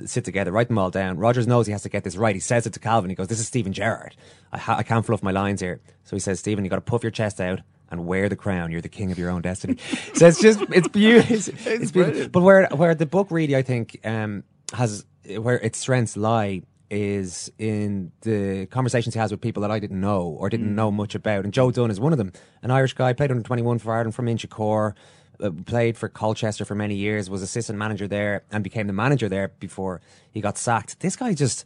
[0.05, 1.19] Sit together, write them all down.
[1.19, 2.35] Rodgers knows he has to get this right.
[2.35, 3.11] He says it to Calvin.
[3.11, 4.17] He goes, This is Steven Gerrard.
[4.53, 5.81] I, ha- I can't fluff my lines here.
[6.05, 7.61] So he says, Stephen, you got to puff your chest out
[7.91, 8.71] and wear the crown.
[8.71, 9.77] You're the king of your own destiny.
[10.15, 11.37] so it's just, it's beautiful.
[11.37, 12.29] It's, it's beautiful.
[12.29, 15.05] But where where the book really, I think, um, has
[15.37, 20.01] where its strengths lie is in the conversations he has with people that I didn't
[20.01, 21.45] know or didn't know much about.
[21.45, 22.33] And Joe Dunne is one of them,
[22.63, 24.95] an Irish guy, played under 21 for Ireland from Inchicore,
[25.41, 29.29] uh, played for Colchester for many years, was assistant manager there, and became the manager
[29.29, 31.01] there before he got sacked.
[31.01, 31.65] This guy just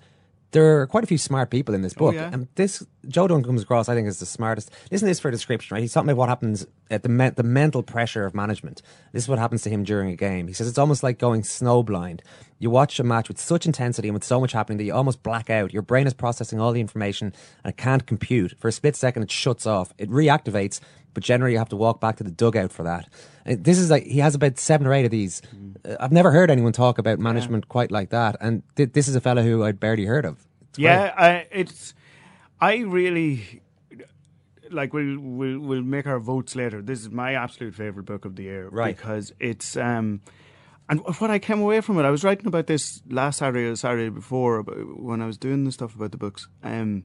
[0.52, 2.30] there are quite a few smart people in this oh, book, yeah.
[2.32, 4.70] and this Joe Dunne comes across, I think, as the smartest.
[4.90, 5.80] Listen to this for a description, right?
[5.80, 8.82] He's talking about what happens at the me- the mental pressure of management.
[9.12, 10.46] This is what happens to him during a game.
[10.46, 12.20] He says it's almost like going snowblind.
[12.58, 15.22] You watch a match with such intensity and with so much happening that you almost
[15.22, 15.72] black out.
[15.72, 17.34] Your brain is processing all the information
[17.64, 18.54] and it can't compute.
[18.58, 19.92] For a split second, it shuts off.
[19.98, 20.78] It reactivates,
[21.14, 23.08] but generally you have to walk back to the dugout for that.
[23.44, 25.42] And This is like he has about seven or eight of these.
[25.84, 29.14] Uh, I've never heard anyone talk about management quite like that, and th- this is
[29.16, 30.46] a fellow who I'd barely heard of.
[30.70, 31.94] It's yeah, I, it's.
[32.60, 33.62] I really
[34.70, 34.92] like.
[34.92, 36.80] We'll we'll we'll make our votes later.
[36.80, 38.96] This is my absolute favorite book of the year, Right.
[38.96, 40.20] Because it's um,
[40.88, 43.76] and what I came away from it, I was writing about this last Saturday or
[43.76, 46.48] Saturday before when I was doing the stuff about the books.
[46.62, 47.04] Um,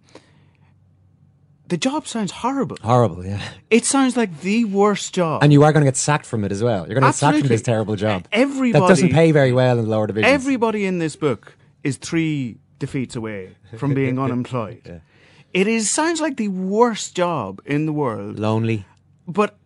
[1.68, 2.78] the job sounds horrible.
[2.82, 3.42] Horrible, yeah.
[3.70, 5.44] It sounds like the worst job.
[5.44, 6.86] And you are going to get sacked from it as well.
[6.86, 8.28] You're going to get sacked from this terrible job.
[8.32, 10.32] Everybody that doesn't pay very well in the lower divisions.
[10.32, 15.02] Everybody in this book is three defeats away from being unemployed.
[15.54, 18.40] It is sounds like the worst job in the world.
[18.40, 18.86] Lonely.
[19.28, 19.58] But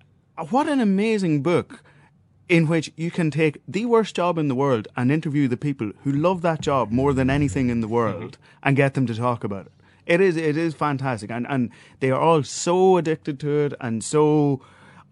[0.50, 1.84] what an amazing book
[2.48, 5.92] in which you can take the worst job in the world and interview the people
[6.04, 9.44] who love that job more than anything in the world and get them to talk
[9.44, 9.72] about it.
[10.06, 14.04] It is it is fantastic and and they are all so addicted to it and
[14.04, 14.62] so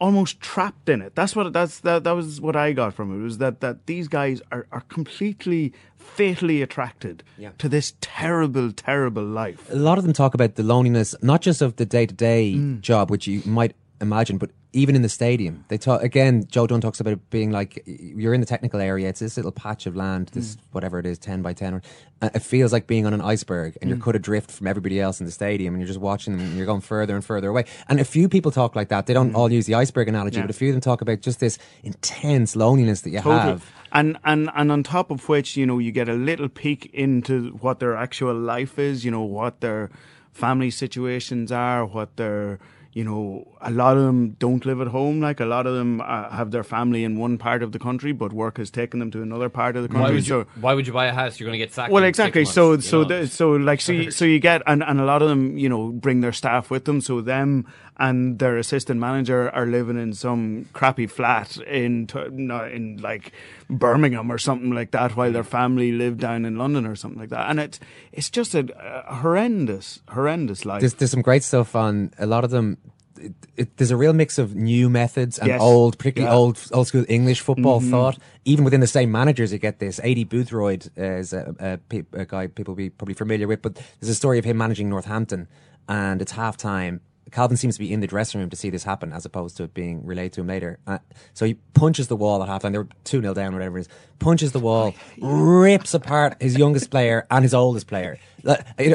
[0.02, 1.14] almost trapped in it.
[1.16, 4.08] That's what that's that that was what I got from it was that that these
[4.08, 7.52] guys are are completely fatally attracted Yeah.
[7.58, 9.70] to this terrible terrible life.
[9.70, 12.54] a lot of them talk about the loneliness, not just of the day to day
[12.56, 12.82] Mm.
[12.82, 15.66] job, which you might imagine, but even in the stadium.
[15.68, 16.46] They talk again.
[16.48, 19.10] Joe Dunne talks about it being like you're in the technical area.
[19.10, 20.60] It's this little patch of land, this Mm.
[20.74, 21.82] whatever it is, ten by ten.
[22.22, 24.04] Uh, it feels like being on an iceberg, and you're Mm.
[24.04, 26.68] cut adrift from everybody else in the stadium, and you're just watching them, and you're
[26.68, 27.66] going further and further away.
[27.88, 29.08] And a few people talk like that.
[29.08, 30.42] They don't all use the iceberg analogy, Mm.
[30.42, 30.48] Yeah.
[30.48, 33.66] but a few of them talk about just this intense loneliness that you have.
[33.92, 37.58] And and and on top of which, you know, you get a little peek into
[37.60, 39.04] what their actual life is.
[39.04, 39.90] You know, what their
[40.32, 42.60] family situations are, what their
[42.92, 45.20] you know, a lot of them don't live at home.
[45.20, 48.12] Like a lot of them uh, have their family in one part of the country,
[48.12, 50.04] but work has taken them to another part of the country.
[50.04, 51.40] Why would, so you, why would you buy a house?
[51.40, 51.92] You're going to get sacked.
[51.92, 52.46] well, exactly.
[52.46, 55.06] So, months, so, you the, so, like, so, you, so you get, and, and a
[55.06, 57.00] lot of them, you know, bring their staff with them.
[57.00, 57.68] So them
[57.98, 63.34] and their assistant manager are living in some crappy flat in, in like
[63.70, 67.30] Birmingham or something like that, while their family live down in London or something like
[67.30, 67.50] that.
[67.50, 67.80] And it's,
[68.12, 68.68] it's just a,
[69.08, 70.80] a horrendous, horrendous life.
[70.82, 72.78] There's, there's some great stuff on a lot of them.
[73.22, 75.62] It, it, there's a real mix of new methods and Yes.
[75.62, 76.38] old, particularly Yeah.
[76.38, 77.90] old, old school English football Mhm.
[77.92, 78.18] thought.
[78.46, 80.00] Even within the same managers, you get this.
[80.00, 83.76] Aidy Boothroyd is a, a, pe- a guy people will be probably familiar with, but
[84.00, 85.48] there's a story of him managing Northampton,
[85.90, 87.02] and it's half time.
[87.32, 89.64] Calvin seems to be in the dressing room to see this happen, as opposed to
[89.64, 90.80] it being relayed to him later.
[90.88, 91.00] Uh,
[91.34, 92.72] so he punches the wall at halftime.
[92.72, 93.90] They were two 0 down, whatever it is.
[94.20, 98.18] Punches the wall, rips apart his youngest player and his oldest player.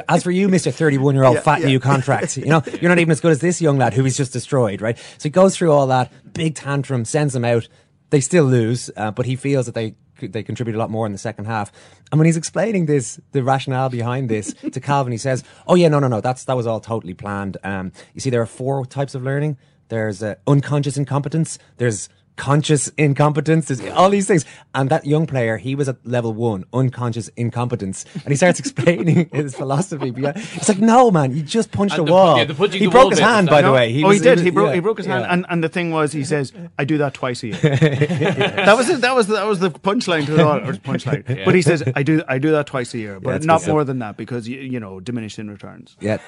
[0.08, 1.66] As for you, Mister Thirty-one Year Old Yeah, Fat yeah.
[1.66, 4.16] New Contract, you know you're not even as good as this young lad who he's
[4.16, 4.98] just destroyed, right?
[4.98, 7.68] So he goes through all that big tantrum, sends them out.
[8.14, 11.10] They still lose, uh, but he feels that they they contribute a lot more in
[11.10, 11.72] the second half.
[12.12, 15.88] And when he's explaining this, the rationale behind this to Calvin, he says, "Oh yeah,
[15.88, 17.56] no, no, no, that's that was all totally planned.
[17.64, 19.56] Um, you see, there are four types of learning.
[19.88, 21.58] There's uh, unconscious incompetence.
[21.78, 23.68] There's conscious incompetence.
[23.68, 24.44] There's all these things.
[24.74, 29.28] And that young player, he was at level one, unconscious incompetence, and he starts explaining
[29.32, 30.10] his philosophy.
[30.10, 30.36] Behind.
[30.36, 32.36] It's like, no, man, you just punched And a the wall.
[32.38, 34.02] yeah, the he broke his hand, by that- the No, way.
[34.02, 34.34] oh, was- he did.
[34.38, 34.68] was- He broke.
[34.68, 37.14] yeah, he broke his hand, and, and the thing was, he says, "I do that
[37.14, 39.00] twice a year." that was it.
[39.00, 41.24] That was that was the punchline to it all, or punchline.
[41.34, 41.44] Yeah.
[41.44, 43.70] But he says, "I do I do that twice a year, but that's not good
[43.70, 46.18] more than that because you, you know diminished in returns." Yeah.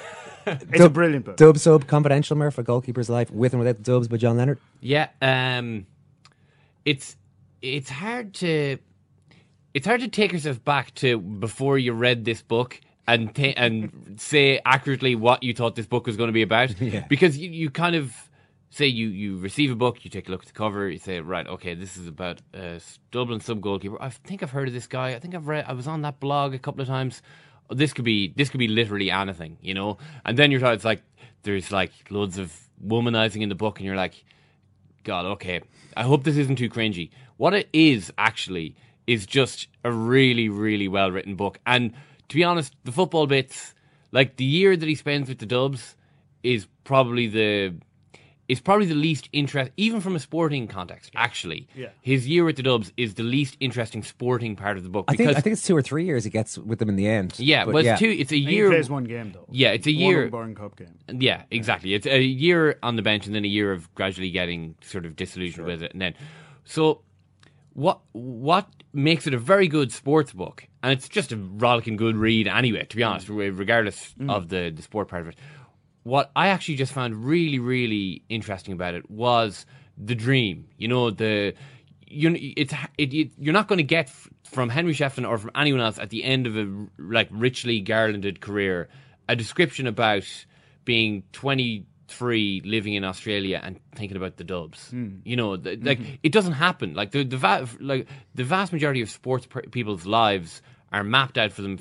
[0.46, 1.36] It's a brilliant book.
[1.36, 4.58] Dub Sub, Confidential Murph, A Goalkeeper's Life, With and Without the Dubs by John Leonard.
[4.80, 5.86] Yeah, um,
[6.86, 7.16] it's
[7.60, 8.78] it's hard to
[9.74, 14.16] it's hard to take yourself back to before you read this book and ta- and
[14.18, 16.80] say accurately what you thought this book was going to be about.
[16.80, 17.04] Yeah.
[17.08, 18.14] because you, you kind of
[18.70, 21.20] say you you receive a book you take a look at the cover you say
[21.20, 22.80] right okay this is about a
[23.10, 24.00] Dublin sub goalkeeper.
[24.00, 25.14] I think I've heard of this guy.
[25.14, 27.20] I think I've read I was on that blog a couple of times.
[27.70, 29.98] This could be this could be literally anything you know?
[30.24, 31.02] And then you're it's like
[31.42, 34.24] there's like loads of womanizing in the book and you're like
[35.04, 35.60] God, okay.
[35.96, 37.10] I hope this isn't too cringy.
[37.38, 38.76] What it is actually
[39.06, 41.58] is just a really, really well written book.
[41.66, 41.92] And
[42.28, 43.74] to be honest, the football bits,
[44.12, 45.96] like the year that he spends with the Dubs,
[46.42, 47.74] is probably the
[48.48, 51.10] is probably the least interest, even from a sporting context.
[51.16, 51.88] Actually, Yeah.
[52.00, 55.16] his year with the Dubs is the least interesting sporting part of the book I
[55.16, 57.34] think I think it's two or three years he gets with them in the end.
[57.38, 58.08] yeah, But well, it's two.
[58.08, 58.64] It's a And year.
[58.66, 59.46] He plays one game though.
[59.50, 60.24] Yeah, it's a One year.
[60.26, 60.98] O'Byrne Cup game.
[61.20, 61.94] Yeah, exactly.
[61.94, 65.16] It's a year on the bench and then a year of gradually getting sort of
[65.16, 65.92] disillusioned with it.
[65.92, 66.14] And then,
[66.64, 67.02] so
[67.72, 72.16] what what makes it a very good sports book, and it's just a rollicking good
[72.16, 72.84] read anyway.
[72.86, 74.30] To be honest, regardless Mm.
[74.30, 75.36] of the the sport part of it,
[76.06, 79.66] what I actually just found really really interesting about it was
[79.98, 80.68] the dream.
[80.78, 81.54] You know the
[82.06, 85.50] you it's it, it, you're not going to get f- from Henry Shefflin or from
[85.56, 88.88] anyone else at the end of a like richly garlanded career
[89.28, 90.22] a description about
[90.84, 94.92] being 23 living in Australia and thinking about the Dubs.
[94.92, 95.22] Mm.
[95.24, 96.94] You know, the, like it doesn't happen.
[96.94, 101.36] Like the the va- like the vast majority of sports per- people's lives are mapped
[101.36, 101.80] out for them.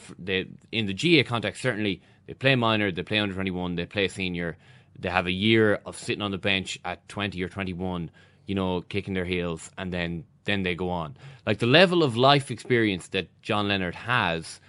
[0.71, 4.57] in the GA context, certainly they play minor, they play under 21, they play senior.
[4.97, 8.09] They have a year of sitting on the bench at 20 or 21,
[8.47, 11.17] you know, kicking their heels, and then then they go on.
[11.45, 14.59] Like the level of life experience that John Leonard has,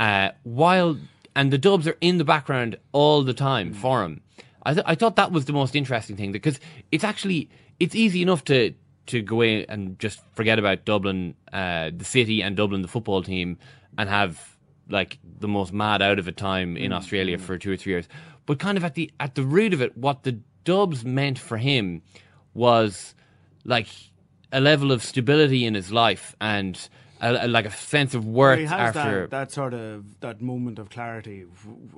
[0.00, 0.98] uh, while
[1.34, 4.20] and the Dubs are in the background all the time for him.
[4.64, 6.58] I th- I thought that was the most interesting thing because
[6.90, 8.74] it's actually it's easy enough to
[9.06, 13.22] to go in and just forget about Dublin, uh, the city, and Dublin, the football
[13.22, 13.58] team,
[13.96, 14.55] and have
[14.88, 16.94] like the most mad out of a time in mm.
[16.94, 18.08] Australia for two or three years.
[18.46, 21.58] But kind of at the at the root of it, what the Dubs meant for
[21.58, 22.02] him
[22.54, 23.14] was
[23.64, 23.88] like
[24.52, 26.88] a level of stability in his life and
[27.20, 29.22] a, a- like a sense of worth he has after.
[29.22, 31.44] that, that sort of that moment of clarity,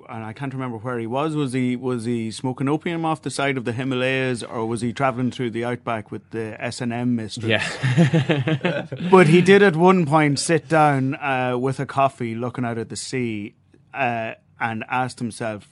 [0.08, 1.34] and I can't remember where he was.
[1.34, 4.92] Was he was he smoking opium off the side of the Himalayas, or was he
[4.92, 7.46] traveling through the outback with the S and M mistress?
[7.48, 8.86] Yeah.
[9.10, 12.88] but he did at one point sit down uh, with a coffee, looking out at
[12.88, 13.54] the sea,
[13.94, 15.68] uh, and asked himself,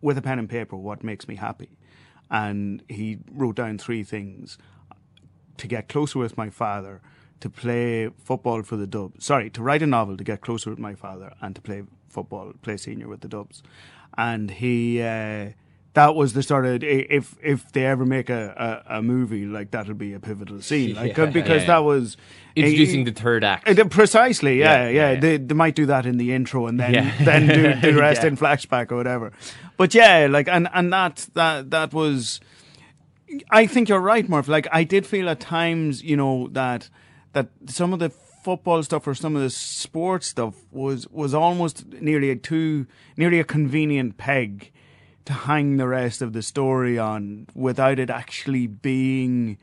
[0.00, 1.78] with a pen and paper, what makes me happy,
[2.30, 4.56] and he wrote down three things:
[5.58, 7.00] to get closer with my father,
[7.42, 9.24] to play football for the Dubs.
[9.24, 12.52] Sorry, to write a novel to get closer with my father, and to play football,
[12.62, 13.62] play senior with the Dubs.
[14.18, 15.50] And he, uh,
[15.94, 19.70] that was the sort of if if they ever make a, a, a movie like
[19.72, 21.26] that'll be a pivotal scene, like Yeah.
[21.40, 21.66] because Yeah.
[21.68, 22.16] that was
[22.56, 23.68] Introducing the third act.
[23.68, 25.10] Uh, Precisely, yeah, Yeah, yeah.
[25.12, 27.12] yeah, They, they might do that in the intro and then Yeah.
[27.24, 28.28] then do, the rest Yeah.
[28.28, 29.32] in flashback or whatever.
[29.76, 32.40] But yeah, like and and that that that was.
[33.50, 34.48] I think you're right, Murph.
[34.48, 36.90] Like I did feel at times, you know, that
[37.32, 41.86] that some of the football stuff or some of the sports stuff was was almost
[42.00, 44.72] nearly a too nearly a convenient peg
[45.24, 49.56] to hang the rest of the story on without it actually being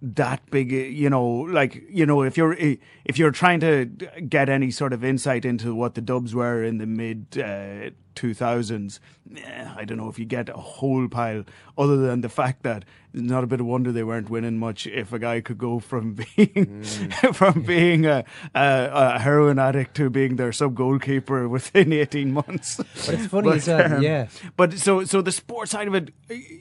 [0.00, 2.56] that big you know like you know if you're
[3.04, 3.86] if you're trying to
[4.28, 8.98] get any sort of insight into what the dubs were in the mid uh, 2000s
[9.36, 11.44] eh, i don't know if you get a whole pile
[11.78, 12.84] other than the fact that
[13.14, 16.14] not a bit of wonder they weren't winning much if a guy could go from
[16.36, 17.34] being mm.
[17.34, 22.76] from being a, a, a heroin addict to being their sub goalkeeper within 18 months
[22.76, 24.28] But it's funny as well, um, yeah.
[24.56, 26.10] but so so the sports side of it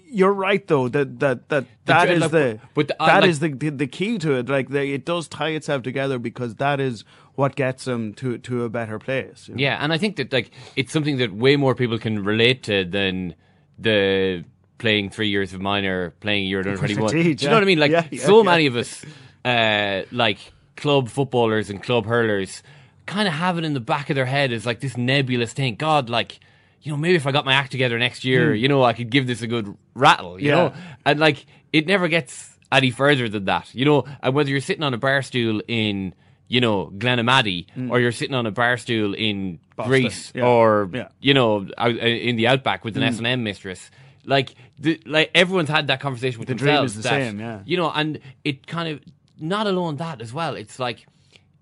[0.09, 3.29] you're right though that that that that is like, the but the- uh, that like-
[3.29, 6.55] is the, the the key to it like the, it does tie itself together because
[6.55, 7.03] that is
[7.35, 9.61] what gets them to to a better place you know?
[9.61, 12.83] Yeah, and I think that like it's something that way more people can relate to
[12.85, 13.35] than
[13.79, 14.43] the
[14.81, 17.11] playing three years of minor, playing a year under twenty one.
[17.11, 17.79] Do you know what I mean?
[17.79, 19.05] Like yeah, yeah, so many of us,
[19.45, 20.39] uh, like
[20.75, 22.63] club footballers and club hurlers,
[23.05, 25.75] kind of have it in the back of their head as like this nebulous thing.
[25.75, 26.39] God, like
[26.81, 28.55] you know, maybe if I got my act together next year, Hmm.
[28.57, 30.41] you know, I could give this a good rattle.
[30.41, 30.73] You know,
[31.05, 33.73] and like it never gets any further than that.
[33.73, 36.13] You know, and whether you're sitting on a bar stool in
[36.47, 39.75] you know Glenamaddy or you're sitting on a bar stool in Hmm.
[39.77, 41.07] Boston, Greece yeah, or yeah.
[41.21, 43.07] you know uh, in the outback with an Mm.
[43.07, 43.89] S and M mistress.
[44.25, 47.61] Like the, like everyone's had that conversation with The dream is the that, same, yeah.
[47.65, 48.99] You know, and it kind of
[49.39, 50.55] not alone that as well.
[50.55, 51.05] It's like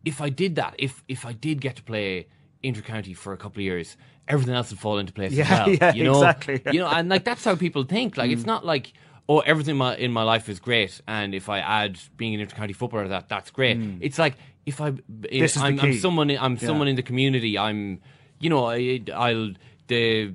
[0.05, 2.27] if I did that, if if I did get to play
[2.63, 3.95] intercounty for a couple of years,
[4.27, 5.69] everything else would fall into place Yeah, as well.
[5.81, 6.15] yeah, you know?
[6.23, 6.61] exactly.
[6.71, 8.17] You know, and like that's how people think.
[8.17, 8.33] Like Mm.
[8.33, 8.91] it's not like
[9.29, 12.45] oh everything in my, in my life is great, and if I add being an
[12.45, 13.77] intercounty footballer, that that's great.
[13.79, 13.99] Mm.
[14.01, 14.35] It's like
[14.65, 16.67] if I This is the I'm, I'm someone I'm Yeah.
[16.67, 17.57] someone in the community.
[17.57, 18.01] I'm
[18.41, 19.53] you know I, I'll
[19.87, 20.33] the.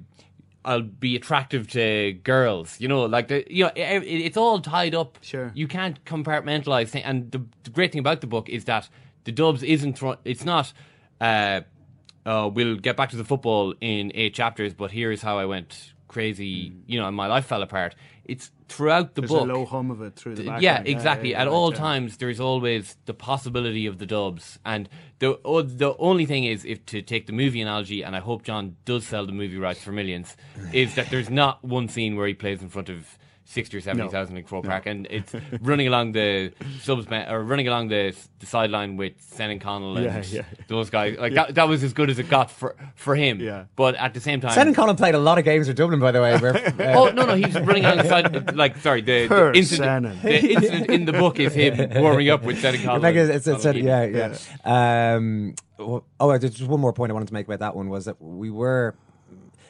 [0.64, 4.94] I'll be attractive to girls, you know, like the, you know, it, it's all tied
[4.94, 5.18] up.
[5.20, 5.52] Sure.
[5.54, 7.04] You can't compartmentalize things.
[7.04, 8.88] And the, the great thing about the book is that
[9.24, 10.72] the Dubs isn't, it's not,
[11.20, 11.60] uh,
[12.24, 15.92] uh, we'll get back to the football in eight chapters, but here's how I went
[16.08, 17.94] crazy, you know, and my life fell apart.
[18.24, 19.48] It's throughout the There's book.
[19.48, 20.44] a low hum of it through the.
[20.60, 21.32] Yeah, exactly.
[21.32, 24.88] yeah, At yeah, all times, there's always the possibility of the dubs, and
[25.24, 28.42] the oh, the only thing is, if to take the movie analogy, and I hope
[28.42, 30.36] John does sell the movie rights for millions,
[30.72, 34.04] is that there's not one scene where he plays in front of sixty or seventy
[34.04, 34.10] No.
[34.10, 34.70] thousand in Croke No.
[34.70, 39.60] Park, and it's running along the subs or running along the, the sideline with Senan
[39.60, 40.42] Connell and Yeah, yeah.
[40.68, 41.18] those guys.
[41.18, 41.46] Like Yeah.
[41.46, 43.40] that, that was as good as it got for for him.
[43.40, 43.64] Yeah.
[43.76, 46.12] But at the same time, Senan Connell played a lot of games for Dublin, by
[46.12, 46.36] the way.
[46.38, 48.54] Where, uh, oh no, no, he's running alongside.
[48.56, 50.22] Like, sorry, the, Poor the incident.
[50.22, 53.02] The incident in the book is him warming up with Senan Connell.
[53.02, 55.14] Like and it's, it's, Conor it's, yeah, yeah.
[55.14, 57.88] Um, well- oh, there's just one more point I wanted to make about that one
[57.88, 58.94] was that we were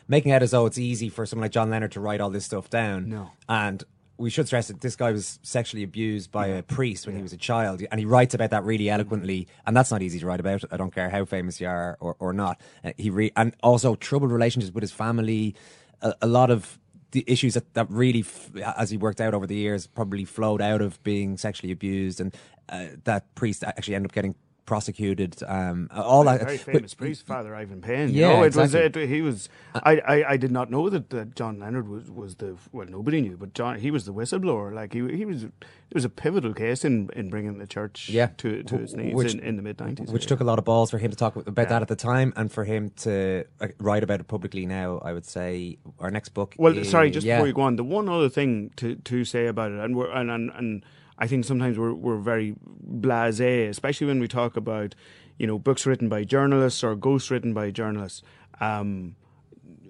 [0.08, 2.44] making out as though it's easy for someone like John Leonard to write all this
[2.44, 3.08] stuff down.
[3.08, 3.30] No.
[3.48, 3.82] And
[4.16, 7.32] we should stress that this guy was sexually abused by a priest when he was
[7.32, 9.48] a child, and he writes about that really eloquently.
[9.66, 10.62] And that's not easy to write about.
[10.70, 12.60] I don't care how famous you are or, or not.
[12.84, 15.54] Uh, he re- and also troubled relationships with his family.
[16.00, 16.78] A, a lot of
[17.10, 20.62] the issues that, that really, f- as he worked out over the years, probably flowed
[20.62, 22.36] out of being sexually abused, and
[22.68, 24.36] uh, that priest actually ended up getting
[24.66, 25.36] prosecuted.
[25.46, 28.10] Um, all that very but- famous priest, Father Ivan Payne.
[28.10, 28.80] Yeah, you know, it exactly.
[28.80, 28.96] was.
[28.96, 29.48] It, he was.
[29.74, 32.86] I, I, I did not know that, that John Leonard was, was the well.
[32.88, 34.72] Nobody knew, but John he was the whistleblower.
[34.74, 35.44] Like he he was.
[35.44, 39.14] It was a pivotal case in, in bringing the church yeah, to to its knees
[39.14, 40.10] Which- in, in the mid nineties.
[40.10, 42.32] Which took a lot of balls for him to talk about that at the time,
[42.36, 44.98] and for him to uh, write about it publicly now.
[45.04, 46.54] I would say our next book.
[46.58, 47.36] Well, is- sorry, just yeah.
[47.36, 50.10] before you go on, the one other thing to, to say about it, and we're
[50.10, 50.84] and, and and
[51.24, 52.54] I think sometimes we're we're very
[52.86, 54.94] blasé, especially when we talk about
[55.38, 58.20] you know books written by journalists or ghosts written by journalists.
[58.60, 59.16] Um,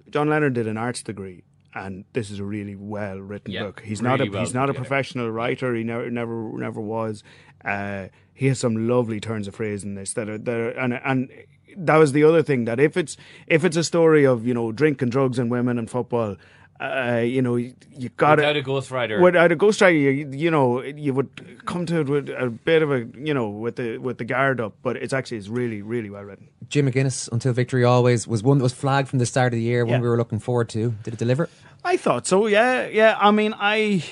[0.09, 3.81] John Leonard did an arts degree, and this is a really well written Yeah, book.
[3.83, 5.75] He's not a well he's not a professional writer.
[5.75, 7.21] He never never never was.
[7.65, 10.93] Uh, he has some lovely turns of phrase in this that are that are, and
[10.93, 11.29] and
[11.75, 13.17] that was the other thing that if it's
[13.47, 16.37] if it's a story of you know drink and drugs and women and football.
[16.79, 19.21] Uh, you know, you, you got Without a ghostwriter.
[19.21, 22.91] Without a ghostwriter, you, you know, you would come to it with a bit of
[22.91, 24.75] a, you know, with the with the guard up.
[24.83, 26.49] But it's actually it's really really well written.
[26.67, 29.63] Jim McGuinness, Until Victory Always, was one that was flagged from the start of the
[29.63, 30.01] year, one Yeah.
[30.01, 30.91] we were looking forward to.
[31.03, 31.47] Did it deliver?
[31.83, 32.47] I thought so.
[32.47, 33.15] Yeah, yeah.
[33.19, 34.03] I mean, I,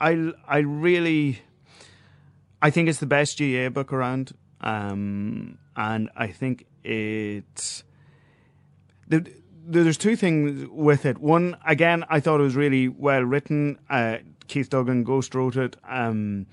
[0.00, 1.40] I, I really,
[2.62, 7.82] I think it's the best GA book around, um, and I think it's.
[9.08, 9.26] The,
[9.68, 11.18] there's two things with it.
[11.18, 13.78] One, again, I thought it was really well written.
[13.88, 15.76] Uh, Keith Duggan ghost wrote it.
[15.86, 16.46] Um,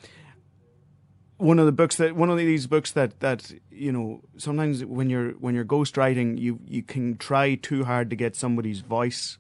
[1.38, 5.10] one of the books that one of these books that that you know sometimes when
[5.10, 9.38] you're when you're ghostwriting you you can try too hard to get somebody's voice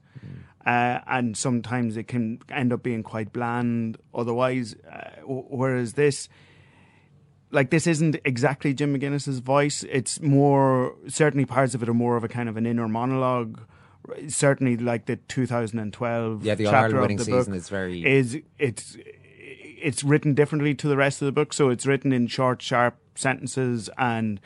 [0.65, 6.27] uh, and sometimes it can end up being quite bland otherwise uh, whereas this
[7.55, 12.15] like this isn't exactly Jim McGuinness's voice it's more certainly parts of it are more
[12.17, 13.61] of a kind of an inner monologue
[14.27, 18.97] certainly like the 2012 Yeah, the chapter of the season book is very- is it's
[19.81, 21.53] it's written differently to the rest of the book.
[21.53, 24.39] So it's written in short, sharp sentences, and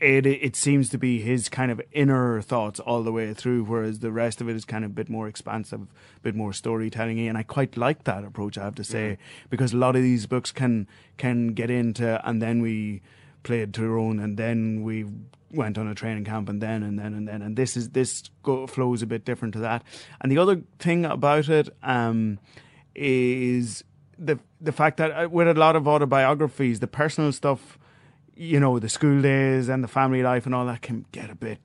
[0.00, 3.98] it it seems to be his kind of inner thoughts all the way through, whereas
[3.98, 7.20] the rest of it is kind of a bit more expansive, a bit more storytelling.
[7.28, 9.18] And I quite like that approach, I have to say,
[9.50, 10.88] because a lot of these books can
[11.18, 13.02] can get into, and then we
[13.42, 15.06] played Tyrone, and then we
[15.52, 18.30] went on a training camp, and then and then and then, and this is this
[18.42, 19.82] go, flows a bit different to that.
[20.20, 22.38] And the other thing about it um,
[22.94, 23.84] is
[24.18, 27.78] the the fact that uh, with a lot of autobiographies, the personal stuff,
[28.40, 31.34] you know, the school days and the family life and all that can get a
[31.34, 31.58] bit,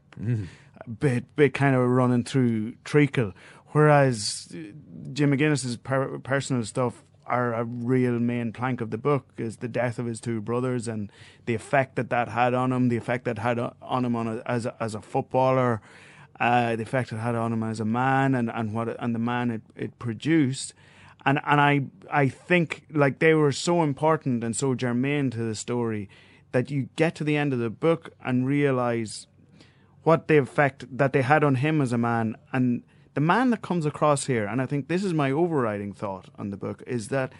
[0.85, 3.31] a bit, bit kind of running through treacle.
[3.67, 4.73] Whereas uh,
[5.13, 9.69] Jim McGuinness's per- personal stuff are a real main plank of the book is the
[9.69, 11.09] death of his two brothers and
[11.45, 14.41] the effect that that had on him, the effect that had on him on a,
[14.45, 15.81] as a, as a footballer,
[16.41, 19.19] uh, the effect it had on him as a man, and, and what and the
[19.19, 20.73] man it, it produced
[21.25, 25.55] and and I I think like they were so important and so germane to the
[25.55, 26.09] story
[26.55, 29.27] that you get to the end of the book and realize
[30.03, 32.81] what the effect that they had on him as a man and
[33.13, 36.51] the man that comes across here and I think this is my overriding thought on
[36.51, 37.33] the book is that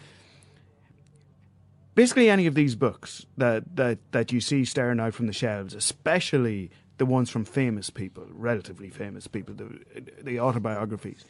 [1.94, 5.72] basically any of these books that that that you see staring out from the shelves
[5.72, 9.80] especially the ones from famous people relatively famous people the
[10.22, 11.24] the autobiographies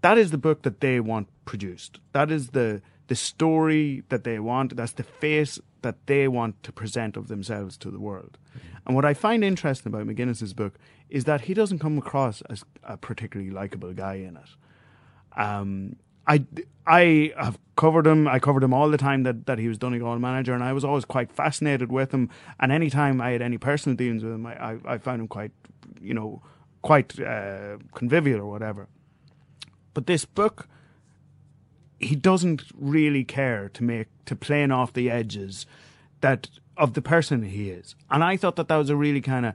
[0.00, 1.98] that is the book that they want produced.
[2.12, 4.76] That is the the story that they want.
[4.76, 8.38] That's the face that they want to present of themselves to the world.
[8.86, 10.78] And what I find interesting about McGuinness's book
[11.10, 15.40] is that he doesn't come across as a particularly likable guy in it.
[15.40, 16.44] Um, I,
[16.86, 18.28] I have covered him.
[18.28, 20.84] I covered him all the time that, that he was Donegal manager, and I was
[20.84, 22.28] always quite fascinated with him.
[22.60, 25.28] And any time I had any personal dealings with him, I, I, I found him
[25.28, 25.52] quite,
[26.00, 26.42] you know,
[26.82, 28.88] quite uh, convivial or whatever.
[29.94, 30.68] But this book,
[31.98, 35.66] he doesn't really care to make to plane off the edges
[36.20, 37.94] that of the person he is.
[38.10, 39.54] And I thought that that was a really kind of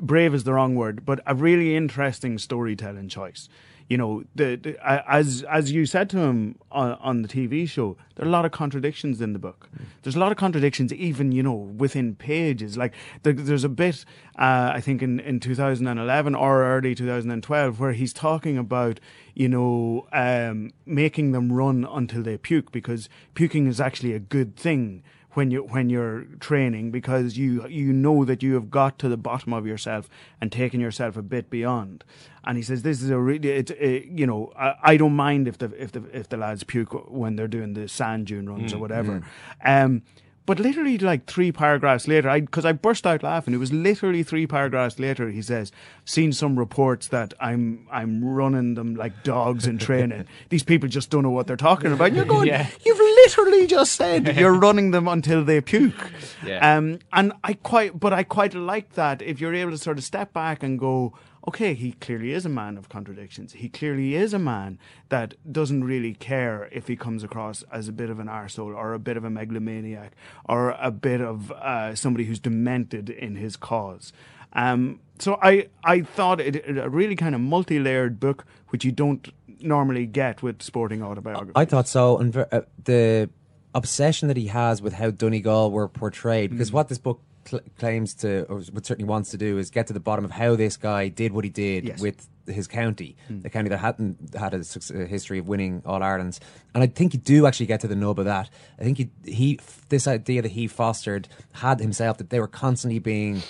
[0.00, 3.48] brave is the wrong word, but a really interesting storytelling choice.
[3.90, 7.96] You know, the, the as as you said to him on, on the TV show,
[8.14, 9.68] there are a lot of contradictions in the book.
[10.02, 12.76] There's a lot of contradictions, even you know, within pages.
[12.76, 14.04] Like there, there's a bit,
[14.38, 19.00] uh, I think in in 2011 or early 2012, where he's talking about
[19.34, 24.54] you know um, making them run until they puke because puking is actually a good
[24.54, 25.02] thing
[25.34, 29.16] when you when you're training because you you know that you have got to the
[29.16, 30.08] bottom of yourself
[30.40, 32.04] and taken yourself a bit beyond.
[32.44, 33.70] And he says this is a really it,
[34.06, 37.36] you know I, I don't mind if the if the if the lads puke when
[37.36, 39.22] they're doing the sand dune runs or Mm, whatever.
[39.64, 40.02] Um,
[40.46, 43.54] but literally, like three paragraphs later, I because I burst out laughing.
[43.54, 45.28] It was literally three paragraphs later.
[45.30, 45.70] He says,
[46.04, 50.26] "Seen some reports that I'm I'm running them like dogs in training.
[50.48, 52.68] These people just don't know what they're talking about." And you're going, Yeah.
[52.84, 56.10] "You've literally just said you're running them until they puke."
[56.44, 56.76] Yeah.
[56.76, 60.04] Um, and I quite, but I quite like that if you're able to sort of
[60.04, 61.12] step back and go,
[61.48, 63.52] okay, he clearly is a man of contradictions.
[63.54, 64.78] He clearly is a man
[65.08, 68.92] that doesn't really care if he comes across as a bit of an arsehole or
[68.92, 70.12] a bit of a megalomaniac
[70.48, 74.12] or a bit of uh, somebody who's demented in his cause.
[74.52, 78.92] Um, so I, I thought it, it a really kind of multi-layered book, which you
[78.92, 79.28] don't
[79.60, 81.52] normally get with sporting autobiography.
[81.54, 83.30] I thought so, and ver- uh, the
[83.74, 86.74] obsession that he has with how Donegal were portrayed, because Mm.
[86.74, 87.20] what this book
[87.50, 90.30] cl- claims to, or what certainly wants to do, is get to the bottom of
[90.30, 92.00] how this guy did what he did Yes.
[92.00, 93.42] with his county, Mm.
[93.42, 94.62] the county that hadn't had a,
[94.94, 96.40] a history of winning All Irelands.
[96.74, 98.50] And I think you do actually get to the nub of that.
[98.78, 102.98] I think he, he this idea that he fostered had himself that they were constantly
[102.98, 103.42] being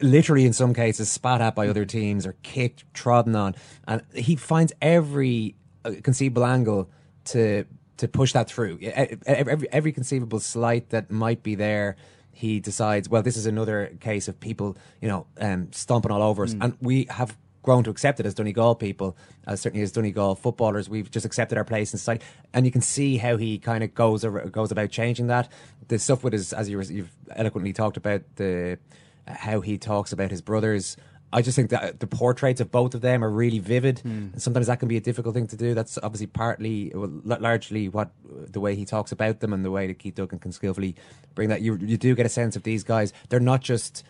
[0.00, 3.54] literally in some cases spat at by other teams or kicked, trodden on,
[3.88, 6.90] and he finds every uh, conceivable angle
[7.24, 7.64] to
[7.96, 8.78] to push that through.
[9.26, 11.94] Every, every conceivable slight that might be there,
[12.34, 16.44] he decides, well, this is another case of people, you know, um, stomping all over
[16.44, 16.64] us, Mm.
[16.64, 19.16] and we have grown to accept it as Donegal people,
[19.46, 20.88] uh, certainly as Donegal footballers.
[20.88, 22.22] We've just accepted our place in society,
[22.52, 25.48] and you can see how he kind of goes ar- goes about changing that.
[25.88, 28.78] The stuff with his, as you, you've eloquently talked about the
[29.26, 30.96] how he talks about his brothers.
[31.36, 34.68] I just think that the portraits of both of them are really vivid, and sometimes
[34.68, 35.74] that can be a difficult thing to do.
[35.74, 38.10] That's obviously partly, well, largely, what
[38.56, 40.94] the way he talks about them and the way that Keith Duggan can skillfully
[41.34, 41.60] bring that.
[41.60, 44.04] You you do get a sense of these guys; they're not just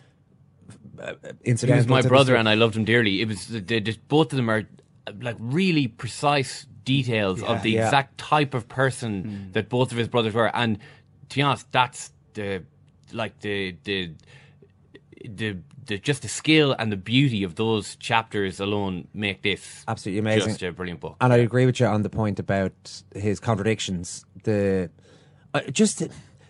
[1.01, 1.13] uh,
[1.43, 1.77] He incidental.
[1.77, 3.21] was my brother, and I loved him dearly.
[3.21, 4.63] It was the, the, the- both of them are
[5.07, 7.47] uh, like really precise details Yeah.
[7.47, 7.85] of the Yeah.
[7.85, 10.55] exact type of person that both of his brothers were.
[10.55, 10.77] And
[11.29, 12.63] to be honest, that's the
[13.11, 14.11] like the the
[15.27, 20.19] the, the just the skill and the beauty of those chapters alone make this absolutely
[20.19, 21.15] amazing, just a brilliant book.
[21.21, 24.25] And I agree with you on the point about his contradictions.
[24.43, 24.89] The
[25.53, 26.09] uh, just the,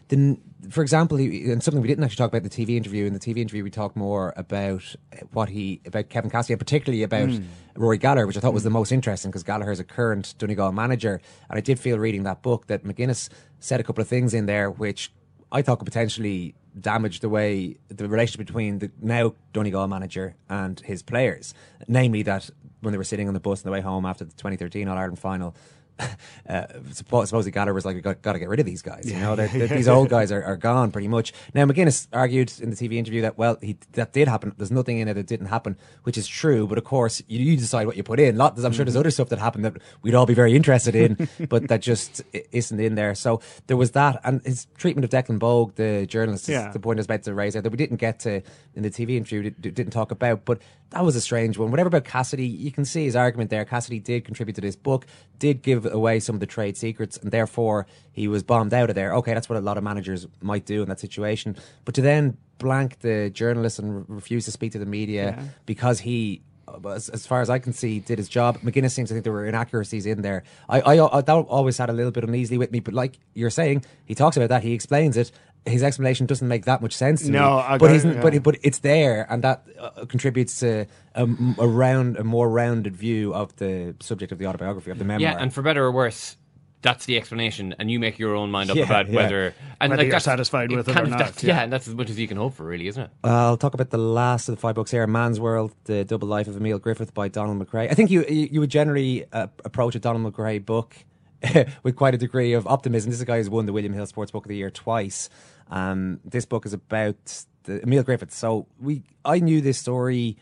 [0.10, 0.38] the
[0.70, 3.06] for example, he, and something we didn't actually talk about in the TV interview.
[3.06, 4.96] In the TV interview, we talked more about
[5.32, 7.44] what he about Kevin Cassidy, particularly about Mm.
[7.76, 10.72] Rory Gallagher, which I thought was the most interesting because Gallagher is a current Donegal
[10.72, 14.34] manager, and I did feel reading that book that McGuinness said a couple of things
[14.34, 15.12] in there which
[15.52, 20.80] I thought could potentially damage the way the relationship between the now Donegal manager and
[20.82, 21.54] his players.
[21.88, 22.50] Namely, that
[22.82, 24.98] when they were sitting on the bus on the way home after the 2013 All
[24.98, 25.56] Ireland final,
[26.50, 29.10] uh, suppo- supposedly Gallagher was like, "We got, got to get rid of these guys."
[29.10, 31.34] You know, they're, they're- these old guys are, are gone pretty much.
[31.54, 34.54] Now, McGuinness argued in the TV interview that well, he, that did happen.
[34.58, 36.68] There's nothing in it that didn't happen, which is true.
[36.68, 38.38] But of course, you, you decide what you put in.
[38.38, 41.30] Lot, I'm sure there's other stuff that happened that we'd all be very interested in,
[41.50, 42.22] but that just
[42.52, 43.16] isn't in there.
[43.16, 46.72] So there was that, and his treatment of Declan Bogue, the journalist, is Yeah.
[46.72, 48.42] the point I was about to raise there that we didn't get to
[48.76, 51.72] in the TV interview, didn't talk about, but that was a strange one.
[51.72, 53.66] Whatever about Cassidy, you can see his argument there.
[53.66, 55.06] Cassidy did contribute to this book,
[55.40, 58.96] did give away some of the trade secrets, and therefore he was bombed out of
[58.96, 59.14] there.
[59.16, 61.56] Okay, that's what a lot of managers might do in that situation.
[61.86, 65.44] But to then blank the journalist and re- refuse to speak to the media Yeah.
[65.66, 66.42] because he.
[66.68, 68.58] uh, As, as far as I can see, did his job.
[68.62, 70.44] McGuinness seems to think there were inaccuracies in there.
[70.68, 73.52] I, I, I that always had a little bit uneasily with me, but like you're
[73.52, 75.32] saying, he talks about that, he explains it.
[75.66, 77.40] His explanation doesn't make that much sense to me.
[77.40, 80.86] No, I but he's it, but but it's there, and that uh, contributes to
[81.16, 85.00] a, m- a round, a more rounded view of the subject of the autobiography of
[85.00, 85.32] the memoir.
[85.32, 86.38] Yeah, and for better or worse,
[86.84, 89.16] that's the explanation, and you make your own mind up Yeah, about yeah.
[89.16, 91.56] whether and Whether like you're that's- satisfied with it kind or not, that's- yeah.
[91.58, 93.10] Yeah, and that's as much as you can hope for, really, isn't it?
[93.24, 96.48] I'll talk about the last of the five books here: Man's World, The Double Life
[96.48, 97.90] of Emile Griffith by Donald McRae.
[97.90, 100.96] I think you you, you would generally uh, approach a Donald McRae book
[101.84, 103.10] with quite a degree of optimism.
[103.10, 105.30] This is a guy who's won the William Hill Sports Book of the Year twice.
[105.70, 108.32] Um, this book is about the, Emile Griffith.
[108.32, 110.38] So we, I knew this story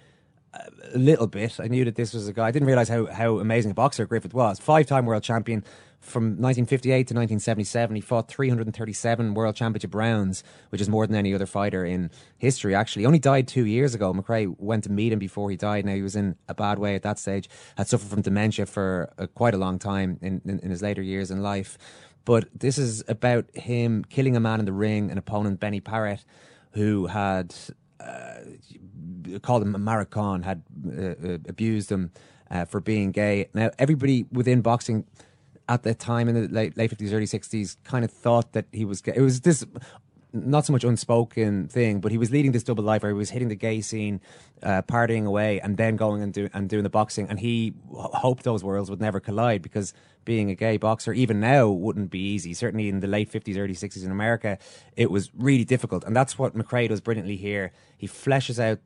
[0.93, 1.59] a little bit.
[1.59, 2.47] I knew that this was a guy.
[2.47, 4.59] I didn't realize how how amazing a boxer Griffith was.
[4.59, 5.63] Five time world champion,
[6.03, 11.33] from 1958 to 1977, he fought 337 World Championship rounds, which is more than any
[11.33, 12.75] other fighter in history.
[12.75, 14.13] Actually, he only died two years ago.
[14.13, 15.85] McRae went to meet him before he died.
[15.85, 17.49] Now he was in a bad way at that stage.
[17.77, 21.01] Had suffered from dementia for uh, quite a long time in, in, in his later
[21.01, 21.77] years in life.
[22.25, 26.23] But this is about him killing a man in the ring, an opponent, Benny Paret,
[26.71, 27.53] who had
[27.99, 28.35] uh,
[29.41, 32.11] called him a Maricon, had uh, uh, abused him
[32.49, 33.49] uh, for being gay.
[33.53, 35.05] Now, everybody within boxing
[35.67, 38.85] at the time in the late late fifties, early sixties, kind of thought that he
[38.85, 39.13] was gay.
[39.15, 39.65] It was this
[40.33, 43.29] not so much unspoken thing, but he was leading this double life where he was
[43.29, 44.19] hitting the gay scene,
[44.63, 47.27] uh, partying away, and then going and, do, and doing the boxing.
[47.29, 49.93] And he hoped those worlds would never collide because
[50.25, 52.53] being a gay boxer, even now, wouldn't be easy.
[52.53, 54.57] Certainly in the late 50s, early 60s in America,
[54.95, 56.03] it was really difficult.
[56.03, 57.71] And that's what McRae does brilliantly here.
[57.97, 58.79] He fleshes out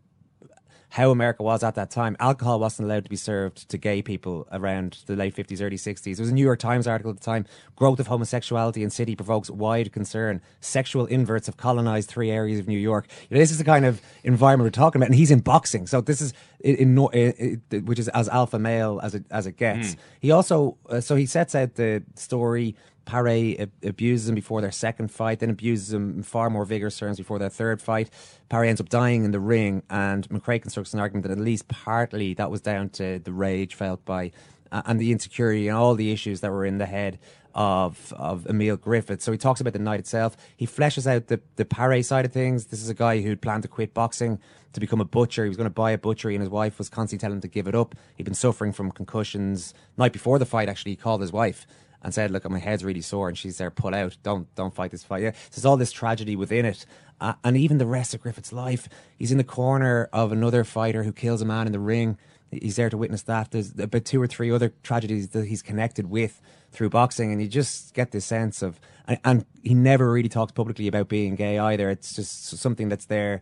[0.90, 2.16] how America was at that time.
[2.20, 6.16] Alcohol wasn't allowed to be served to gay people around the late 50s, early 60s.
[6.16, 7.46] There was a New York Times article at the time
[7.76, 10.42] Growth of homosexuality in city provokes wide concern.
[10.62, 13.08] Sexual inverts have colonized three areas of New York.
[13.30, 15.08] You know, this is the kind of environment we're talking about.
[15.08, 15.88] And he's in boxing.
[15.88, 19.58] So this is, in, in, in which is as alpha male as it, as it
[19.58, 19.94] gets.
[19.94, 19.98] Mm.
[20.22, 22.76] He also, uh, so he sets out the story.
[23.08, 27.18] Paret abuses him before their second fight, then abuses him in far more vigorous terms
[27.18, 28.10] before their third fight.
[28.50, 31.70] Paret ends up dying in the ring, and McRae constructs an argument that at least
[31.70, 34.34] partly that was down to the rage felt by
[34.74, 37.18] uh, and the insecurity and all the issues that were in the head
[37.56, 39.22] of of Emile Griffith.
[39.22, 40.36] So he talks about the night itself.
[40.58, 42.66] He fleshes out the the Paret side of things.
[42.66, 44.38] This is a guy who'd planned to quit boxing
[44.74, 45.44] to become a butcher.
[45.44, 47.48] He was going to buy a butchery, and his wife was constantly telling him to
[47.48, 47.96] give it up.
[48.16, 49.74] He'd been suffering from concussions.
[49.96, 51.66] Night before the fight, actually, he called his wife
[52.04, 54.92] and said, "Look, my head's really sore," and she's there, "Pull out, don't don't fight
[54.92, 56.86] this fight." Yeah, so there's all this tragedy within it,
[57.22, 58.88] uh, and even the rest of Griffith's life.
[59.18, 62.18] He's in the corner of another fighter who kills a man in the ring.
[62.52, 63.52] He's there to witness that.
[63.52, 66.42] There's about two or three other tragedies that he's connected with
[66.72, 68.80] through boxing, and you just get this sense of.
[69.08, 71.90] And, and he never really talks publicly about being gay either.
[71.90, 73.42] It's just something that's there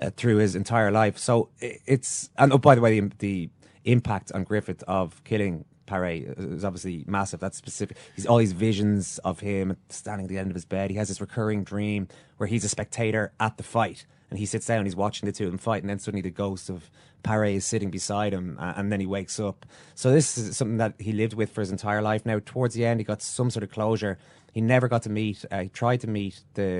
[0.00, 1.18] uh, through his entire life.
[1.18, 3.50] So i- it's and oh, by the way, the, the
[3.84, 7.40] impact on Griffith of killing Paret is obviously massive.
[7.40, 7.96] That's specific.
[8.14, 10.90] He's all these visions of him standing at the end of his bed.
[10.90, 14.66] He has this recurring dream where he's a spectator at the fight, and he sits
[14.66, 16.90] down, he's watching the two of them fight, and then suddenly the ghost of
[17.22, 19.66] Paret is sitting beside him, uh, and then he wakes up.
[19.94, 22.26] So this is something that he lived with for his entire life.
[22.26, 24.18] Now, towards the end, he got some sort of closure.
[24.56, 25.44] He never got to meet.
[25.50, 26.70] Uh, he tried to meet the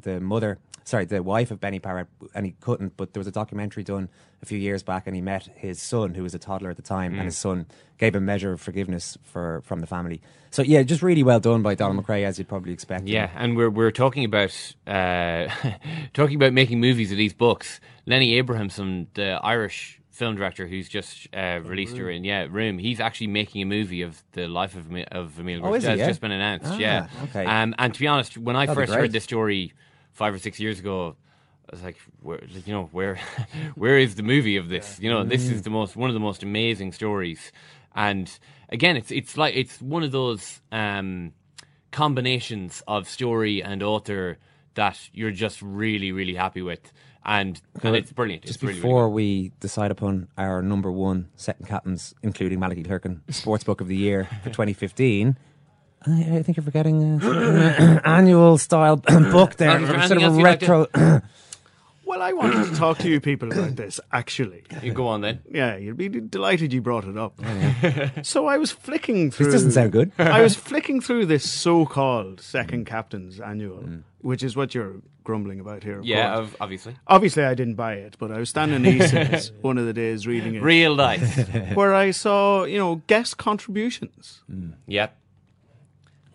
[0.00, 2.96] the mother, sorry, the wife of Benny Paret, and he couldn't.
[2.96, 4.08] But there was a documentary done
[4.40, 6.82] a few years back, and he met his son, who was a toddler at the
[6.96, 7.16] time, Mm.
[7.18, 7.66] and his son
[7.98, 10.22] gave a measure of forgiveness for from the family.
[10.50, 13.06] So yeah, just really well done by Donald McRae, as you'd probably expect.
[13.06, 14.54] Yeah, and we're we're talking about
[14.86, 15.48] uh,
[16.14, 17.78] talking about making movies of these books.
[18.06, 22.78] Lenny Abrahamson, the Irish film director who's just uh, released her in yeah Room.
[22.78, 26.00] He's actually making a movie of the life of of Emile Oh, is he, That's
[26.00, 26.06] yeah?
[26.08, 26.66] just been announced.
[26.72, 27.44] Ah, yeah, okay.
[27.46, 29.72] Um, and to be honest, when I That'd first heard this story
[30.12, 31.16] five or six years ago.
[31.70, 33.16] I was like, where, you know, where,
[33.74, 34.98] where is the movie of this?
[35.02, 35.52] You know, this Mm.
[35.52, 37.52] is the most one of the most amazing stories,
[37.94, 38.26] and
[38.70, 41.32] again, it's it's like it's one of those um,
[41.92, 44.38] combinations of story and author
[44.74, 46.92] that you're just really, really happy with,
[47.28, 48.42] and and it's brilliant.
[48.42, 53.20] Just it's really, really before we decide upon our number one second captains, including Clerkin,
[53.32, 55.36] sports book of the year for 2015.
[56.06, 58.96] I, I think you're forgetting uh, annual style
[59.30, 60.86] book there sort of a you'd like retro.
[62.08, 64.64] Well, I wanted to talk to you people about this, actually.
[64.82, 65.40] You go on then.
[65.50, 67.38] Yeah, you'd be delighted you brought it up.
[68.24, 69.46] so I was flicking through.
[69.46, 70.12] This doesn't sound good.
[70.18, 74.02] I was flicking through this so-called second captain's annual, Mm.
[74.22, 75.98] which is what you're grumbling about here.
[75.98, 76.48] of Yeah, course.
[76.48, 76.96] of- obviously.
[77.06, 80.26] Obviously, I didn't buy it, but I was standing in Eason's one of the days
[80.26, 80.62] reading it.
[80.62, 81.74] Real life.
[81.74, 84.42] where I saw, you know, guest contributions.
[84.86, 85.14] Yep.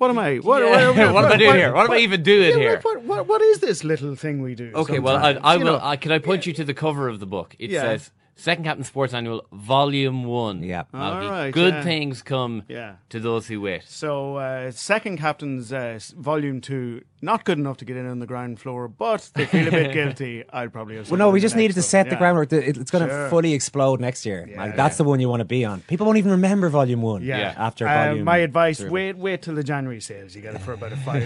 [0.04, 0.36] What am I?
[0.50, 1.74] What, Yeah, what, what am I doing here?
[1.74, 2.80] What am I even doing yeah, here?
[2.82, 4.72] What, what, what is this little thing we do?
[4.76, 5.32] Okay, well, I.
[5.54, 5.80] I will.
[5.82, 7.56] I, can I point you to the cover of the book?
[7.58, 7.82] It Yeah.
[7.84, 10.62] says Second Captain Sports Annual, Volume One.
[10.62, 10.84] Yeah.
[10.94, 11.84] All right, Good yeah.
[11.84, 12.96] things come Yeah.
[13.10, 13.84] to those who wait.
[13.86, 18.28] So, uh, second captain's uh, volume two, not good enough to get in on the
[18.28, 20.44] ground floor, but they feel a bit guilty.
[20.52, 21.10] I'd probably have.
[21.10, 22.10] Well, no, we just needed to next set one.
[22.10, 22.20] the Yeah.
[22.20, 22.54] groundwork.
[22.54, 23.30] It's going to Sure.
[23.30, 24.46] fully explode next year.
[24.50, 24.98] Yeah, like, that's yeah.
[24.98, 25.82] the one you want to be on.
[25.82, 27.24] People won't even remember Volume One.
[27.24, 27.54] Yeah.
[27.58, 28.26] After Uh, Volume.
[28.26, 28.90] my advice: three.
[28.90, 30.36] wait, wait till the January sales.
[30.36, 31.24] You get it for about a five.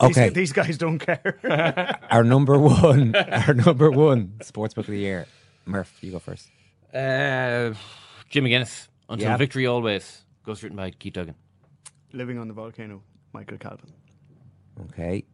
[0.00, 0.24] Okay.
[0.28, 1.98] these, these guys don't care.
[2.10, 5.26] our number one, our number one sports book of the year.
[5.66, 6.50] Murph, you go first.
[6.92, 7.74] Uh,
[8.30, 9.36] Jim McGuinness, Until Yeah.
[9.36, 10.22] Victory Always.
[10.44, 11.34] Ghost written by Keith Duggan.
[12.12, 13.02] Living on the volcano,
[13.34, 13.92] Michael Calvin.
[14.92, 15.24] Okay.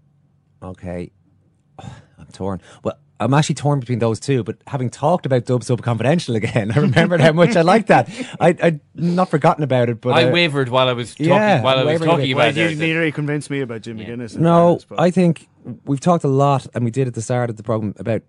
[0.62, 1.10] Okay.
[1.78, 2.60] I'm torn.
[2.82, 6.72] Well, I'm actually torn between those two, but having talked about Dub Sub Confidential again,
[6.74, 8.08] I remembered how much I liked that.
[8.40, 11.26] I, I'd not forgotten about it, but I uh, wavered while I was talking.
[11.26, 12.78] Yeah, while I was talking about Well, you it.
[12.78, 14.36] nearly convinced me about Jim McGuinness.
[14.36, 15.48] in No, fairness, I think
[15.84, 18.22] we've talked a lot, and we did at the start of the program about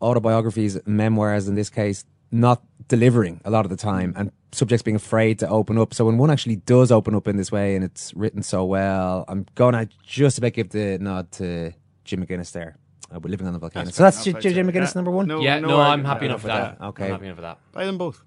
[0.00, 4.96] autobiographies, memoirs in this case, not delivering a lot of the time, and subjects being
[4.96, 5.94] afraid to open up.
[5.94, 9.24] So when one actually does open up in this way, and it's written so well,
[9.28, 11.72] I'm gonna just about give the nod to
[12.04, 12.76] Jim McGuinness there.
[13.14, 13.84] Uh, we're living on the volcano.
[13.84, 14.72] That's so that's fair J- enough, J- I'd Jim say.
[14.72, 14.92] McGuinness Yeah.
[14.96, 15.26] number one.
[15.26, 16.78] No, yeah, no no, I'm happy enough for for that.
[16.78, 16.86] that.
[16.88, 17.04] Okay.
[17.06, 17.58] I'm happy enough for that.
[17.72, 18.24] Buy them both.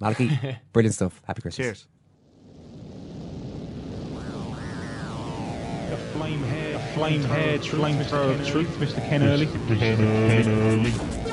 [0.00, 1.20] Malky, brilliant stuff.
[1.26, 1.64] Happy Christmas.
[1.66, 1.86] Cheers.
[5.90, 9.06] The flame hair, the flame hair, flamethrower of truth, Mr.
[9.08, 9.46] Ken Early.
[9.46, 9.78] Mr.
[9.78, 10.00] Ken
[10.50, 11.25] Early.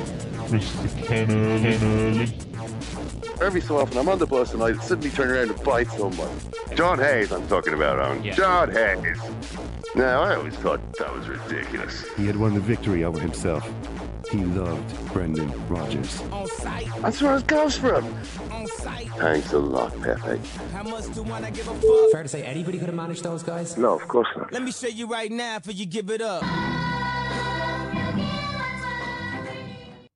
[3.42, 6.30] Every so often, I'm on the bus and I suddenly turn around and bite someone.
[6.76, 8.34] John Hayes, I'm talking about, on Yeah.
[8.36, 9.18] John Hayes.
[9.96, 12.04] Now, I always thought that was ridiculous.
[12.16, 13.68] He had won the victory over himself.
[14.32, 16.22] He loved Brendan Rodgers.
[17.02, 18.04] That's where it goes from.
[19.18, 20.40] Thanks a lot, Pepe.
[22.12, 23.78] Fair to say anybody could have managed those guys?
[23.78, 24.52] No, of course not.
[24.54, 26.44] Let me show you right now for you give it up.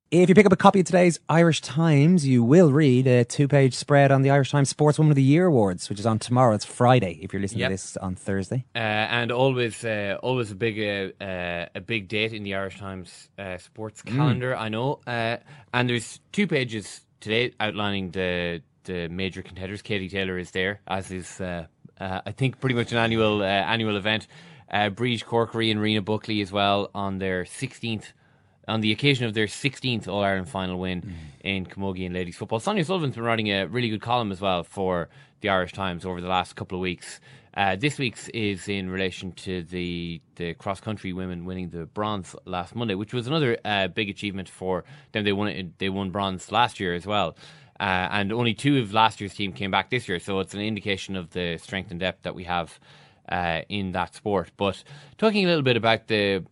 [0.09, 3.49] If you pick up a copy of today's Irish Times, you will read a two
[3.49, 6.55] page spread on the Irish Times Sportswoman of the Year Awards, which is on tomorrow.
[6.55, 7.69] It's Friday if you're listening Yep.
[7.69, 8.63] to this on Thursday.
[8.73, 12.77] Uh, and always, uh, always a big, uh, uh, a big date in the Irish
[12.79, 14.15] Times uh, sports Mm.
[14.15, 14.55] calendar.
[14.55, 14.99] I know.
[15.05, 15.37] Uh,
[15.73, 19.81] and there's two pages today outlining the the major contenders.
[19.81, 21.65] Katie Taylor is there, as is uh,
[21.99, 24.27] uh, I think pretty much an annual uh, annual event.
[24.71, 28.13] Uh, Briege Corkery and Rena Buckley as well on their 16th.
[28.67, 31.13] On the occasion of their 16th All Ireland final win Mm.
[31.43, 34.63] in Camogie and ladies football, Sonia O'Sullivan's been writing a really good column as well
[34.63, 35.07] for
[35.41, 37.19] the Irish Times over the last couple of weeks.
[37.53, 42.35] Uh, this week's is in relation to the the cross country women winning the bronze
[42.45, 45.23] last Monday, which was another uh, big achievement for them.
[45.23, 47.35] They won it, they won bronze last year as well,
[47.79, 50.19] uh, and only two of last year's team came back this year.
[50.19, 52.79] So it's an indication of the strength and depth that we have
[53.29, 54.51] uh, in that sport.
[54.57, 54.83] But
[55.17, 56.45] talking a little bit about the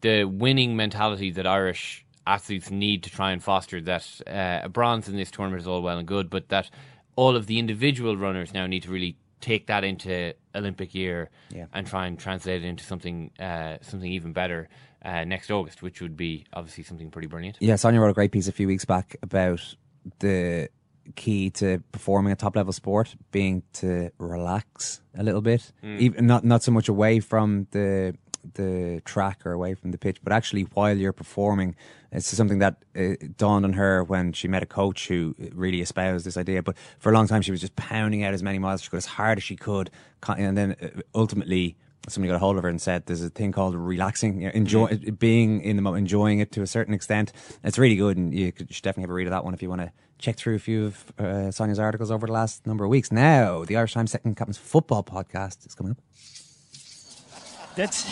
[0.00, 3.80] the winning mentality that Irish athletes need to try and foster.
[3.80, 6.70] That uh, a bronze in this tournament is all well and good, but that
[7.16, 11.66] all of the individual runners now need to really take that into Olympic year Yeah.
[11.72, 14.68] and try and translate it into something uh, something even better
[15.04, 17.56] uh, next August, which would be obviously something pretty brilliant.
[17.60, 19.60] Yeah, Sonia wrote a great piece a few weeks back about
[20.18, 20.68] the
[21.16, 25.98] key to performing a top level sport being to relax a little bit, Mm.
[25.98, 28.14] even not not so much away from the
[28.54, 31.74] the track or away from the pitch, but actually while you're performing.
[32.12, 36.26] It's something that uh, dawned on her when she met a coach who really espoused
[36.26, 36.60] this idea.
[36.60, 38.90] But for a long time, she was just pounding out as many miles as she
[38.90, 39.90] could, as hard as she could,
[40.26, 41.76] and then uh, ultimately
[42.08, 44.52] somebody got a hold of her and said there's a thing called relaxing, you know,
[44.54, 47.32] enjoy being in the moment, enjoying it to a certain extent.
[47.62, 49.54] It's really good, and you, could, you should definitely have a read of that one
[49.54, 52.66] if you want to check through a few of uh, Sonia's articles over the last
[52.66, 53.12] number of weeks.
[53.12, 55.98] Now, the Irish Times Second Captain's Football podcast is coming up.
[57.80, 58.04] That's.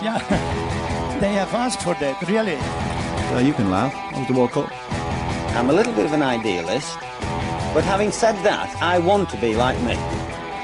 [0.00, 0.18] Yeah.
[1.20, 2.54] they have asked for that, really.
[3.34, 3.92] Uh, you can laugh.
[3.92, 4.70] That was the World Cup.
[5.58, 6.94] I'm a little bit of an idealist,
[7.74, 9.98] but having said that, I want to be like me.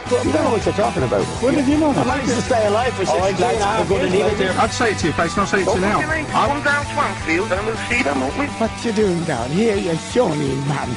[0.07, 1.27] You don't know what you're talking about.
[1.43, 2.07] When did you know that?
[2.07, 4.57] I managed to stay alive for 16 and a half years.
[4.57, 6.01] I'd say it to your face, not say it to you now.
[6.31, 8.47] Come down Swansfield and we'll see them, won't we?
[8.47, 10.95] What you doing down here, you shawny man?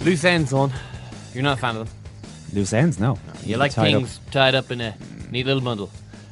[0.00, 0.72] Loose ends on.
[1.32, 1.96] You're not a fan of them.
[2.52, 3.16] Loose ends, no.
[3.44, 4.00] You like Tied up.
[4.00, 4.94] things tied up in a
[5.32, 5.90] neat little bundle.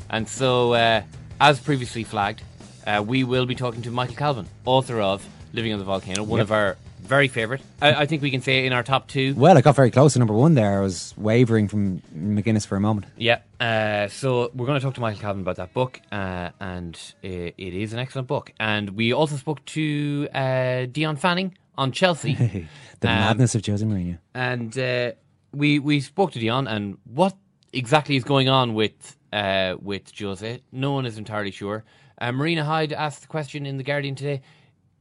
[0.09, 1.03] And so, uh,
[1.41, 2.43] as previously flagged,
[2.87, 6.39] uh, we will be talking to Michael Calvin, author of Living on the Volcano, one
[6.39, 6.45] Yep.
[6.47, 7.61] of our very favourite.
[7.83, 9.35] I, I think we can say in our top two.
[9.35, 10.79] Well, I got very close to number one there.
[10.79, 13.07] I was wavering from McGuinness for a moment.
[13.17, 13.39] Yeah.
[13.59, 17.55] Uh, so we're going to talk to Michael Calvin about that book, uh, and it,
[17.59, 18.53] it is an excellent book.
[18.61, 22.35] And we also spoke to uh, Dion Fanning on Chelsea.
[23.01, 24.19] the Um, madness of Jose Mourinho.
[24.35, 25.13] and uh,
[25.53, 27.35] we we spoke to Dion and what
[27.73, 30.61] exactly is going on with uh, with Jose.
[30.73, 31.85] No one is entirely sure.
[32.21, 34.43] Uh, Marina Hyde asked the question in the Guardian today: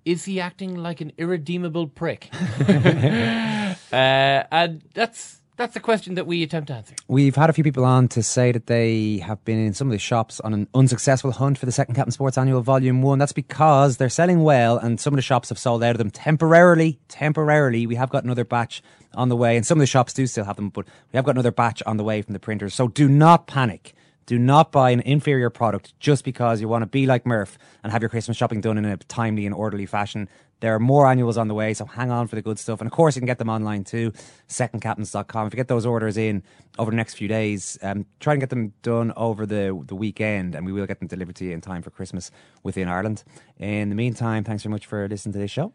[0.05, 2.29] Is he acting like an irredeemable prick?
[2.59, 6.95] uh, and that's that's a question that we attempt to answer.
[7.09, 9.91] We've had a few people on to say that they have been in some of
[9.91, 13.19] the shops on an unsuccessful hunt for the second Captain Sports Annual Volume 1.
[13.19, 16.11] That's because they're selling well and some of the shops have sold out of them
[16.11, 17.01] temporarily.
[17.09, 17.85] Temporarily.
[17.85, 18.81] We have got another batch
[19.13, 21.25] on the way and some of the shops do still have them, but we have
[21.25, 22.73] got another batch on the way from the printers.
[22.73, 23.93] So do not panic.
[24.29, 27.91] Do not buy an inferior product just because you want to be like Murph and
[27.91, 30.29] have your Christmas shopping done in a timely and orderly fashion.
[30.59, 32.79] There are more annuals on the way, so hang on for the good stuff.
[32.79, 34.11] And of course, you can get them online too,
[34.47, 35.47] secondcaptains.com.
[35.47, 36.43] If you get those orders in
[36.77, 40.53] over the next few days, um, try and get them done over the, the weekend,
[40.53, 42.29] and we will get them delivered to you in time for Christmas
[42.61, 43.23] within Ireland.
[43.57, 45.73] In the meantime, thanks very much for listening to this show.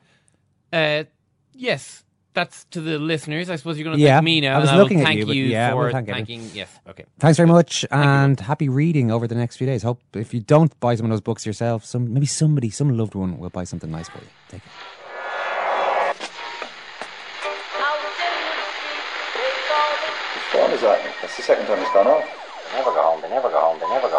[0.73, 1.05] Uh,
[1.53, 2.04] yes,
[2.35, 3.49] that's to the listeners.
[3.49, 4.57] I suppose you're going to Yeah, thank me now.
[4.57, 6.27] I was and looking will at thank you, but yeah, for we'll thank everyone.
[6.27, 6.51] thanking.
[6.53, 7.05] Yes, okay.
[7.19, 9.83] Thanks very much, and happy reading over the next few days.
[9.83, 13.15] Hope if you don't buy some of those books yourself, some maybe somebody, some loved
[13.15, 14.27] one, will buy something nice for you.
[14.49, 14.73] Take care.
[20.55, 21.01] What time is that?
[21.21, 22.25] That's the second time it's gone off.
[22.71, 24.19] They never go home, they never go home, they never go